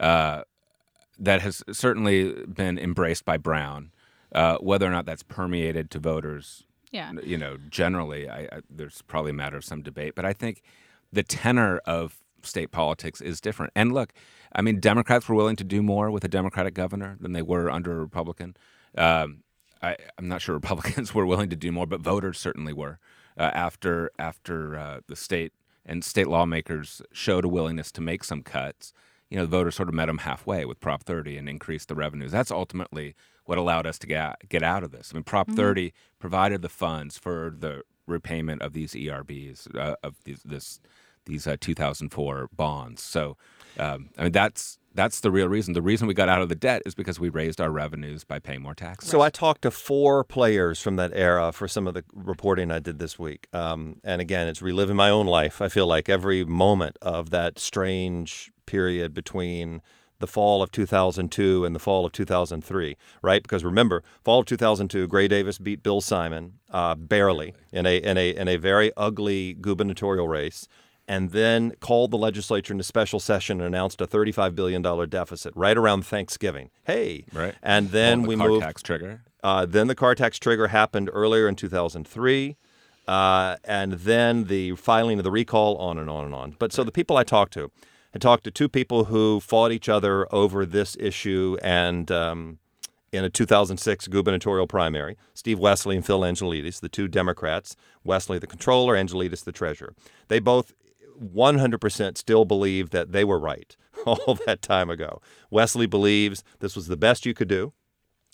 uh, 0.00 0.42
that 1.18 1.42
has 1.42 1.62
certainly 1.72 2.32
been 2.46 2.78
embraced 2.78 3.24
by 3.24 3.36
Brown. 3.36 3.90
Uh, 4.34 4.56
whether 4.58 4.86
or 4.86 4.90
not 4.90 5.04
that's 5.04 5.22
permeated 5.22 5.90
to 5.90 5.98
voters, 5.98 6.64
yeah. 6.90 7.12
you 7.22 7.36
know, 7.36 7.58
generally, 7.68 8.30
I, 8.30 8.44
I, 8.44 8.60
there's 8.70 9.02
probably 9.02 9.30
a 9.30 9.34
matter 9.34 9.58
of 9.58 9.64
some 9.64 9.82
debate. 9.82 10.14
But 10.14 10.24
I 10.24 10.32
think 10.32 10.62
the 11.12 11.22
tenor 11.22 11.82
of 11.84 12.18
state 12.42 12.70
politics 12.70 13.20
is 13.20 13.42
different. 13.42 13.72
And 13.76 13.92
look, 13.92 14.14
I 14.54 14.62
mean, 14.62 14.80
Democrats 14.80 15.28
were 15.28 15.34
willing 15.34 15.56
to 15.56 15.64
do 15.64 15.82
more 15.82 16.10
with 16.10 16.24
a 16.24 16.28
Democratic 16.28 16.72
governor 16.72 17.18
than 17.20 17.32
they 17.32 17.42
were 17.42 17.70
under 17.70 17.92
a 17.92 17.96
Republican. 17.96 18.56
Um, 18.96 19.42
I, 19.82 19.96
am 20.18 20.28
not 20.28 20.42
sure 20.42 20.54
Republicans 20.56 21.14
were 21.14 21.26
willing 21.26 21.50
to 21.50 21.56
do 21.56 21.72
more, 21.72 21.86
but 21.86 22.00
voters 22.00 22.38
certainly 22.38 22.72
were 22.72 22.98
uh, 23.38 23.50
after 23.54 24.10
after 24.18 24.78
uh, 24.78 25.00
the 25.06 25.16
state 25.16 25.52
and 25.84 26.04
state 26.04 26.28
lawmakers 26.28 27.02
showed 27.12 27.44
a 27.44 27.48
willingness 27.48 27.90
to 27.92 28.00
make 28.00 28.22
some 28.24 28.42
cuts 28.42 28.92
you 29.32 29.38
know, 29.38 29.44
the 29.44 29.50
voters 29.50 29.74
sort 29.74 29.88
of 29.88 29.94
met 29.94 30.06
them 30.06 30.18
halfway 30.18 30.66
with 30.66 30.78
Prop 30.78 31.04
30 31.04 31.38
and 31.38 31.48
increased 31.48 31.88
the 31.88 31.94
revenues. 31.94 32.32
That's 32.32 32.50
ultimately 32.50 33.14
what 33.46 33.56
allowed 33.56 33.86
us 33.86 33.98
to 34.00 34.06
get 34.06 34.46
get 34.50 34.62
out 34.62 34.84
of 34.84 34.90
this. 34.90 35.10
I 35.10 35.14
mean, 35.14 35.24
Prop 35.24 35.46
mm-hmm. 35.46 35.56
30 35.56 35.94
provided 36.18 36.60
the 36.60 36.68
funds 36.68 37.16
for 37.16 37.50
the 37.58 37.80
repayment 38.06 38.60
of 38.60 38.74
these 38.74 38.92
ERBs 38.92 39.74
uh, 39.74 39.96
of 40.02 40.22
these 40.24 40.42
this 40.44 40.80
these 41.24 41.46
uh, 41.46 41.56
2004 41.58 42.50
bonds. 42.54 43.00
So, 43.00 43.38
um, 43.78 44.10
I 44.18 44.24
mean, 44.24 44.32
that's 44.32 44.78
that's 44.94 45.20
the 45.20 45.30
real 45.30 45.48
reason. 45.48 45.74
The 45.74 45.82
reason 45.82 46.06
we 46.06 46.14
got 46.14 46.28
out 46.28 46.42
of 46.42 46.48
the 46.48 46.54
debt 46.54 46.82
is 46.84 46.94
because 46.94 47.18
we 47.18 47.28
raised 47.28 47.60
our 47.60 47.70
revenues 47.70 48.24
by 48.24 48.38
paying 48.38 48.62
more 48.62 48.74
taxes. 48.74 49.10
So 49.10 49.20
I 49.20 49.30
talked 49.30 49.62
to 49.62 49.70
four 49.70 50.22
players 50.24 50.80
from 50.80 50.96
that 50.96 51.12
era 51.14 51.52
for 51.52 51.66
some 51.66 51.86
of 51.86 51.94
the 51.94 52.04
reporting 52.12 52.70
I 52.70 52.78
did 52.78 52.98
this 52.98 53.18
week. 53.18 53.48
Um, 53.52 54.00
and 54.04 54.20
again, 54.20 54.48
it's 54.48 54.62
reliving 54.62 54.96
my 54.96 55.10
own 55.10 55.26
life. 55.26 55.62
I 55.62 55.68
feel 55.68 55.86
like 55.86 56.08
every 56.08 56.44
moment 56.44 56.98
of 57.00 57.30
that 57.30 57.58
strange 57.58 58.52
period 58.66 59.14
between 59.14 59.80
the 60.22 60.26
fall 60.28 60.62
of 60.62 60.70
2002 60.70 61.64
and 61.64 61.74
the 61.74 61.80
fall 61.80 62.06
of 62.06 62.12
2003, 62.12 62.96
right? 63.22 63.42
Because 63.42 63.64
remember, 63.64 64.04
fall 64.24 64.40
of 64.40 64.46
2002, 64.46 65.08
Gray 65.08 65.26
Davis 65.26 65.58
beat 65.58 65.82
Bill 65.82 66.00
Simon 66.00 66.60
uh, 66.70 66.94
barely 66.94 67.54
in 67.72 67.86
a 67.86 67.96
in 67.96 68.16
a 68.16 68.30
in 68.30 68.46
a 68.46 68.56
very 68.56 68.92
ugly 68.96 69.54
gubernatorial 69.54 70.28
race, 70.28 70.68
and 71.08 71.30
then 71.30 71.72
called 71.80 72.10
the 72.10 72.18
legislature 72.18 72.72
into 72.72 72.84
special 72.84 73.20
session 73.20 73.60
and 73.60 73.66
announced 73.66 74.00
a 74.00 74.06
35 74.06 74.54
billion 74.54 74.82
dollar 74.82 75.06
deficit 75.06 75.52
right 75.56 75.76
around 75.76 76.06
Thanksgiving. 76.06 76.70
Hey, 76.84 77.24
right. 77.32 77.54
And 77.62 77.90
then 77.90 78.22
the 78.22 78.28
we 78.28 78.36
car 78.36 78.48
moved. 78.48 78.62
Tax 78.62 78.82
trigger. 78.82 79.22
Uh, 79.42 79.66
then 79.66 79.88
the 79.88 79.94
car 79.94 80.14
tax 80.14 80.38
trigger 80.38 80.68
happened 80.68 81.10
earlier 81.12 81.48
in 81.48 81.56
2003. 81.56 82.56
Uh, 83.08 83.56
and 83.64 83.92
then 83.94 84.44
the 84.44 84.76
filing 84.76 85.18
of 85.18 85.24
the 85.24 85.30
recall, 85.30 85.76
on 85.78 85.98
and 85.98 86.08
on 86.08 86.24
and 86.24 86.34
on. 86.34 86.54
But 86.58 86.72
so 86.72 86.84
the 86.84 86.92
people 86.92 87.16
I 87.16 87.24
talked 87.24 87.52
to, 87.54 87.70
I 88.14 88.18
talked 88.18 88.44
to 88.44 88.50
two 88.50 88.68
people 88.68 89.06
who 89.06 89.40
fought 89.40 89.72
each 89.72 89.88
other 89.88 90.32
over 90.32 90.64
this 90.64 90.96
issue 91.00 91.56
and 91.62 92.10
um, 92.12 92.58
in 93.10 93.24
a 93.24 93.30
2006 93.30 94.08
gubernatorial 94.08 94.66
primary, 94.66 95.16
Steve 95.34 95.58
Westly 95.58 95.96
and 95.96 96.06
Phil 96.06 96.20
Angelides, 96.20 96.80
the 96.80 96.88
two 96.88 97.08
Democrats, 97.08 97.76
Westly 98.06 98.40
the 98.40 98.46
controller, 98.46 98.94
Angelides 98.94 99.44
the 99.44 99.52
treasurer. 99.52 99.94
They 100.28 100.38
both 100.38 100.72
100% 101.22 102.18
still 102.18 102.44
believe 102.44 102.90
that 102.90 103.12
they 103.12 103.24
were 103.24 103.38
right 103.38 103.76
all 104.06 104.38
that 104.46 104.62
time 104.62 104.90
ago. 104.90 105.20
Westly 105.52 105.88
believes 105.88 106.44
this 106.60 106.76
was 106.76 106.86
the 106.86 106.96
best 106.96 107.26
you 107.26 107.34
could 107.34 107.48
do. 107.48 107.72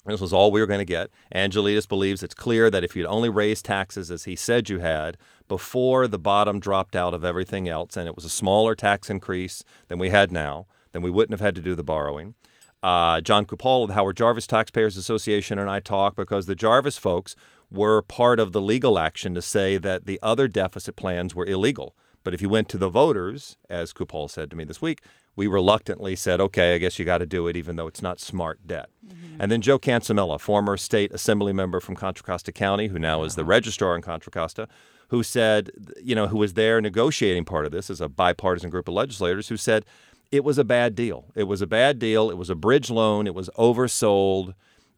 This 0.07 0.21
was 0.21 0.33
all 0.33 0.51
we 0.51 0.61
were 0.61 0.67
going 0.67 0.79
to 0.79 0.85
get. 0.85 1.11
Angelides 1.35 1.87
believes 1.87 2.23
it's 2.23 2.35
clear 2.35 2.71
that 2.71 2.85
if 2.85 2.97
you'd 2.97 3.07
only 3.07 3.29
raised 3.29 3.67
taxes 3.67 4.11
as 4.11 4.25
he 4.25 4.37
said 4.37 4.71
you 4.71 4.79
had 4.79 5.19
before 5.49 6.09
the 6.09 6.19
bottom 6.19 6.61
dropped 6.61 6.97
out 6.97 7.13
of 7.13 7.25
everything 7.25 7.69
else, 7.69 7.97
and 7.97 8.09
it 8.09 8.15
was 8.15 8.25
a 8.25 8.31
smaller 8.31 8.75
tax 8.75 9.11
increase 9.11 9.65
than 9.89 9.99
we 9.99 10.09
had 10.09 10.33
now, 10.33 10.67
then 10.93 11.03
we 11.03 11.11
wouldn't 11.11 11.39
have 11.39 11.45
had 11.45 11.55
to 11.57 11.61
do 11.61 11.75
the 11.75 11.85
borrowing. 11.85 12.35
Uh, 12.83 13.21
Jon 13.21 13.45
Coupal 13.45 13.83
of 13.83 13.89
the 13.89 13.95
Howard 13.95 14.17
Jarvis 14.17 14.47
Taxpayers 14.47 14.97
Association 14.97 15.59
and 15.59 15.69
I 15.69 15.81
talk 15.81 16.15
because 16.17 16.47
the 16.47 16.55
Jarvis 16.55 16.97
folks 16.97 17.35
were 17.71 18.01
part 18.03 18.41
of 18.41 18.53
the 18.53 18.61
legal 18.61 18.99
action 18.99 19.35
to 19.35 19.43
say 19.43 19.79
that 19.79 20.07
the 20.07 20.19
other 20.23 20.49
deficit 20.49 20.97
plans 20.97 21.35
were 21.35 21.45
illegal. 21.45 21.95
But 22.29 22.35
if 22.35 22.43
you 22.43 22.51
went 22.51 22.69
to 22.69 22.77
the 22.77 22.91
voters, 22.91 23.57
as 23.71 23.95
Coupal 23.95 24.29
said 24.29 24.51
to 24.51 24.57
me 24.57 24.63
this 24.65 24.83
week, 24.83 25.01
we 25.35 25.47
reluctantly 25.47 26.15
said, 26.15 26.43
okay, 26.43 26.75
I 26.75 26.77
guess 26.77 26.99
you 26.99 27.07
got 27.07 27.19
to 27.19 27.27
do 27.27 27.47
it, 27.47 27.57
even 27.57 27.77
though 27.77 27.87
it's 27.87 28.03
not 28.03 28.21
smart 28.21 28.67
debt. 28.67 28.91
Mm-hmm. 29.03 29.41
And 29.41 29.51
then 29.51 29.63
Joe 29.63 29.79
Canciamilla, 29.79 30.39
former 30.39 30.77
state 30.77 31.11
assembly 31.11 31.55
member 31.55 31.81
from 31.81 31.97
Contra 31.97 32.23
Costa 32.23 32.53
County, 32.53 32.89
who 32.89 32.99
now 32.99 33.23
is 33.23 33.35
the 33.35 33.47
registrar 33.47 33.97
in 33.97 34.03
Contra 34.03 34.31
Costa, 34.31 34.69
who 35.09 35.23
said, 35.23 35.71
you 36.03 36.15
know, 36.15 36.27
who 36.27 36.37
was 36.37 36.53
there 36.53 36.83
negotiating 36.83 37.47
part 37.47 37.65
of 37.65 37.73
this 37.73 37.89
as 37.89 38.03
a 38.03 38.11
bipartisan 38.11 38.69
group 38.69 38.89
of 38.89 38.95
legislators, 38.95 39.49
who 39.49 39.57
said 39.57 39.87
it 40.31 40.45
was 40.45 40.59
a 40.59 40.65
bad 40.65 40.95
deal. 40.95 41.33
It 41.35 41.45
was 41.45 41.63
a 41.63 41.67
bad 41.67 41.99
deal. 41.99 42.29
It 42.29 42.37
was 42.37 42.51
a 42.51 42.55
bridge 42.55 42.91
loan. 42.91 43.27
It 43.27 43.35
was 43.35 43.49
oversold. 43.57 44.53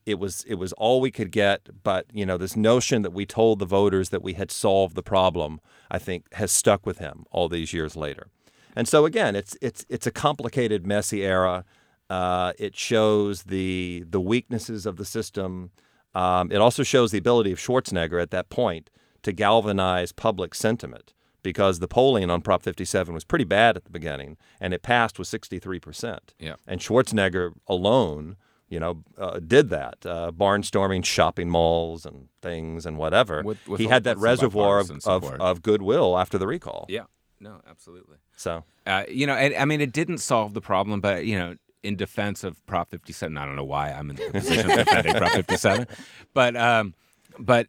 It 0.07 0.19
was 0.19 0.45
it 0.49 0.55
was 0.55 0.73
all 0.75 1.01
we 1.01 1.11
could 1.11 1.31
get. 1.31 1.69
But 1.83 2.07
you 2.13 2.27
know, 2.27 2.37
this 2.37 2.57
notion 2.57 3.03
that 3.03 3.13
we 3.13 3.27
told 3.27 3.59
the 3.59 3.67
voters 3.67 4.09
that 4.11 4.23
we 4.23 4.35
had 4.35 4.51
solved 4.51 4.95
the 4.95 5.03
problem, 5.03 5.61
I 5.91 5.99
think, 5.99 6.33
has 6.35 6.51
stuck 6.51 6.87
with 6.87 6.99
him 6.99 7.25
all 7.31 7.49
these 7.49 7.73
years 7.73 7.97
later. 7.97 8.29
And 8.77 8.89
so 8.89 9.05
again, 9.05 9.37
it's 9.37 9.57
it's 9.61 9.85
it's 9.89 10.07
a 10.07 10.11
complicated, 10.11 10.87
messy 10.87 11.25
era. 11.25 11.65
Uh, 12.09 12.53
it 12.59 12.77
shows 12.77 13.45
the 13.45 14.05
the 14.09 14.21
weaknesses 14.21 14.87
of 14.87 14.97
the 14.97 15.05
system. 15.05 15.71
Um, 16.15 16.51
it 16.51 16.57
also 16.57 16.83
shows 16.83 17.13
the 17.13 17.19
ability 17.19 17.53
of 17.53 17.59
Schwarzenegger 17.59 18.21
at 18.21 18.31
that 18.33 18.51
point 18.51 18.91
to 19.23 19.33
galvanize 19.33 20.11
public 20.11 20.55
sentiment 20.55 21.15
because 21.43 21.79
the 21.79 21.89
polling 21.89 22.29
on 22.31 22.43
Prop 22.43 22.63
57 22.63 23.15
was 23.15 23.25
pretty 23.25 23.45
bad 23.45 23.77
at 23.77 23.85
the 23.85 23.91
beginning, 23.91 24.37
and 24.61 24.75
it 24.75 24.83
passed 24.83 25.19
with 25.19 25.29
63 25.29 25.79
percent. 25.79 26.35
Yeah. 26.39 26.57
And 26.67 26.81
Schwarzenegger 26.81 27.53
alone, 27.67 28.37
you 28.71 28.81
know, 28.81 29.03
uh, 29.19 29.41
did 29.41 29.69
that, 29.71 29.97
uh, 30.07 30.31
barnstorming 30.33 31.05
shopping 31.05 31.51
malls 31.51 32.07
and 32.07 32.29
things 32.41 32.87
and 32.87 32.97
whatever. 32.97 33.43
With, 33.43 33.69
with 33.69 33.81
he 33.81 33.89
had 33.89 34.05
that 34.05 34.17
reservoir 34.17 34.79
of, 34.79 34.91
of, 35.05 35.25
of 35.25 35.61
goodwill 35.61 36.17
after 36.17 36.39
the 36.39 36.47
recall. 36.47 36.87
Yeah. 36.89 37.05
No, 37.41 37.61
absolutely. 37.69 38.19
So, 38.37 38.65
uh, 38.87 39.05
you 39.09 39.27
know, 39.27 39.35
and, 39.35 39.55
I 39.57 39.65
mean, 39.65 39.81
it 39.81 39.93
didn't 39.93 40.19
solve 40.19 40.55
the 40.55 40.61
problem, 40.61 41.01
but 41.01 41.25
you 41.27 41.39
know, 41.39 41.57
in 41.83 41.97
defense 41.97 42.45
of 42.45 42.65
Prop 42.67 42.91
57, 42.91 43.37
I 43.37 43.45
don't 43.45 43.57
know 43.57 43.65
why 43.65 43.91
I'm 43.91 44.11
in 44.11 44.17
the 44.17 44.31
position 44.31 44.71
of 44.71 44.77
defending 44.79 45.15
Prop 45.15 45.33
57, 45.33 45.87
but 46.35 46.57
um, 46.57 46.95
but 47.39 47.67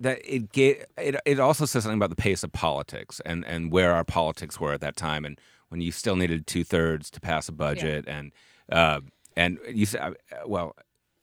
that 0.00 0.20
it 0.24 0.52
gave 0.52 0.84
it, 0.96 1.16
it 1.24 1.40
also 1.40 1.64
says 1.64 1.82
something 1.82 1.98
about 1.98 2.10
the 2.10 2.16
pace 2.16 2.44
of 2.44 2.52
politics 2.52 3.20
and 3.26 3.44
and 3.44 3.72
where 3.72 3.92
our 3.92 4.04
politics 4.04 4.60
were 4.60 4.72
at 4.72 4.80
that 4.80 4.96
time, 4.96 5.24
and 5.24 5.40
when 5.68 5.80
you 5.80 5.90
still 5.90 6.14
needed 6.14 6.46
two 6.46 6.62
thirds 6.62 7.10
to 7.10 7.20
pass 7.20 7.48
a 7.48 7.52
budget, 7.52 8.04
yeah. 8.06 8.16
and 8.16 8.32
uh, 8.70 9.00
and 9.38 9.58
you 9.72 9.86
said, 9.86 10.00
uh, 10.02 10.12
well, 10.46 10.74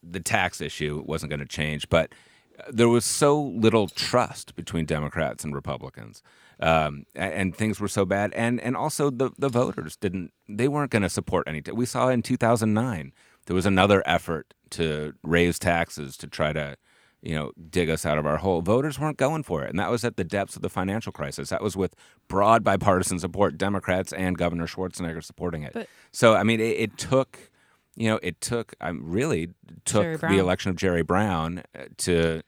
the 0.01 0.21
tax 0.21 0.61
issue 0.61 1.03
wasn't 1.05 1.29
going 1.29 1.41
to 1.41 1.45
change, 1.45 1.89
but 1.89 2.13
there 2.71 2.87
was 2.87 3.03
so 3.03 3.41
little 3.41 3.87
trust 3.89 4.55
between 4.55 4.85
Democrats 4.85 5.43
and 5.43 5.53
Republicans. 5.53 6.23
Um, 6.61 7.03
and, 7.13 7.53
things 7.53 7.81
were 7.81 7.89
so 7.89 8.05
bad, 8.05 8.33
and 8.33 8.61
and 8.61 8.77
also 8.77 9.09
the 9.09 9.31
the 9.37 9.49
voters 9.49 9.97
didn't 9.97 10.31
they 10.47 10.69
weren't 10.69 10.89
going 10.89 11.01
to 11.01 11.09
support 11.09 11.45
any. 11.49 11.61
We 11.73 11.85
saw 11.85 12.07
in 12.07 12.21
2009 12.21 13.11
there 13.47 13.55
was 13.55 13.65
another 13.65 14.01
effort 14.05 14.53
to 14.69 15.15
raise 15.21 15.59
taxes 15.59 16.15
to 16.15 16.27
try 16.27 16.53
to 16.53 16.77
you 17.21 17.35
know 17.35 17.51
dig 17.69 17.89
us 17.89 18.05
out 18.05 18.17
of 18.17 18.25
our 18.25 18.37
hole. 18.37 18.61
Voters 18.61 18.97
weren't 18.97 19.17
going 19.17 19.43
for 19.43 19.65
it, 19.65 19.69
and 19.69 19.77
that 19.79 19.91
was 19.91 20.05
at 20.05 20.15
the 20.15 20.23
depths 20.23 20.55
of 20.55 20.61
the 20.61 20.69
financial 20.69 21.11
crisis. 21.11 21.49
That 21.49 21.61
was 21.61 21.75
with 21.75 21.93
broad 22.29 22.63
bipartisan 22.63 23.19
support, 23.19 23.57
Democrats 23.57 24.13
and 24.13 24.37
Governor 24.37 24.65
Schwarzenegger 24.65 25.21
supporting 25.21 25.63
it. 25.63 25.73
But- 25.73 25.89
so 26.13 26.35
I 26.35 26.43
mean, 26.43 26.61
it, 26.61 26.77
it 26.79 26.97
took 26.97 27.51
you 27.95 28.09
know 28.09 28.19
it 28.21 28.41
took 28.41 28.75
um, 28.81 29.01
really 29.03 29.49
took 29.85 30.03
the 30.29 30.37
election 30.37 30.69
of 30.69 30.75
Jerry 30.75 31.03
Brown 31.03 31.63
uh, 31.77 31.85
to 31.97 32.41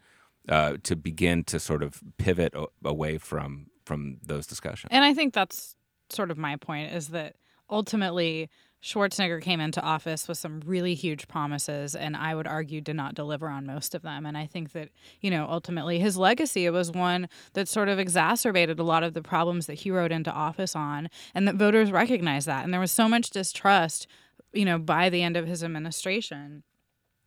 uh, 0.49 0.77
to 0.83 0.95
begin 0.95 1.43
to 1.45 1.59
sort 1.59 1.83
of 1.83 2.01
pivot 2.17 2.55
o- 2.55 2.71
away 2.83 3.17
from 3.17 3.67
from 3.85 4.17
those 4.23 4.45
discussions. 4.45 4.89
And 4.91 5.03
I 5.03 5.13
think 5.13 5.33
that's 5.33 5.75
sort 6.09 6.31
of 6.31 6.37
my 6.37 6.55
point 6.55 6.93
is 6.93 7.09
that 7.09 7.35
ultimately 7.69 8.49
Schwarzenegger 8.83 9.41
came 9.41 9.59
into 9.59 9.81
office 9.81 10.27
with 10.27 10.37
some 10.37 10.61
really 10.65 10.93
huge 10.93 11.27
promises 11.27 11.95
and 11.95 12.15
I 12.15 12.35
would 12.35 12.47
argue 12.47 12.79
did 12.79 12.95
not 12.95 13.15
deliver 13.15 13.49
on 13.49 13.65
most 13.65 13.95
of 13.95 14.03
them. 14.03 14.25
And 14.25 14.37
I 14.37 14.45
think 14.45 14.71
that, 14.73 14.89
you 15.19 15.31
know, 15.31 15.47
ultimately 15.49 15.99
his 15.99 16.15
legacy 16.15 16.69
was 16.69 16.91
one 16.91 17.27
that 17.53 17.67
sort 17.67 17.89
of 17.89 17.97
exacerbated 17.97 18.79
a 18.79 18.83
lot 18.83 19.03
of 19.03 19.13
the 19.13 19.23
problems 19.23 19.65
that 19.65 19.75
he 19.75 19.91
rode 19.91 20.11
into 20.11 20.31
office 20.31 20.75
on 20.75 21.09
and 21.33 21.47
that 21.47 21.55
voters 21.55 21.91
recognized 21.91 22.47
that. 22.47 22.63
And 22.63 22.71
there 22.71 22.79
was 22.79 22.91
so 22.91 23.09
much 23.09 23.31
distrust, 23.31 24.07
you 24.53 24.65
know, 24.65 24.77
by 24.77 25.09
the 25.09 25.23
end 25.23 25.37
of 25.37 25.47
his 25.47 25.63
administration 25.63 26.63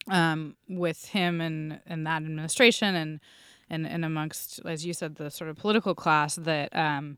um, 0.08 0.56
with 0.68 1.06
him 1.06 1.40
and, 1.40 1.80
and 1.86 2.06
that 2.06 2.22
administration 2.22 2.94
and, 2.94 3.20
and 3.68 3.86
and 3.86 4.04
amongst, 4.04 4.60
as 4.64 4.84
you 4.84 4.92
said, 4.92 5.14
the 5.16 5.30
sort 5.30 5.48
of 5.48 5.56
political 5.56 5.94
class 5.94 6.34
that, 6.34 6.74
um, 6.74 7.16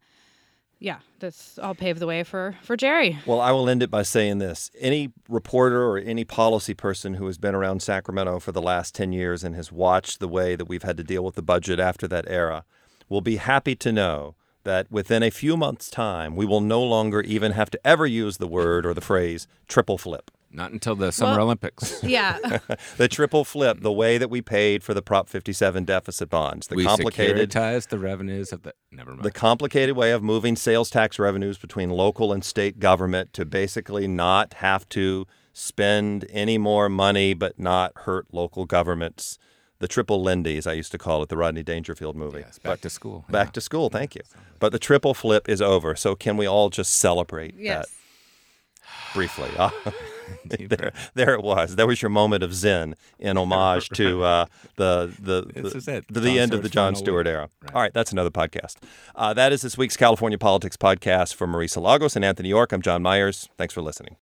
yeah, 0.78 0.98
that's 1.18 1.59
all 1.59 1.74
paved 1.74 1.98
the 2.00 2.07
way 2.07 2.24
for 2.24 2.57
for 2.62 2.76
Jerry. 2.76 3.18
Well, 3.24 3.40
I 3.40 3.53
will 3.53 3.68
end 3.68 3.82
it 3.82 3.90
by 3.90 4.03
saying 4.03 4.38
this. 4.38 4.70
Any 4.78 5.12
reporter 5.28 5.84
or 5.84 5.96
any 5.98 6.24
policy 6.24 6.74
person 6.74 7.14
who 7.14 7.26
has 7.26 7.38
been 7.38 7.55
around 7.55 7.80
Sacramento 7.80 8.38
for 8.40 8.53
the 8.53 8.61
last 8.61 8.94
10 8.94 9.12
years 9.12 9.44
and 9.44 9.55
has 9.55 9.72
watched 9.72 10.20
the 10.20 10.28
way 10.28 10.57
that 10.57 10.66
we've 10.68 10.82
had 10.82 10.98
to 10.98 11.05
deal 11.05 11.24
with 11.24 11.36
the 11.36 11.42
budget 11.42 11.80
after 11.80 12.07
that 12.09 12.26
era 12.28 12.64
will 13.09 13.20
be 13.20 13.36
happy 13.36 13.74
to 13.76 13.92
know 13.92 14.34
that 14.65 14.91
within 14.91 15.23
a 15.23 15.31
few 15.31 15.57
months' 15.57 15.91
time, 15.91 16.37
we 16.37 16.47
will 16.47 16.61
no 16.61 16.83
longer 16.83 17.21
even 17.23 17.53
have 17.53 17.71
to 17.71 17.81
ever 17.87 18.07
use 18.07 18.39
the 18.39 18.47
word 18.49 18.85
or 18.87 18.95
the 18.95 19.01
phrase 19.01 19.47
triple 19.69 19.99
flip. 19.99 20.31
Not 20.55 20.71
until 20.71 20.95
the 20.95 21.13
Summer 21.13 21.37
Well- 21.39 21.47
Olympics. 21.47 22.03
Yeah, 22.05 22.59
The 22.99 23.09
triple 23.09 23.43
flip, 23.45 23.81
the 23.81 23.91
way 23.93 24.19
that 24.19 24.29
we 24.29 24.43
paid 24.43 24.85
for 24.85 24.93
the 24.93 25.01
Prop 25.01 25.29
57 25.31 25.85
deficit 25.85 26.29
bonds, 26.29 26.67
the 26.67 26.75
we 26.75 26.85
complicated 26.85 27.51
securitized 27.51 27.89
the 27.89 27.99
revenues 27.99 28.53
of 28.53 28.63
the. 28.63 28.75
Never 28.91 29.13
mind. 29.13 29.23
the 29.23 29.31
complicated 29.31 29.97
way 29.97 30.13
of 30.13 30.23
moving 30.23 30.55
sales 30.57 30.91
tax 30.91 31.19
revenues 31.19 31.57
between 31.57 31.89
local 31.89 32.33
and 32.35 32.45
state 32.45 32.79
government 32.79 33.33
to 33.33 33.47
basically 33.47 34.07
not 34.07 34.55
have 34.55 34.87
to 34.91 35.27
spend 35.55 36.27
any 36.31 36.59
more 36.59 36.89
money 36.91 37.33
but 37.33 37.59
not 37.59 37.93
hurt 38.01 38.27
local 38.33 38.67
governments. 38.67 39.39
The 39.83 39.89
triple 39.89 40.22
Lindy, 40.22 40.57
as 40.59 40.68
I 40.68 40.74
used 40.74 40.93
to 40.93 40.99
call 40.99 41.24
it, 41.24 41.28
the 41.28 41.37
Rodney 41.37 41.64
Dangerfield 41.64 42.14
movie. 42.14 42.39
Yes, 42.39 42.57
back 42.61 42.80
to 42.83 42.89
school. 42.89 43.24
Back 43.28 43.49
yeah. 43.49 43.53
to 43.55 43.61
school, 43.61 43.91
thank 43.91 44.14
you. 44.14 44.20
But 44.61 44.70
the 44.70 44.78
triple 44.78 45.12
flip 45.12 45.49
is 45.49 45.61
over. 45.61 45.97
So 45.97 46.14
can 46.14 46.37
we 46.37 46.47
all 46.47 46.70
just 46.70 46.97
celebrate 46.99 47.57
yes. 47.59 47.89
that 47.89 49.12
briefly? 49.12 49.51
Ah, 49.59 49.74
there, 50.45 50.93
there 51.14 51.35
it 51.35 51.43
was. 51.43 51.74
There 51.74 51.87
was 51.89 52.01
your 52.01 52.11
moment 52.11 52.45
of 52.45 52.55
zen 52.55 52.95
in 53.18 53.37
homage 53.37 53.89
to 53.91 54.22
uh, 54.22 54.47
the 54.76 55.12
the 55.18 55.62
This 55.62 55.85
the, 55.85 56.20
the, 56.20 56.39
end 56.39 56.55
of 56.55 56.62
the 56.62 56.68
Jon 56.68 56.95
Stewart 56.95 57.26
era. 57.26 57.51
Right. 57.61 57.74
All 57.74 57.83
right, 57.83 57.93
that's 57.93 58.12
another 58.12 58.30
podcast. 58.30 58.76
Uh, 59.16 59.35
that 59.35 59.53
is 59.53 59.62
this 59.62 59.76
week's 59.76 59.97
California 59.97 60.39
Politics 60.39 60.76
podcast 60.76 61.35
from 61.35 61.53
Marisa 61.53 61.83
Lagos 61.83 62.14
and 62.14 62.24
Anthony 62.24 62.51
York. 62.51 62.70
I'm 62.70 62.83
John 62.83 63.03
Myers. 63.03 63.49
Thanks 63.59 63.74
for 63.74 63.83
listening. 63.83 64.14